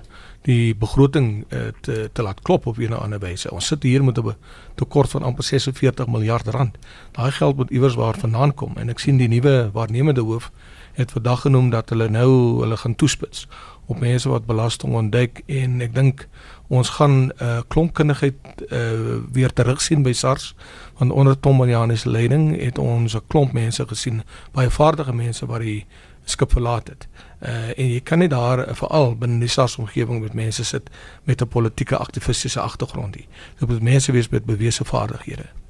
die 0.42 0.74
begroting 0.77 1.44
uh, 1.48 1.72
te 1.81 2.11
te 2.12 2.22
laat 2.22 2.42
klop 2.42 2.66
op 2.66 2.79
'n 2.79 2.92
of 2.92 2.98
ander 2.98 3.18
wyse. 3.18 3.50
Ons 3.50 3.66
sit 3.66 3.83
hier 3.83 4.05
met 4.05 4.18
'n 4.18 4.35
tekort 4.74 5.11
van 5.11 5.22
amper 5.22 5.44
46 5.44 6.07
miljard 6.07 6.46
rand. 6.46 6.77
Daai 7.12 7.31
geld 7.31 7.57
moet 7.57 7.70
iewers 7.70 7.94
waar 7.94 8.18
vandaan 8.18 8.55
kom 8.55 8.72
en 8.77 8.88
ek 8.88 8.98
sien 8.98 9.16
die 9.16 9.29
nuwe 9.29 9.70
waarnemende 9.72 10.20
hoof 10.20 10.50
het 10.94 11.12
vandag 11.12 11.40
genoem 11.40 11.70
dat 11.70 11.88
hulle 11.88 12.09
nou 12.09 12.61
hulle 12.61 12.76
gaan 12.76 12.94
toespits 12.94 13.48
op 13.87 14.00
mense 14.00 14.28
wat 14.28 14.46
belasting 14.46 14.94
ontduik 14.94 15.42
en 15.46 15.80
ek 15.85 15.94
dink 15.94 16.26
ons 16.68 16.88
gaan 16.88 17.16
'n 17.28 17.33
uh, 17.42 17.61
klompkundigheid 17.68 18.35
uh, 18.70 19.20
weer 19.33 19.52
terugsien 19.52 20.02
by 20.02 20.12
SARS 20.12 20.54
want 20.98 21.12
onder 21.12 21.40
Tom 21.40 21.57
Mariani 21.57 21.96
se 21.96 22.11
leiding 22.11 22.61
het 22.61 22.78
ons 22.78 23.14
'n 23.14 23.26
klomp 23.26 23.52
mense 23.52 23.87
gesien 23.87 24.22
baie 24.52 24.70
vaardige 24.70 25.12
mense 25.12 25.46
wat 25.46 25.61
die 25.61 25.87
skip 26.24 26.52
verlaat 26.52 26.88
het. 26.88 27.09
Uh, 27.42 27.78
en 27.78 27.88
jy 27.88 28.00
kan 28.00 28.18
nie 28.18 28.28
daar 28.28 28.68
uh, 28.68 28.74
veral 28.74 29.16
binne 29.16 29.38
die 29.38 29.48
SARS 29.48 29.76
omgewing 29.76 30.22
met 30.22 30.35
mense 30.35 30.64
sit 30.64 30.90
met 31.24 31.42
'n 31.42 31.48
politieke 31.48 31.96
aktivistiese 31.96 32.61
agtergrond 32.61 33.16
nie. 33.16 33.28
Dit 33.59 33.68
moet 33.68 33.83
mense 33.83 34.12
wees 34.12 34.28
met 34.28 34.44
bewese 34.44 34.85
vaardighede. 34.85 35.63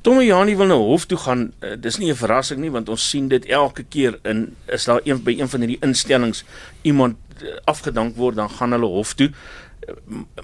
Tommy 0.00 0.24
Jani 0.24 0.56
wil 0.56 0.66
nou 0.66 0.80
hof 0.92 1.06
toe 1.06 1.18
gaan. 1.18 1.52
Uh, 1.60 1.74
dis 1.78 1.98
nie 1.98 2.10
'n 2.10 2.16
verrassing 2.16 2.60
nie 2.60 2.70
want 2.70 2.88
ons 2.88 3.08
sien 3.08 3.28
dit 3.28 3.44
elke 3.46 3.82
keer 3.82 4.18
in 4.22 4.56
is 4.66 4.84
daar 4.84 5.00
een 5.04 5.22
by 5.22 5.36
een 5.38 5.48
van 5.48 5.60
hierdie 5.60 5.80
instellings 5.80 6.44
iemand 6.82 7.16
uh, 7.42 7.48
afgedank 7.64 8.16
word 8.16 8.36
dan 8.36 8.50
gaan 8.50 8.72
hulle 8.72 8.86
hof 8.86 9.14
toe 9.14 9.30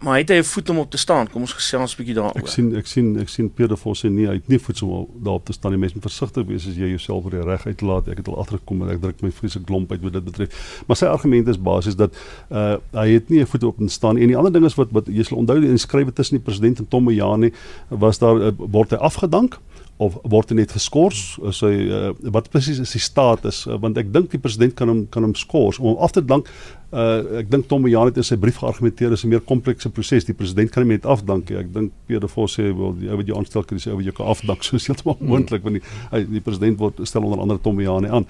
maar 0.00 0.14
hy 0.14 0.20
het 0.20 0.28
hy 0.28 0.38
'n 0.38 0.44
voet 0.44 0.70
om 0.70 0.78
op 0.78 0.90
te 0.90 0.98
staan. 0.98 1.30
Kom 1.30 1.40
ons 1.40 1.52
gesels 1.52 1.92
'n 1.92 1.96
bietjie 1.96 2.14
daaroor. 2.14 2.36
Ek 2.36 2.48
sien 2.48 2.76
ek 2.76 2.86
sien 2.86 3.18
ek 3.18 3.28
sien 3.28 3.50
Pieter 3.50 3.76
Vos 3.76 4.04
sê 4.04 4.10
nee, 4.10 4.26
hy 4.26 4.34
het 4.34 4.48
nie 4.48 4.58
voet 4.58 4.82
om 4.82 5.08
daarop 5.22 5.44
te 5.44 5.52
staan. 5.52 5.70
Die 5.70 5.80
mense 5.80 5.94
moet 5.94 6.10
versigtig 6.10 6.46
wees 6.46 6.66
as 6.66 6.74
jy 6.74 6.88
jouself 6.88 7.24
oor 7.24 7.30
die 7.30 7.42
reg 7.42 7.66
uitlaat. 7.66 8.08
Ek 8.08 8.16
het 8.16 8.28
al 8.28 8.38
agtergekom 8.38 8.82
en 8.82 8.90
ek 8.90 9.00
druk 9.00 9.22
my 9.22 9.30
vreeslik 9.30 9.66
klomp 9.66 9.92
uit 9.92 10.02
wat 10.02 10.12
dit 10.12 10.24
betref. 10.24 10.82
Maar 10.86 10.96
sy 10.96 11.06
argument 11.06 11.48
is 11.48 11.58
basies 11.58 11.96
dat 11.96 12.12
uh 12.50 12.76
hy 12.92 13.08
het 13.12 13.28
nie 13.28 13.40
'n 13.40 13.46
voet 13.46 13.64
op 13.64 13.76
te 13.78 13.88
staan 13.88 14.18
en 14.18 14.26
die 14.26 14.36
ander 14.36 14.52
ding 14.52 14.64
is 14.64 14.74
wat 14.74 14.88
wat 14.90 15.06
jy 15.06 15.22
sal 15.22 15.38
onthou 15.38 15.60
die 15.60 15.70
inskrywe 15.70 16.12
tussen 16.12 16.36
die 16.36 16.44
president 16.44 16.78
en 16.78 16.88
Tom 16.88 17.04
Mojani 17.04 17.52
was 17.88 18.18
daar 18.18 18.36
uh, 18.36 18.52
word 18.56 18.90
hy 18.90 18.96
afgedank 18.96 19.58
of 19.98 20.18
word 20.22 20.50
net 20.54 20.72
geskort 20.72 21.18
as 21.48 21.60
hy 21.66 21.72
uh, 21.90 22.10
wat 22.34 22.50
presies 22.52 22.78
is 22.82 22.94
die 22.94 23.02
status 23.02 23.64
uh, 23.66 23.78
want 23.82 23.98
ek 23.98 24.12
dink 24.14 24.30
die 24.30 24.40
president 24.42 24.76
kan 24.78 24.90
hom 24.90 25.06
kan 25.10 25.26
hom 25.26 25.34
skors 25.38 25.80
om 25.82 25.98
af 25.98 26.14
te 26.14 26.22
dank 26.24 26.46
Uh 26.88 27.40
ek 27.42 27.50
dink 27.52 27.66
Tom 27.68 27.84
Jan 27.84 28.08
het 28.08 28.16
in 28.16 28.24
sy 28.24 28.38
brief 28.40 28.62
geargumenteer 28.62 29.12
is 29.12 29.24
'n 29.24 29.28
meer 29.28 29.40
komplekse 29.40 29.90
proses. 29.90 30.24
Die 30.24 30.34
president 30.34 30.70
kan 30.70 30.86
nie 30.86 30.96
net 30.96 31.04
afdank 31.04 31.50
nie. 31.50 31.58
Ek 31.58 31.72
dink 31.72 31.92
Pierre 32.06 32.28
Vos 32.28 32.56
sê 32.56 32.72
wel 32.72 32.94
die 32.98 33.10
ou 33.10 33.16
wat 33.16 33.26
jy 33.26 33.34
aanstel 33.36 33.64
kan 33.64 33.78
sê 33.78 33.90
ou 33.90 33.96
wat 33.96 34.06
jy 34.06 34.12
kan 34.12 34.26
afdank. 34.26 34.62
So 34.68 34.76
is 34.76 34.86
heeltemal 34.86 35.18
moontlik 35.20 35.62
want 35.62 35.82
die 35.82 36.24
die 36.24 36.40
president 36.40 36.78
word 36.78 37.00
stel 37.04 37.24
onder 37.24 37.40
andere 37.40 37.60
Tom 37.60 37.80
Jan 37.80 38.06
aan. 38.06 38.26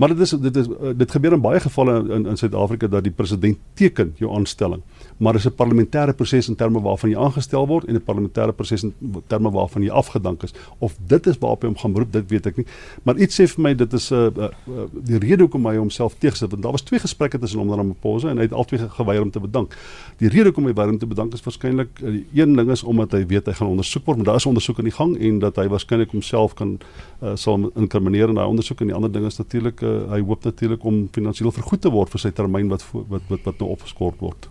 Maar 0.00 0.08
dit 0.08 0.20
is 0.20 0.30
dit 0.30 0.56
is 0.56 0.66
uh, 0.68 0.94
dit 0.96 1.10
gebeur 1.10 1.32
in 1.32 1.40
baie 1.40 1.60
gevalle 1.60 2.14
in 2.16 2.26
in 2.26 2.36
Suid-Afrika 2.36 2.86
dat 2.88 3.04
die 3.04 3.12
president 3.12 3.58
teken 3.74 4.14
jou 4.16 4.32
aanstelling, 4.32 4.80
maar 5.20 5.32
dis 5.32 5.46
'n 5.46 5.54
parlementêre 5.54 6.14
proses 6.16 6.48
in 6.48 6.56
terme 6.56 6.80
waarvan 6.80 7.10
jy 7.10 7.16
aangestel 7.16 7.66
word 7.66 7.84
en 7.84 7.94
'n 7.94 8.02
parlementêre 8.04 8.52
proses 8.52 8.82
in 8.82 8.94
terme 9.26 9.50
waarvan 9.50 9.82
jy 9.82 9.90
afgedank 9.90 10.42
is. 10.42 10.54
Of 10.78 10.96
dit 11.06 11.26
is 11.26 11.38
waarop 11.38 11.62
hy 11.62 11.68
hom 11.68 11.76
gaan 11.76 11.92
beroep, 11.92 12.12
dit 12.12 12.30
weet 12.30 12.46
ek 12.46 12.56
nie. 12.56 12.66
Maar 13.02 13.16
iets 13.16 13.40
sê 13.40 13.46
vir 13.46 13.62
my 13.62 13.74
dit 13.74 13.92
is 13.92 14.10
'n 14.10 14.14
uh, 14.14 14.30
uh, 14.36 14.44
uh, 14.44 14.86
die 14.92 15.18
rede 15.18 15.42
hoekom 15.42 15.66
hy 15.66 15.76
homself 15.76 16.14
teëgesit 16.18 16.50
want 16.50 16.62
daar 16.62 16.72
was 16.72 16.82
twee 16.82 17.00
gesprekke 17.00 17.38
tussen 17.38 17.58
hom 17.58 17.70
en 17.70 17.76
Ramaphosa 17.76 18.30
en 18.30 18.36
hy 18.36 18.42
het 18.42 18.52
albei 18.52 18.88
geweier 18.88 19.22
om 19.22 19.30
te 19.30 19.40
bedank. 19.40 19.76
Die 20.16 20.28
rede 20.28 20.44
hoekom 20.44 20.66
hy 20.66 20.72
weier 20.72 20.88
om 20.88 20.98
te 20.98 21.06
bedank 21.06 21.34
is 21.34 21.42
waarskynlik 21.42 22.00
uh, 22.02 22.24
een 22.34 22.56
ding 22.56 22.70
is 22.70 22.82
omdat 22.82 23.12
hy 23.12 23.26
weet 23.26 23.46
hy 23.46 23.52
gaan 23.52 23.68
ondersoek 23.68 24.06
word, 24.06 24.16
maar 24.16 24.26
daar 24.26 24.36
is 24.36 24.46
ondersoek 24.46 24.78
aan 24.78 24.84
die 24.84 24.98
gang 24.98 25.18
en 25.18 25.38
dat 25.38 25.56
hy 25.56 25.68
waarskynlik 25.68 26.10
homself 26.10 26.54
kan 26.54 26.78
uh, 27.22 27.36
sal 27.36 27.70
inkrimineer 27.76 28.28
in 28.28 28.34
daai 28.34 28.48
ondersoek 28.48 28.80
en 28.80 28.86
die 28.86 28.96
ander 28.96 29.12
ding 29.12 29.26
is 29.26 29.36
natuurlik 29.36 29.82
uh, 29.82 30.10
hy 30.10 30.20
hoop 30.20 30.44
natuurlik 30.44 30.84
om 30.84 31.08
finansiëel 31.12 31.52
vergoed 31.52 31.80
te 31.80 31.90
word 31.90 32.08
vir 32.08 32.20
sy 32.20 32.30
termyn 32.30 32.68
wat 32.68 32.84
wat 32.92 33.22
wat 33.28 33.44
wat 33.44 33.58
nou 33.58 33.70
opgeskort 33.70 34.18
word. 34.20 34.48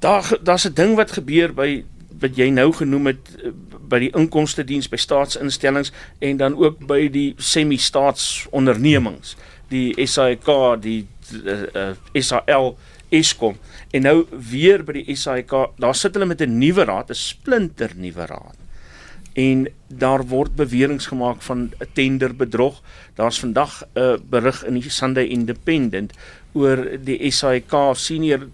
Daar 0.00 0.38
daar's 0.42 0.66
'n 0.66 0.74
ding 0.74 0.96
wat 0.96 1.12
gebeur 1.12 1.54
by 1.54 1.84
wat 2.20 2.36
jy 2.36 2.50
nou 2.50 2.72
genoem 2.72 3.06
het 3.06 3.28
eh, 3.42 3.50
by 3.90 3.98
die 3.98 4.12
inkomste 4.16 4.64
diens 4.64 4.88
by 4.88 4.96
staatsinstellings 4.96 5.92
en 6.18 6.36
dan 6.36 6.56
ook 6.56 6.86
by 6.86 7.08
die 7.08 7.34
semi-staatsondernemings 7.38 9.36
die 9.68 10.06
SAIK 10.06 10.46
die 10.82 11.06
uh, 11.44 11.62
uh, 11.74 11.92
SAL 12.14 12.76
Eskom 13.08 13.56
en 13.90 14.02
nou 14.02 14.26
weer 14.30 14.84
by 14.84 14.92
die 15.00 15.16
SAIK 15.16 15.50
daar 15.78 15.94
sit 15.94 16.14
hulle 16.14 16.26
met 16.26 16.42
'n 16.42 16.58
nuwe 16.58 16.84
raad 16.84 17.10
'n 17.10 17.14
splinter 17.14 17.90
nuwe 17.96 18.26
raad 18.26 18.58
en 19.32 19.68
daar 19.86 20.26
word 20.26 20.54
beweringe 20.54 21.06
gemaak 21.06 21.42
van 21.42 21.70
'n 21.78 21.86
tenderbedrog. 21.92 22.82
Daar's 23.14 23.38
vandag 23.38 23.82
'n 23.94 23.98
uh, 23.98 24.14
berig 24.28 24.64
in 24.64 24.74
die 24.74 24.90
Sunday 24.90 25.24
Independent 25.24 26.12
oor 26.52 26.98
die 27.04 27.30
SAIK 27.30 27.72
senior 27.92 28.48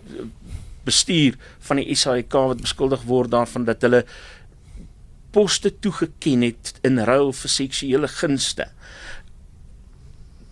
bestuur 0.86 1.36
van 1.68 1.80
die 1.82 1.94
SAIK 1.94 2.32
wat 2.52 2.64
beskuldig 2.64 3.04
word 3.08 3.34
daarvan 3.34 3.66
dat 3.68 3.82
hulle 3.86 4.04
poste 5.36 5.72
toegeken 5.84 6.46
het 6.46 6.74
in 6.86 7.02
ruil 7.04 7.32
vir 7.36 7.52
seksuele 7.52 8.08
gunste. 8.08 8.70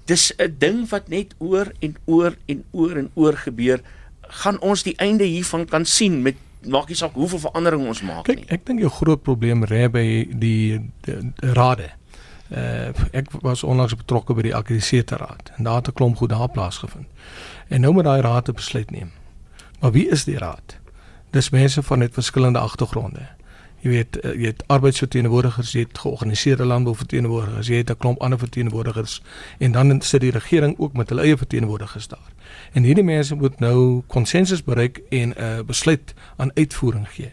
Dis 0.04 0.32
'n 0.36 0.56
ding 0.58 0.88
wat 0.90 1.08
net 1.08 1.34
oor 1.38 1.72
en 1.80 1.96
oor 2.04 2.36
en 2.46 2.64
oor 2.72 2.96
en 2.96 3.10
oor 3.14 3.36
gebeur. 3.36 3.80
Gaan 4.20 4.60
ons 4.60 4.82
die 4.82 4.96
einde 4.96 5.24
hiervan 5.24 5.64
kan 5.66 5.84
sien 5.84 6.22
met 6.22 6.36
maak 6.68 6.88
nie 6.88 6.96
saak 6.96 7.12
hoeveel 7.12 7.38
verandering 7.38 7.86
ons 7.86 8.02
maak 8.02 8.24
Kijk, 8.24 8.38
nie. 8.38 8.48
Ek 8.48 8.66
dink 8.66 8.80
jou 8.80 8.90
groot 8.90 9.22
probleem 9.22 9.64
rê 9.64 9.88
by 9.92 10.04
die, 10.04 10.24
die, 10.38 10.80
die 11.00 11.52
rade. 11.56 11.90
Uh, 12.52 12.92
ek 13.16 13.32
was 13.42 13.64
onlangs 13.64 13.96
betrokke 13.96 14.34
by 14.36 14.42
die 14.42 14.54
akkrediteerde 14.54 15.16
raad 15.16 15.52
en 15.56 15.64
daar 15.64 15.80
het 15.80 15.88
'n 15.88 15.92
klomp 15.92 16.16
goed 16.16 16.30
daar 16.30 16.48
plaasgevind. 16.48 17.06
En 17.68 17.80
nou 17.80 17.92
moet 17.92 18.04
daai 18.04 18.20
raad 18.20 18.48
'n 18.48 18.54
besluit 18.54 18.90
neem. 18.90 19.10
Maar 19.84 19.92
wie 19.92 20.08
is 20.08 20.24
die 20.24 20.38
raad? 20.38 20.78
Dis 21.30 21.50
mense 21.50 21.82
van 21.82 21.98
net 21.98 22.12
verskillende 22.16 22.58
agtergronde. 22.58 23.26
Jy 23.82 23.90
weet, 23.90 24.16
uh, 24.24 24.30
jy 24.32 24.46
het 24.54 24.62
arbeidsverteenwoordigers, 24.72 25.72
jy 25.76 25.82
het 25.84 25.98
georganiseerde 26.00 26.64
landbouverteenwoordigers, 26.64 27.68
jy 27.68 27.82
het 27.82 27.90
'n 27.92 27.96
klomp 28.00 28.22
ander 28.24 28.38
verteenwoordigers 28.38 29.22
en 29.58 29.72
dan 29.72 30.00
sit 30.00 30.20
die 30.20 30.30
regering 30.30 30.78
ook 30.78 30.92
met 30.92 31.08
hulle 31.08 31.20
eie 31.20 31.36
verteenwoordigers 31.36 32.08
daar. 32.08 32.32
En 32.72 32.82
hierdie 32.82 33.04
mense 33.04 33.34
moet 33.34 33.58
nou 33.60 34.02
konsensus 34.06 34.64
bereik 34.64 35.02
en 35.08 35.28
'n 35.28 35.34
uh, 35.38 35.60
besluit 35.66 36.14
aan 36.36 36.50
uitvoering 36.54 37.08
gee. 37.08 37.32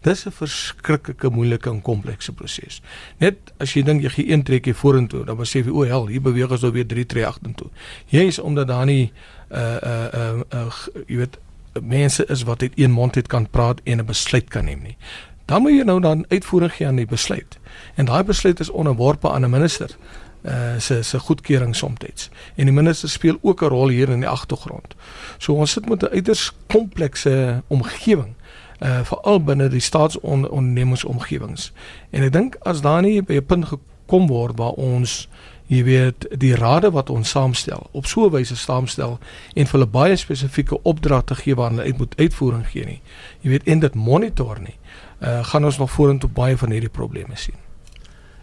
Dis 0.00 0.26
'n 0.26 0.30
verskriklike 0.30 1.28
moeilike 1.28 1.70
en 1.70 1.82
komplekse 1.82 2.32
proses. 2.32 2.82
Net 3.18 3.36
as 3.58 3.72
jy 3.72 3.82
dink 3.82 4.02
jy 4.02 4.08
gee 4.08 4.30
een 4.30 4.42
trekkie 4.42 4.74
vorentoe, 4.74 5.24
dan 5.24 5.36
besef 5.36 5.64
jy 5.66 5.72
o, 5.72 5.84
hel, 5.84 6.06
hier 6.06 6.22
beweeg 6.22 6.50
ons 6.50 6.60
nou 6.60 6.72
weer 6.72 6.86
3 6.86 7.06
tree 7.06 7.26
agtertoe. 7.26 7.70
Jy 8.06 8.26
is 8.26 8.38
omdat 8.38 8.66
daar 8.66 8.86
nie 8.86 9.12
uh 9.50 9.76
uh 9.82 10.08
uh, 10.14 10.40
uh 10.50 10.72
jy 11.06 11.16
weet 11.16 11.38
mense 11.80 12.26
is 12.26 12.42
wat 12.42 12.62
uit 12.62 12.72
een 12.74 12.90
mond 12.90 13.14
het 13.14 13.26
kan 13.26 13.50
praat 13.50 13.80
en 13.84 13.98
'n 13.98 14.04
besluit 14.04 14.48
kan 14.48 14.64
neem 14.64 14.82
nie. 14.82 14.96
Dan 15.44 15.62
moet 15.62 15.72
jy 15.72 15.82
nou 15.82 16.00
dan 16.00 16.24
uitvoering 16.28 16.72
gee 16.72 16.86
aan 16.86 16.96
die 16.96 17.06
besluit. 17.06 17.58
En 17.94 18.04
daai 18.04 18.22
besluit 18.24 18.60
is 18.60 18.70
onderworpe 18.70 19.30
aan 19.30 19.44
'n 19.44 19.50
minister 19.50 19.96
uh 20.42 20.78
se 20.78 21.02
se 21.02 21.18
goedkeuring 21.18 21.76
soms. 21.76 22.30
En 22.54 22.64
die 22.64 22.74
minister 22.74 23.08
speel 23.08 23.38
ook 23.40 23.62
'n 23.62 23.68
rol 23.68 23.88
hier 23.88 24.08
in 24.08 24.20
die 24.20 24.28
agtergrond. 24.28 24.94
So 25.38 25.52
ons 25.52 25.70
sit 25.70 25.88
met 25.88 26.02
'n 26.02 26.12
uiters 26.12 26.52
komplekse 26.66 27.62
omgewing 27.66 28.34
uh 28.80 29.00
veral 29.04 29.42
binne 29.42 29.68
die 29.68 29.80
staatsondernemingsomgewings. 29.80 31.72
En 32.10 32.22
ek 32.22 32.32
dink 32.32 32.56
as 32.62 32.80
daar 32.80 33.02
nie 33.02 33.22
by 33.22 33.34
'n 33.34 33.46
punt 33.46 33.64
gekom 33.64 34.26
word 34.26 34.58
waar 34.58 34.72
ons 34.72 35.28
jy 35.72 35.80
weet 35.86 36.26
die 36.40 36.52
rade 36.58 36.90
wat 36.92 37.10
ons 37.10 37.32
saamstel 37.32 37.86
op 37.96 38.06
so 38.06 38.26
'n 38.26 38.34
wyse 38.34 38.56
saamstel 38.56 39.18
en 39.54 39.66
vir 39.66 39.78
hulle 39.78 39.90
baie 39.90 40.16
spesifieke 40.16 40.82
opdragte 40.82 41.34
gee 41.34 41.54
waar 41.54 41.70
hulle 41.70 41.82
uit 41.82 41.98
moet 41.98 42.14
uitvoering 42.16 42.66
gee 42.66 42.84
nie. 42.84 43.00
Jy 43.40 43.50
weet 43.50 43.66
en 43.66 43.80
dit 43.80 43.94
monitor 43.94 44.60
nie. 44.60 44.76
Uh 45.20 45.44
gaan 45.44 45.64
ons 45.64 45.78
nog 45.78 45.90
vorentoe 45.90 46.30
baie 46.30 46.56
van 46.56 46.70
hierdie 46.70 46.90
probleme 46.90 47.36
sien. 47.36 47.54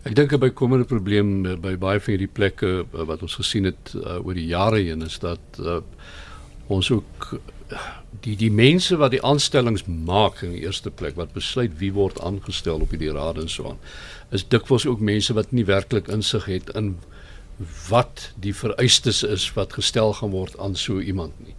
Ek 0.04 0.16
dink 0.16 0.34
'n 0.34 0.40
bykomende 0.40 0.86
probleem 0.86 1.46
uh, 1.46 1.56
by 1.56 1.78
baie 1.78 2.00
van 2.00 2.12
hierdie 2.12 2.34
plekke 2.34 2.86
uh, 2.94 3.04
wat 3.06 3.22
ons 3.22 3.36
gesien 3.36 3.64
het 3.64 3.94
uh, 3.96 4.26
oor 4.26 4.34
die 4.34 4.48
jare 4.48 4.80
heen 4.80 5.02
is 5.02 5.20
dat 5.20 5.60
uh, 5.60 5.82
ons 6.68 6.92
ook 6.92 7.40
die 8.22 8.36
die 8.36 8.52
mense 8.52 8.98
wat 8.98 9.12
die 9.12 9.24
aanstellings 9.24 9.86
maak 9.86 10.42
in 10.42 10.52
die 10.56 10.64
eerste 10.66 10.90
plek 10.90 11.16
wat 11.16 11.34
besluit 11.34 11.78
wie 11.78 11.92
word 11.94 12.22
aangestel 12.22 12.82
op 12.82 12.90
hierdie 12.90 13.14
raad 13.14 13.38
en 13.38 13.50
so 13.50 13.70
aan 13.70 13.78
is 14.32 14.48
dikwels 14.48 14.86
ook 14.86 15.00
mense 15.00 15.34
wat 15.34 15.52
nie 15.52 15.66
werklik 15.66 16.08
insig 16.08 16.46
het 16.46 16.70
in 16.76 16.96
wat 17.90 18.32
die 18.40 18.56
vereistes 18.56 19.24
is 19.24 19.50
wat 19.54 19.74
gestel 19.74 20.14
gaan 20.14 20.32
word 20.32 20.60
aan 20.60 20.76
so 20.76 21.00
iemand 21.00 21.34
nie. 21.44 21.56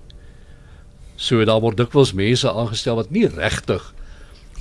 So 1.17 1.45
daar 1.45 1.61
word 1.61 1.77
dikwels 1.77 2.15
mense 2.17 2.49
aangestel 2.49 2.97
wat 2.97 3.11
nie 3.11 3.27
regtig 3.29 3.93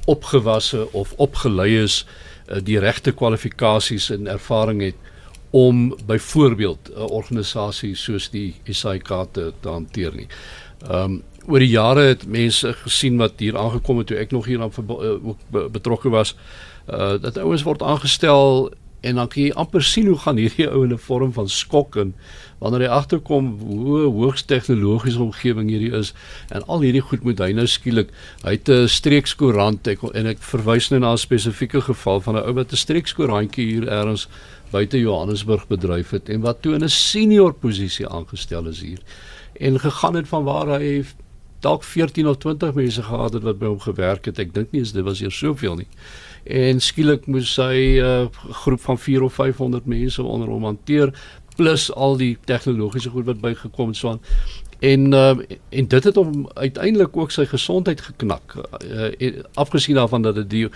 opgewasse 0.09 0.87
of 0.91 1.13
opgelei 1.17 1.77
is 1.83 2.01
uh, 2.47 2.59
die 2.63 2.79
regte 2.79 3.13
kwalifikasies 3.15 4.09
en 4.11 4.27
ervaring 4.27 4.81
het 4.81 5.07
om 5.55 5.95
byvoorbeeld 6.05 6.91
'n 6.95 7.09
organisasie 7.09 7.95
soos 7.95 8.29
die 8.29 8.55
SAIK 8.63 9.07
te, 9.31 9.53
te 9.59 9.69
hanteer 9.69 10.15
nie. 10.15 10.27
Ehm 10.87 11.03
um, 11.03 11.23
oor 11.49 11.59
die 11.59 11.71
jare 11.71 12.01
het 12.01 12.27
mense 12.27 12.73
gesien 12.73 13.17
wat 13.17 13.33
hier 13.37 13.57
aangekom 13.57 13.97
het 13.97 14.07
toe 14.07 14.17
ek 14.17 14.31
nog 14.31 14.45
hier 14.45 14.61
aan 14.61 14.71
uh, 14.77 15.27
ook 15.27 15.71
betrokke 15.71 16.09
was 16.09 16.35
uh 16.87 17.17
dat 17.21 17.37
ouens 17.37 17.63
word 17.63 17.81
aangestel 17.81 18.69
en 19.01 19.15
dan 19.15 19.27
kan 19.27 19.43
jy 19.43 19.51
amper 19.55 19.83
sien 19.83 20.07
hoe 20.07 20.17
gaan 20.19 20.39
hierdie 20.41 20.67
ou 20.67 20.83
in 20.83 20.93
'n 20.93 20.97
vorm 20.97 21.33
van 21.33 21.49
skok 21.49 21.95
en 21.95 22.13
wanneer 22.59 22.81
hy 22.81 22.87
agterkom 22.87 23.59
hoe 23.59 23.99
hoogs 24.11 24.43
tegnologiese 24.43 25.21
omgewing 25.23 25.69
hierdie 25.69 25.93
is 25.95 26.13
en 26.49 26.65
al 26.67 26.81
hierdie 26.81 27.01
goed 27.01 27.23
moet 27.23 27.39
hy 27.39 27.51
nou 27.51 27.67
skielik 27.67 28.09
hy 28.43 28.51
het 28.57 28.69
'n 28.69 28.87
streekskoerant 28.87 29.87
ek 29.87 30.03
en 30.13 30.27
ek 30.27 30.43
verwys 30.43 30.89
nou 30.91 30.99
na 30.99 31.13
'n 31.13 31.17
spesifieke 31.17 31.81
geval 31.81 32.21
van 32.21 32.35
'n 32.35 32.43
ou 32.43 32.53
wat 32.53 32.71
'n 32.71 32.75
streekskoerantjie 32.75 33.65
hier 33.65 33.87
ergens 33.87 34.27
buite 34.71 34.99
Johannesburg 34.99 35.67
bedryf 35.67 36.11
het 36.11 36.29
en 36.29 36.41
wat 36.41 36.61
toe 36.61 36.75
in 36.75 36.83
'n 36.83 36.89
senior 36.89 37.53
posisie 37.53 38.07
aangestel 38.07 38.67
is 38.67 38.81
hier 38.81 38.99
en 39.59 39.79
gegaan 39.79 40.15
het 40.15 40.27
van 40.27 40.43
waar 40.43 40.79
hy 40.79 41.03
dalk 41.59 41.83
14 41.83 42.27
of 42.27 42.37
20 42.37 42.73
mense 42.73 43.03
gehad 43.03 43.33
het 43.33 43.43
wat 43.43 43.59
by 43.59 43.65
hom 43.65 43.79
gewerk 43.79 44.25
het 44.25 44.39
ek 44.39 44.53
dink 44.53 44.71
nie 44.71 44.81
is 44.81 44.91
dit 44.91 45.03
was 45.03 45.19
hier 45.19 45.31
soveel 45.31 45.75
nie 45.75 45.87
en 46.43 46.79
skielik 46.79 47.25
moes 47.27 47.55
hy 47.55 47.99
'n 47.99 48.05
uh, 48.05 48.53
groep 48.63 48.81
van 48.81 48.97
4 48.97 49.23
of 49.23 49.33
500 49.33 49.85
mense 49.85 50.23
onder 50.23 50.47
hom 50.47 50.63
hanteer 50.63 51.13
plus 51.55 51.91
al 51.93 52.17
die 52.17 52.37
tegnologiese 52.45 53.09
goed 53.09 53.25
wat 53.25 53.41
bygekom 53.41 53.87
het 53.87 53.97
so 53.97 54.09
aan 54.09 54.21
en 54.79 55.13
uh, 55.13 55.37
en 55.69 55.87
dit 55.87 56.03
het 56.03 56.15
hom 56.15 56.49
uiteindelik 56.53 57.17
ook 57.17 57.31
sy 57.31 57.45
gesondheid 57.45 58.01
geknak 58.01 58.55
uh, 58.55 59.33
afgesien 59.53 59.95
daarvan 59.95 60.21
dat 60.21 60.35
dit 60.35 60.49
die 60.49 60.67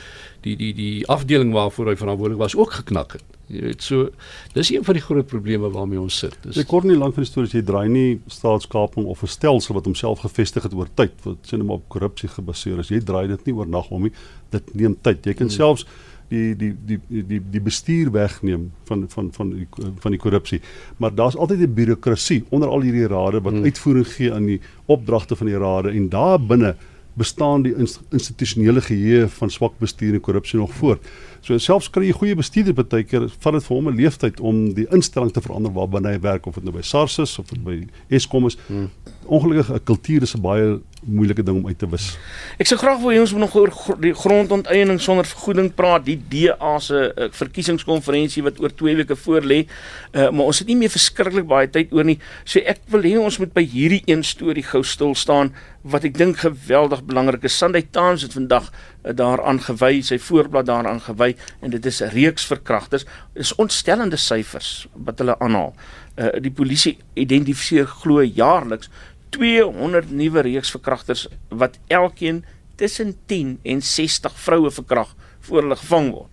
die 0.42 0.56
die 0.56 0.74
die 0.74 1.08
afdeling 1.08 1.54
waarvoor 1.54 1.88
hy 1.88 1.96
verantwoordelik 1.96 2.42
was 2.42 2.56
ook 2.56 2.72
geknak 2.72 3.12
het 3.12 3.33
jy 3.48 3.62
weet 3.62 3.84
so 3.84 4.10
dis 4.54 4.72
een 4.72 4.84
van 4.84 4.94
die 4.94 5.04
groot 5.04 5.28
probleme 5.28 5.70
waarmee 5.70 6.00
ons 6.00 6.20
sit 6.24 6.38
dis 6.44 6.58
ek 6.58 6.68
kort 6.68 6.88
nie 6.88 6.98
lank 6.98 7.18
van 7.18 7.26
die 7.26 7.32
storie 7.32 7.52
jy 7.52 7.64
draai 7.66 7.90
nie 7.90 8.22
staatskaping 8.28 9.06
of 9.06 9.24
'n 9.24 9.28
stelsel 9.28 9.76
wat 9.76 9.86
homself 9.86 10.20
gevestig 10.20 10.64
het 10.64 10.74
oor 10.74 10.90
tyd 10.96 11.14
wat 11.24 11.38
sien 11.42 11.60
hom 11.60 11.76
op 11.78 11.90
korrupsie 11.90 12.30
gebaseer 12.30 12.80
is 12.80 12.90
jy 12.90 13.00
draai 13.00 13.28
dit 13.28 13.46
nie 13.46 13.56
oornag 13.56 13.92
om 13.92 14.04
nie 14.04 14.16
dit 14.52 14.76
neem 14.76 14.96
tyd 15.02 15.26
jy 15.26 15.34
kan 15.34 15.48
hmm. 15.48 15.58
selfs 15.58 15.86
die 16.34 16.56
die 16.58 16.72
die 16.88 17.24
die 17.30 17.42
die 17.52 17.62
bestuur 17.62 18.12
wegneem 18.12 18.72
van 18.90 19.06
van 19.10 19.30
van 19.34 19.52
die 19.54 19.68
van 20.00 20.16
die 20.16 20.20
korrupsie. 20.20 20.62
Maar 20.98 21.16
daar's 21.16 21.36
altyd 21.36 21.60
'n 21.60 21.74
bureaukrasie 21.74 22.44
onder 22.50 22.70
al 22.70 22.82
hierdie 22.82 23.08
rade 23.08 23.42
wat 23.42 23.54
hmm. 23.54 23.64
uitvoering 23.64 24.08
gee 24.08 24.34
aan 24.34 24.46
die 24.46 24.62
opdragte 24.86 25.36
van 25.36 25.48
die 25.48 25.58
rade 25.58 25.90
en 25.90 26.10
daar 26.10 26.40
binne 26.40 26.76
bestaan 27.14 27.62
die 27.62 27.76
institusionele 28.10 28.82
geheue 28.82 29.28
van 29.28 29.50
swak 29.50 29.74
bestuur 29.78 30.14
en 30.14 30.22
korrupsie 30.22 30.60
nog 30.60 30.74
voort. 30.74 31.02
So 31.44 31.58
selfs 31.60 31.90
kry 31.92 32.06
jy 32.08 32.16
goeie 32.16 32.36
bestuurders 32.40 32.88
baie 32.88 33.04
keer 33.04 33.26
vat 33.28 33.54
dit 33.58 33.66
vir 33.68 33.76
hom 33.76 33.90
'n 33.90 33.98
leeftyd 33.98 34.40
om 34.40 34.74
die 34.74 34.88
instelling 34.96 35.32
te 35.32 35.42
verander 35.42 35.74
waarbinne 35.76 36.16
hy 36.16 36.20
werk 36.20 36.48
of 36.48 36.56
dit 36.56 36.64
nou 36.64 36.72
by 36.72 36.82
SARS 36.82 37.20
is 37.20 37.40
of 37.40 37.50
dit 37.50 37.64
by 37.64 37.84
Eskom 38.10 38.48
is. 38.48 38.56
Hmm 38.68 38.90
ongelukkig 39.26 39.72
'n 39.72 39.84
kultuur 39.84 40.22
is 40.22 40.36
'n 40.36 40.42
baie 40.42 40.80
moeilike 41.06 41.44
ding 41.44 41.58
om 41.58 41.68
uit 41.68 41.78
te 41.78 41.90
wis. 41.90 42.18
Ek 42.58 42.66
sou 42.66 42.80
graag 42.80 43.00
wil 43.00 43.12
hê 43.12 43.20
ons 43.20 43.32
moet 43.32 43.40
nog 43.40 43.56
oor 43.56 44.00
die 44.00 44.14
grondonteiening 44.14 45.02
sonder 45.02 45.26
vergoeding 45.26 45.74
praat, 45.74 46.06
die 46.06 46.22
DA 46.30 46.80
se 46.80 47.14
uh, 47.16 47.28
verkiesingskonferensie 47.32 48.44
wat 48.44 48.60
oor 48.60 48.74
2 48.76 48.96
weke 48.96 49.16
voor 49.16 49.42
lê. 49.42 49.68
Uh, 50.12 50.30
maar 50.30 50.46
ons 50.46 50.60
het 50.60 50.68
nie 50.68 50.76
meer 50.76 50.90
verskriklik 50.90 51.48
baie 51.48 51.70
tyd 51.70 51.92
oor 51.92 52.04
nie. 52.04 52.20
So 52.46 52.60
ek 52.60 52.80
wil 52.88 53.02
hê 53.02 53.20
ons 53.20 53.38
moet 53.38 53.54
by 53.54 53.66
hierdie 53.66 54.04
een 54.06 54.24
storie 54.24 54.64
gou 54.64 54.84
stil 54.84 55.16
staan 55.16 55.54
wat 55.82 56.04
ek 56.04 56.18
dink 56.18 56.38
geweldig 56.38 57.04
belangrik 57.04 57.44
is. 57.44 57.58
Sunday 57.58 57.88
Times 57.92 58.22
het 58.22 58.34
vandag 58.34 58.72
uh, 58.72 59.12
daaraan 59.12 59.60
gewy, 59.60 60.02
sy 60.02 60.18
voorblad 60.18 60.66
daaraan 60.66 61.02
gewy 61.02 61.33
en 61.60 61.70
dit 61.70 61.86
is 61.86 62.02
'n 62.02 62.12
reeks 62.14 62.46
verkragters. 62.46 63.06
Dis 63.34 63.56
ontstellende 63.56 64.18
syfers 64.18 64.88
wat 64.94 65.20
hulle 65.20 65.40
aanhaal. 65.40 65.74
Uh, 66.16 66.28
die 66.42 66.52
polisie 66.52 66.98
identifiseer 67.14 67.88
glo 67.88 68.24
jaarliks 68.24 68.90
200 69.30 70.12
nuwe 70.12 70.42
reeksverkragters 70.42 71.28
wat 71.50 71.80
elkeen 71.88 72.46
tussen 72.76 73.16
10 73.26 73.60
en 73.64 73.82
60 73.82 74.40
vroue 74.40 74.72
verkrag 74.72 75.16
voor 75.40 75.62
hulle 75.62 75.76
gevang 75.76 76.12
word. 76.12 76.30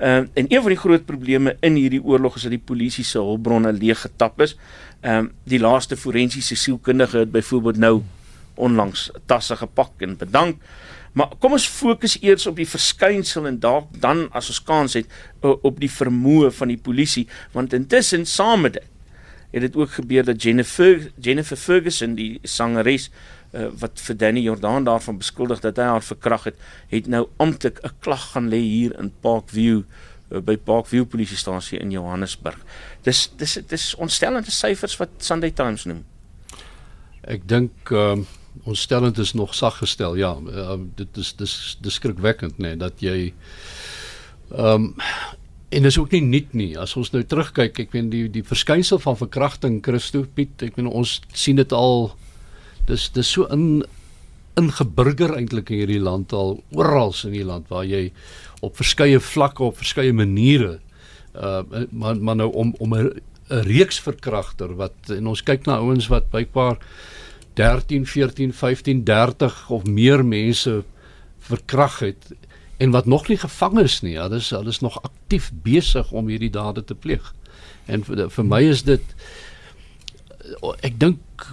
Ehm 0.00 0.22
uh, 0.22 0.28
en 0.34 0.46
een 0.48 0.62
van 0.62 0.72
die 0.72 0.80
groot 0.80 1.04
probleme 1.04 1.56
in 1.60 1.74
hierdie 1.74 2.02
oorlog 2.02 2.36
is 2.36 2.42
dat 2.42 2.54
die 2.54 2.62
polisie 2.64 3.04
se 3.04 3.18
hulpbronne 3.18 3.72
leeg 3.72 4.00
getap 4.00 4.40
is. 4.40 4.56
Ehm 5.00 5.16
um, 5.16 5.32
die 5.44 5.60
laaste 5.60 5.96
forensiese 5.96 6.56
sielkundige 6.56 7.18
het 7.18 7.32
byvoorbeeld 7.32 7.76
nou 7.76 8.02
onlangs 8.54 9.10
tasse 9.26 9.56
gepak 9.56 10.00
en 10.04 10.16
bedank. 10.16 10.56
Maar 11.12 11.32
kom 11.38 11.52
ons 11.52 11.66
fokus 11.66 12.18
eers 12.22 12.46
op 12.46 12.56
die 12.56 12.68
verskynsel 12.68 13.46
en 13.46 13.58
dalk 13.58 13.88
dan 14.00 14.28
as 14.30 14.48
ons 14.48 14.62
kans 14.62 14.94
het 14.94 15.06
op 15.40 15.80
die 15.80 15.90
vermoë 15.90 16.52
van 16.54 16.68
die 16.68 16.78
polisie 16.78 17.26
want 17.52 17.72
intussen 17.72 18.26
saam 18.26 18.66
met 18.66 18.78
dit 18.78 18.90
het 19.50 19.60
dit 19.60 19.76
ook 19.76 19.90
gebeur 19.90 20.24
dat 20.24 20.42
Jennifer 20.42 21.10
Jennifer 21.20 21.56
Ferguson 21.56 22.14
die 22.14 22.38
sangeres 22.42 23.08
uh, 23.52 23.66
wat 23.82 24.00
vir 24.00 24.16
Danny 24.16 24.44
Jordan 24.46 24.86
daarvan 24.86 25.18
beskuldig 25.18 25.62
dat 25.64 25.78
hy 25.80 25.88
haar 25.90 26.04
verkrag 26.06 26.44
het, 26.50 26.60
het 26.90 27.06
nou 27.10 27.26
amptelik 27.36 27.80
'n 27.82 27.96
klag 27.98 28.30
gaan 28.32 28.48
lê 28.48 28.60
hier 28.60 28.94
in 28.98 29.12
Parkview 29.20 29.82
uh, 30.30 30.38
by 30.38 30.56
Parkview 30.56 31.04
polisiestasie 31.04 31.78
in 31.78 31.90
Johannesburg. 31.90 32.58
Dis 33.02 33.30
dis 33.36 33.58
dis 33.66 33.94
ontstellende 33.94 34.50
syfers 34.50 34.96
wat 34.96 35.08
Sunday 35.18 35.50
Times 35.50 35.84
noem. 35.84 36.04
Ek 37.22 37.48
dink 37.48 37.90
um, 37.90 38.26
ontstellend 38.64 39.18
is 39.18 39.32
nog 39.32 39.54
sag 39.54 39.78
gestel. 39.78 40.16
Ja, 40.16 40.36
uh, 40.36 40.78
dit 40.94 41.16
is 41.16 41.34
dis 41.36 41.76
dis 41.80 41.94
skrikwekkend 41.94 42.58
nê 42.58 42.72
nee, 42.72 42.76
dat 42.76 43.00
jy 43.00 43.32
ehm 44.50 44.90
um, 44.90 44.94
En 45.70 45.82
dis 45.86 45.98
ook 45.98 46.10
nie 46.10 46.20
nuut 46.26 46.52
nie. 46.58 46.72
As 46.82 46.96
ons 46.98 47.12
nou 47.14 47.20
terugkyk, 47.22 47.76
ek 47.78 47.92
weet 47.94 48.08
die 48.10 48.24
die 48.34 48.42
verskynsel 48.42 48.98
van 48.98 49.14
verkrachting 49.14 49.76
Christo 49.86 50.24
Piet, 50.34 50.64
ek 50.66 50.74
weet 50.74 50.88
ons 50.90 51.20
sien 51.30 51.60
dit 51.60 51.72
al 51.72 52.10
dis 52.88 53.04
dis 53.14 53.30
so 53.36 53.46
in 53.54 53.84
ingeburger 54.58 55.36
eintlik 55.38 55.70
in 55.70 55.84
hierdie 55.84 56.02
land 56.02 56.34
al 56.34 56.56
oral 56.76 57.14
in 57.28 57.36
die 57.36 57.46
land 57.46 57.68
waar 57.70 57.86
jy 57.86 58.08
op 58.66 58.76
verskeie 58.80 59.20
vlakke 59.22 59.62
op 59.68 59.78
verskeie 59.78 60.12
maniere 60.16 60.78
uh 61.38 61.62
maar 61.90 62.18
maar 62.18 62.40
nou 62.40 62.50
om 62.52 62.74
om 62.82 62.94
'n 62.94 63.22
'n 63.50 63.62
reeks 63.66 64.00
verkragter 64.00 64.74
wat 64.76 65.10
en 65.10 65.26
ons 65.26 65.42
kyk 65.42 65.66
na 65.66 65.78
ouens 65.78 66.08
wat 66.10 66.30
bykbaar 66.30 66.78
13, 67.60 68.06
14, 68.06 68.54
15, 68.56 69.04
30 69.04 69.58
of 69.76 69.84
meer 69.84 70.24
mense 70.24 70.80
verkrag 71.50 71.98
het 72.06 72.32
en 72.80 72.94
wat 72.94 73.06
nog 73.06 73.28
nie 73.28 73.36
gevang 73.36 73.78
is 73.82 74.00
nie. 74.00 74.14
Ja, 74.16 74.28
dis 74.32 74.50
hulle 74.56 74.72
is 74.72 74.80
nog 74.80 74.96
aktief 75.04 75.50
besig 75.64 76.12
om 76.16 76.30
hierdie 76.32 76.52
dade 76.52 76.84
te 76.84 76.96
pleeg. 76.96 77.34
En 77.84 78.04
vir, 78.06 78.28
vir 78.32 78.46
my 78.48 78.62
is 78.70 78.84
dit 78.88 79.16
ek 80.80 80.96
dink 80.98 81.50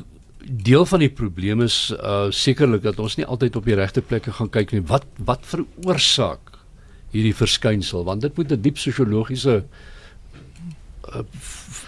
deel 0.47 0.85
van 0.87 1.03
die 1.03 1.11
probleem 1.11 1.61
is 1.65 1.89
uh 1.97 2.29
sekerlik 2.31 2.85
dat 2.85 2.99
ons 3.03 3.17
nie 3.19 3.27
altyd 3.27 3.59
op 3.59 3.67
die 3.67 3.75
regte 3.75 4.01
plekke 4.01 4.31
gaan 4.39 4.51
kyk 4.53 4.71
nie. 4.71 4.83
Wat 4.87 5.05
wat 5.27 5.43
veroorsaak 5.49 6.55
hierdie 7.11 7.35
verskynsel? 7.35 8.05
Want 8.07 8.23
dit 8.23 8.37
moet 8.37 8.51
'n 8.51 8.61
diep 8.61 8.79
sosiologiese 8.79 9.65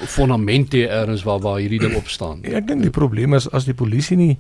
fondament 0.10 0.74
hê 0.74 0.86
erns 0.88 1.24
waar 1.28 1.42
waar 1.44 1.60
hierdie 1.60 1.82
ding 1.82 1.96
op 2.00 2.10
staan. 2.10 2.44
Ek 2.48 2.68
dink 2.68 2.86
die 2.86 2.94
probleem 2.94 3.36
is 3.38 3.50
as 3.52 3.68
die 3.68 3.76
polisie 3.78 4.18
nie 4.18 4.38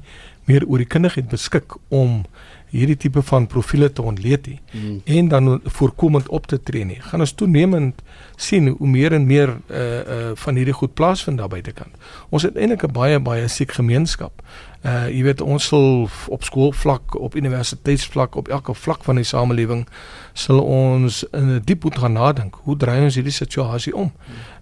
meer 0.49 0.65
oor 0.67 0.81
die 0.81 0.89
kundigheid 0.89 1.29
beskik 1.29 1.75
om 1.93 2.23
hierdie 2.69 2.97
tipe 2.97 3.21
van 3.21 3.47
profile 3.47 3.91
te 3.91 4.01
ontleed 4.01 4.47
nie 4.47 4.59
hmm. 4.71 5.01
en 5.05 5.27
dan 5.27 5.61
voorkomend 5.63 6.29
op 6.29 6.47
te 6.47 6.59
tree 6.63 6.85
nie. 6.85 6.99
Gaan 7.01 7.19
ons 7.25 7.33
toenemend 7.33 8.01
sien 8.35 8.67
hoe 8.77 8.87
meer 8.87 9.13
en 9.13 9.25
meer 9.25 9.55
uh 9.67 9.79
uh 9.79 10.31
van 10.35 10.55
hierdie 10.55 10.73
goed 10.73 10.93
plaasvind 10.93 11.37
daar 11.37 11.49
buitekant. 11.49 11.95
Ons 12.29 12.43
het 12.43 12.55
eintlik 12.55 12.83
'n 12.83 12.91
baie 12.91 13.19
baie 13.19 13.47
siek 13.47 13.71
gemeenskap. 13.71 14.43
Uh 14.85 15.09
jy 15.09 15.23
weet 15.23 15.41
ons 15.41 15.65
sal 15.65 16.09
op 16.27 16.43
skoolvlak, 16.43 17.15
op 17.15 17.35
universiteitsvlak, 17.35 18.35
op 18.35 18.47
elke 18.47 18.73
vlak 18.73 19.03
van 19.03 19.15
die 19.15 19.27
samelewing 19.27 19.87
sal 20.33 20.61
ons 20.61 21.23
in 21.31 21.49
'n 21.55 21.61
diep 21.65 21.83
moet 21.83 21.97
gaan 21.97 22.13
nadink. 22.13 22.55
Hoe 22.63 22.77
draai 22.77 23.03
ons 23.03 23.15
hierdie 23.15 23.33
situasie 23.33 23.95
om? 23.95 24.11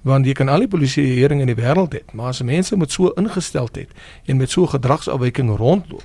Want 0.01 0.25
jy 0.25 0.33
kan 0.33 0.49
al 0.49 0.59
die 0.59 0.67
polisieering 0.67 1.41
in 1.41 1.47
die 1.47 1.55
wêreld 1.55 1.93
hê, 1.93 2.01
maar 2.13 2.27
as 2.27 2.41
mense 2.41 2.77
met 2.77 2.91
so 2.91 3.11
ingesteldheid 3.15 3.89
en 4.25 4.37
met 4.37 4.49
so 4.49 4.65
gedragsafwyking 4.65 5.57
rondloop, 5.57 6.03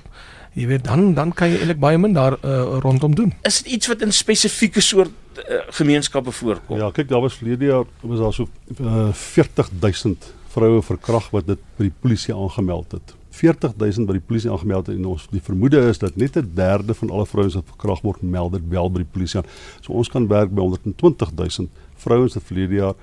jy 0.53 0.67
weet 0.69 0.85
dan 0.85 1.13
dan 1.17 1.33
kan 1.33 1.49
jy 1.49 1.61
eintlik 1.61 1.79
baie 1.81 1.97
min 1.97 2.13
daar 2.13 2.37
uh, 2.41 2.77
rondom 2.83 3.15
doen. 3.15 3.33
Is 3.41 3.61
dit 3.63 3.73
iets 3.77 3.89
wat 3.91 4.01
in 4.05 4.13
spesifieke 4.13 4.81
soort 4.81 5.41
uh, 5.41 5.63
gemeenskappe 5.79 6.31
voorkom? 6.31 6.77
Ja, 6.77 6.91
kyk, 6.93 7.09
daar 7.09 7.21
was 7.25 7.37
verlede 7.39 7.65
jaar 7.65 7.85
was 8.01 8.19
daar 8.19 8.33
so 8.33 8.47
uh, 8.79 9.09
40000 9.13 10.33
vroue 10.53 10.81
verkrag 10.85 11.29
wat 11.33 11.47
dit 11.49 11.61
by 11.77 11.89
die 11.89 11.99
polisie 12.05 12.35
aangemeld 12.35 12.93
het. 12.93 13.15
40000 13.33 14.05
by 14.05 14.19
die 14.19 14.25
polisie 14.27 14.51
aangemeld 14.53 14.91
het 14.91 14.99
en 14.99 15.07
ons 15.09 15.25
die 15.31 15.41
vermoede 15.41 15.81
is 15.89 15.97
dat 16.01 16.15
net 16.21 16.37
'n 16.37 16.51
derde 16.55 16.93
van 16.93 17.09
alle 17.09 17.25
vrouens 17.25 17.57
wat 17.57 17.71
verkrag 17.73 18.01
word 18.01 18.21
meld 18.21 18.53
dit 18.53 18.67
wel 18.69 18.91
by 18.91 19.01
die 19.01 19.13
polisie 19.13 19.39
aan. 19.39 19.49
So 19.81 19.93
ons 19.93 20.09
kan 20.09 20.27
werk 20.27 20.53
by 20.53 20.61
120000 20.61 21.69
vrouens 21.95 22.33
wat 22.33 22.43
verlede 22.43 22.75
jaar 22.75 22.93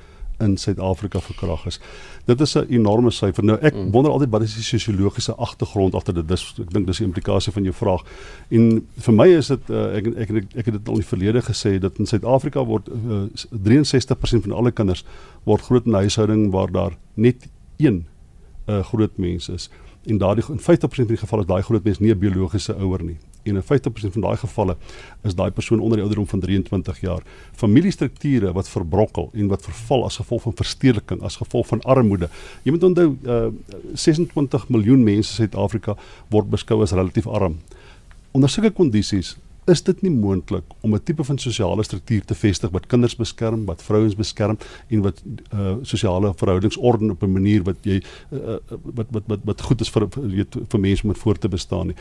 in 0.40 0.56
Suid-Afrika 0.56 1.20
verkrag 1.20 1.66
is. 1.66 1.80
Dit 2.24 2.40
is 2.40 2.54
'n 2.54 2.66
enorme 2.68 3.10
syfer. 3.10 3.44
Nou 3.44 3.58
ek 3.60 3.74
mm. 3.74 3.90
wonder 3.90 4.12
altyd 4.12 4.30
wat 4.30 4.42
is 4.42 4.54
die 4.54 4.62
sosiologiese 4.62 5.34
agtergrond 5.34 5.94
agter 5.94 6.14
dit. 6.14 6.28
Dis 6.28 6.54
ek 6.60 6.72
dink 6.72 6.86
dis 6.86 6.98
die 6.98 7.06
implikasie 7.06 7.52
van 7.52 7.62
jou 7.62 7.74
vraag. 7.74 8.04
En 8.48 8.86
vir 8.96 9.14
my 9.14 9.28
is 9.28 9.46
dit 9.46 9.70
uh, 9.70 9.96
ek, 9.96 10.06
ek 10.06 10.30
ek 10.30 10.44
ek 10.54 10.64
het 10.64 10.74
dit 10.74 10.88
al 10.88 10.94
in 10.94 11.00
die 11.00 11.08
verlede 11.08 11.42
gesê 11.42 11.78
dat 11.78 11.98
in 11.98 12.06
Suid-Afrika 12.06 12.64
word 12.64 12.88
uh, 12.88 13.22
eh, 13.22 13.82
63% 13.84 14.42
van 14.42 14.52
alle 14.52 14.72
kinders 14.72 15.04
word 15.44 15.62
groot 15.62 15.86
in 15.86 15.92
'n 15.92 16.02
huishouding 16.06 16.50
waar 16.50 16.72
daar 16.72 16.96
net 17.14 17.48
een 17.76 18.06
uh, 18.66 18.84
groot 18.84 19.16
mens 19.16 19.48
is. 19.48 19.70
En 20.06 20.18
daardie 20.18 20.44
in 20.48 20.58
50% 20.58 20.62
van 20.62 21.06
die 21.06 21.16
gevalle 21.16 21.42
is 21.42 21.48
daai 21.48 21.62
groot 21.62 21.84
mens 21.84 21.98
nie 21.98 22.14
'n 22.14 22.18
biologiese 22.18 22.74
ouer 22.74 23.02
nie 23.02 23.18
en 23.42 23.54
in 23.54 23.62
50% 23.62 24.14
van 24.16 24.20
daai 24.20 24.36
gevalle 24.36 24.76
is 25.22 25.34
daai 25.34 25.50
persoon 25.50 25.80
onder 25.80 26.00
die 26.00 26.06
ouderdom 26.06 26.28
van 26.28 26.40
23 26.40 27.00
jaar. 27.00 27.22
Familiestrukture 27.52 28.52
wat 28.52 28.68
verbrokkel 28.68 29.30
en 29.32 29.48
wat 29.48 29.62
verval 29.62 30.04
as 30.04 30.16
gevolg 30.16 30.42
van 30.42 30.56
verstedeliking, 30.56 31.22
as 31.22 31.36
gevolg 31.36 31.66
van 31.66 31.82
armoede. 31.82 32.28
Jy 32.62 32.76
moet 32.76 32.88
onthou 32.90 33.08
uh, 33.24 33.46
26 33.94 34.68
miljoen 34.68 35.04
mense 35.04 35.30
in 35.30 35.36
Suid-Afrika 35.36 35.96
word 36.28 36.50
beskou 36.50 36.82
as 36.82 36.92
relatief 36.96 37.26
arm. 37.26 37.60
Onder 38.30 38.50
sulke 38.50 38.70
kondisies 38.70 39.36
is 39.70 39.82
dit 39.86 40.02
nie 40.02 40.10
moontlik 40.10 40.64
om 40.80 40.94
'n 40.94 41.02
tipe 41.04 41.24
van 41.24 41.38
sosiale 41.38 41.82
struktuur 41.82 42.24
te 42.24 42.34
vestig 42.34 42.70
wat 42.70 42.86
kinders 42.86 43.16
beskerm, 43.16 43.64
wat 43.64 43.82
vrouens 43.82 44.14
beskerm 44.14 44.58
en 44.88 45.02
wat 45.02 45.22
uh 45.54 45.74
sosiale 45.82 46.32
verhoudingsorde 46.34 47.10
op 47.10 47.22
'n 47.22 47.32
manier 47.32 47.62
wat 47.62 47.76
jy 47.82 48.02
uh, 48.32 48.58
wat 48.82 49.06
wat 49.10 49.22
wat 49.26 49.40
wat 49.44 49.60
goed 49.60 49.80
is 49.80 49.90
vir 49.90 50.08
weet 50.14 50.56
vir 50.68 50.80
mense 50.80 51.06
om 51.06 51.14
voor 51.14 51.38
te 51.38 51.48
bestaan 51.48 51.86
nie 51.86 51.96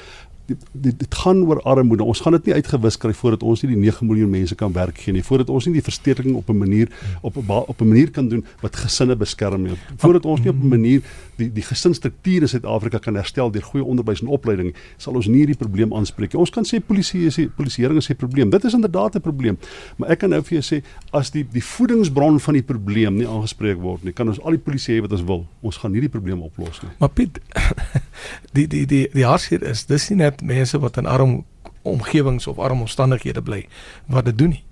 dit, 0.57 0.99
dit 0.99 1.15
gaan 1.21 1.43
oor 1.47 1.61
armoede. 1.61 2.03
Ons 2.03 2.21
gaan 2.25 2.35
dit 2.37 2.49
nie 2.49 2.55
uitgewis 2.57 2.97
kry 2.97 3.13
voordat 3.13 3.43
ons 3.43 3.63
nie 3.63 3.71
die 3.73 3.81
9 3.85 4.07
miljoen 4.07 4.29
mense 4.29 4.55
kan 4.55 4.73
werk 4.75 4.97
gee 5.03 5.13
nie. 5.13 5.23
Voordat 5.25 5.49
ons 5.53 5.67
nie 5.67 5.75
die 5.77 5.85
verstedeliking 5.85 6.37
op 6.39 6.49
'n 6.49 6.57
manier 6.57 6.89
op 7.21 7.37
'n 7.37 7.49
op 7.49 7.81
'n 7.81 7.87
manier 7.87 8.11
kan 8.11 8.29
doen 8.29 8.45
wat 8.61 8.75
gesinne 8.75 9.15
beskerm 9.15 9.61
nie. 9.63 9.77
Voordat 9.97 10.25
ons 10.25 10.41
nie 10.41 10.49
op 10.49 10.61
'n 10.61 10.67
manier 10.67 11.01
die 11.37 11.49
die 11.53 11.63
gesinsstrukture 11.63 12.41
in 12.41 12.47
Suid-Afrika 12.47 12.97
kan 12.97 13.15
herstel 13.15 13.51
deur 13.51 13.63
goeie 13.63 13.83
onderwys 13.83 14.21
en 14.21 14.27
opleiding, 14.27 14.73
sal 14.97 15.13
ons 15.13 15.27
nie 15.27 15.37
hierdie 15.37 15.57
probleem 15.57 15.93
aanspreek 15.93 16.33
nie. 16.33 16.39
Ons 16.39 16.49
kan 16.49 16.65
sê 16.67 16.79
polisie 16.79 17.25
is 17.25 17.35
die 17.35 17.47
polisieering 17.47 17.97
is 17.97 18.07
die 18.07 18.15
probleem. 18.15 18.49
Dit 18.49 18.63
is 18.63 18.73
inderdaad 18.73 19.15
'n 19.15 19.21
probleem. 19.21 19.57
Maar 19.97 20.09
ek 20.09 20.19
kan 20.19 20.29
nou 20.29 20.41
vir 20.41 20.61
jou 20.61 20.63
sê 20.63 20.83
as 21.11 21.31
die 21.31 21.45
die 21.51 21.63
voedingsbron 21.63 22.39
van 22.39 22.53
die 22.53 22.63
probleem 22.63 23.15
nie 23.15 23.27
aangespreek 23.27 23.77
word 23.77 24.03
nie, 24.03 24.13
kan 24.13 24.27
ons 24.27 24.41
al 24.41 24.51
die 24.51 24.63
polisie 24.63 24.95
hê 24.95 25.01
wat 25.01 25.11
ons 25.11 25.23
wil. 25.23 25.45
Ons 25.61 25.77
gaan 25.77 25.91
nie 25.91 26.01
die 26.01 26.09
probleem 26.09 26.41
oplos 26.41 26.81
nie. 26.81 26.91
Maar 26.99 27.09
Piet, 27.09 27.39
die 28.51 28.67
die 28.67 28.85
die 28.85 29.07
die 29.13 29.25
hartseer 29.25 29.63
is 29.63 29.85
dis 29.85 30.09
nie 30.09 30.21
net 30.23 30.41
mense 30.41 30.79
wat 30.79 30.97
in 30.97 31.05
arm 31.05 31.43
omgewings 31.81 32.47
of 32.47 32.59
arm 32.59 32.81
omstandighede 32.81 33.41
bly 33.41 33.65
wat 34.07 34.25
dit 34.25 34.37
doen 34.37 34.57
nie. 34.57 34.63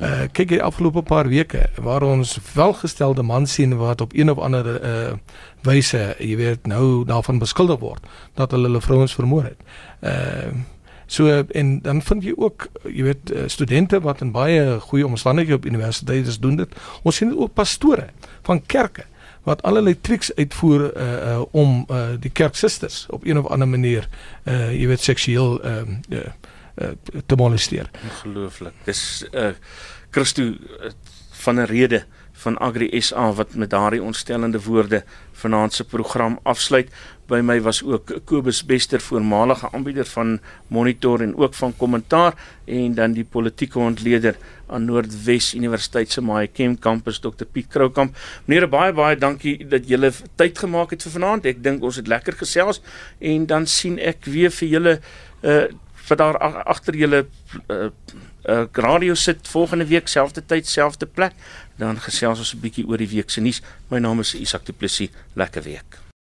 Uh 0.00 0.24
kyk 0.32 0.54
jy 0.54 0.58
afgelope 0.64 1.02
paar 1.04 1.28
weke 1.28 1.66
waar 1.84 2.04
ons 2.06 2.38
welgestelde 2.54 3.22
man 3.22 3.46
sien 3.46 3.76
wat 3.76 4.00
op 4.00 4.14
een 4.16 4.30
of 4.30 4.38
ander 4.38 4.68
uh 4.80 5.12
wyse, 5.62 6.14
jy 6.18 6.36
weet, 6.36 6.66
nou 6.66 7.04
daarvan 7.04 7.38
beskuldig 7.38 7.80
word 7.80 8.06
dat 8.34 8.50
hulle 8.50 8.70
hulle 8.70 8.80
vrouens 8.80 9.14
vermoor 9.14 9.50
het. 9.50 9.60
Uh 10.00 10.52
so 11.12 11.28
en 11.28 11.80
dan 11.84 12.00
vind 12.02 12.24
jy 12.24 12.32
ook, 12.36 12.70
jy 12.88 13.02
weet, 13.04 13.32
studente 13.52 14.00
wat 14.00 14.22
in 14.24 14.30
baie 14.32 14.78
goeie 14.80 15.06
omstandighede 15.06 15.58
op 15.60 15.66
universiteite 15.68 16.38
doen 16.40 16.56
dit. 16.56 16.76
Ons 17.02 17.16
sien 17.20 17.28
dit 17.28 17.38
ook 17.38 17.52
pastore 17.52 18.08
van 18.48 18.62
kerke 18.66 19.04
wat 19.42 19.62
allerlei 19.62 20.00
triks 20.00 20.34
uitvoer 20.34 20.96
uh, 20.96 21.12
uh 21.12 21.42
om 21.50 21.84
uh 21.90 22.08
die 22.20 22.30
kerksusters 22.30 23.06
op 23.10 23.24
een 23.24 23.38
of 23.38 23.46
ander 23.46 23.68
manier 23.68 24.08
uh 24.44 24.70
jy 24.70 24.86
weet 24.86 25.00
seksueel 25.00 25.62
ehm 25.62 25.96
uh, 26.08 26.18
uh, 26.18 26.88
uh, 26.88 27.20
te 27.26 27.36
molesteer. 27.36 27.90
Ongelooflik. 28.10 28.72
Dis 28.84 29.24
uh 29.32 29.50
Christo 30.10 30.42
uh, 30.42 30.90
van 31.30 31.60
'n 31.60 31.66
rede 31.66 32.04
van 32.32 32.58
Agri 32.58 33.00
SA 33.00 33.32
wat 33.32 33.54
met 33.54 33.70
daardie 33.70 34.02
ontstellende 34.02 34.62
woorde 34.62 35.04
vanaand 35.32 35.72
se 35.72 35.84
program 35.84 36.38
afsluit. 36.42 36.90
By 37.30 37.40
my 37.40 37.60
was 37.62 37.82
ook 37.82 38.10
Kobus 38.24 38.64
Bester, 38.66 39.00
voormalige 39.00 39.68
aanbieder 39.72 40.04
van 40.04 40.40
Monitor 40.66 41.22
en 41.22 41.36
ook 41.36 41.54
van 41.54 41.76
Kommentaar 41.76 42.34
en 42.64 42.94
dan 42.94 43.12
die 43.12 43.24
politieke 43.24 43.78
ontleder 43.78 44.36
aan 44.66 44.84
Noordwes 44.84 45.54
Universiteit 45.54 46.10
se 46.10 46.20
Mahikem 46.20 46.78
kampus 46.78 47.20
Dr 47.20 47.44
Piet 47.44 47.68
Kroukamp. 47.68 48.16
Meneer 48.44 48.68
baie 48.68 48.92
baie 48.92 49.16
dankie 49.16 49.56
dat 49.66 49.88
julle 49.88 50.12
tyd 50.34 50.58
gemaak 50.58 50.90
het 50.90 51.06
vir 51.06 51.16
vanaand. 51.18 51.46
Ek 51.46 51.62
dink 51.62 51.82
ons 51.82 52.00
het 52.00 52.10
lekker 52.10 52.36
gesels 52.42 52.82
en 53.18 53.46
dan 53.46 53.66
sien 53.66 53.98
ek 53.98 54.26
weer 54.26 54.50
vir 54.50 54.68
julle 54.76 54.98
uh 55.42 55.64
vir 56.02 56.18
daar 56.18 56.36
agter 56.66 56.96
julle 56.98 57.26
uh 57.70 57.88
uh, 58.48 58.64
radio 58.72 59.14
sit 59.14 59.48
volgende 59.48 59.86
week 59.86 60.08
selfde 60.08 60.42
tyd 60.46 60.66
selfde 60.66 61.06
plek 61.06 61.34
dan 61.78 62.00
gesels 62.00 62.38
ons 62.38 62.54
'n 62.54 62.60
bietjie 62.60 62.86
oor 62.86 62.98
die 62.98 63.12
week 63.16 63.30
se 63.30 63.40
nuus 63.40 63.62
my 63.90 63.98
naam 63.98 64.20
is 64.20 64.34
Isak 64.34 64.66
Du 64.66 64.72
Plessis 64.72 65.10
lekker 65.34 65.62
week 65.62 66.01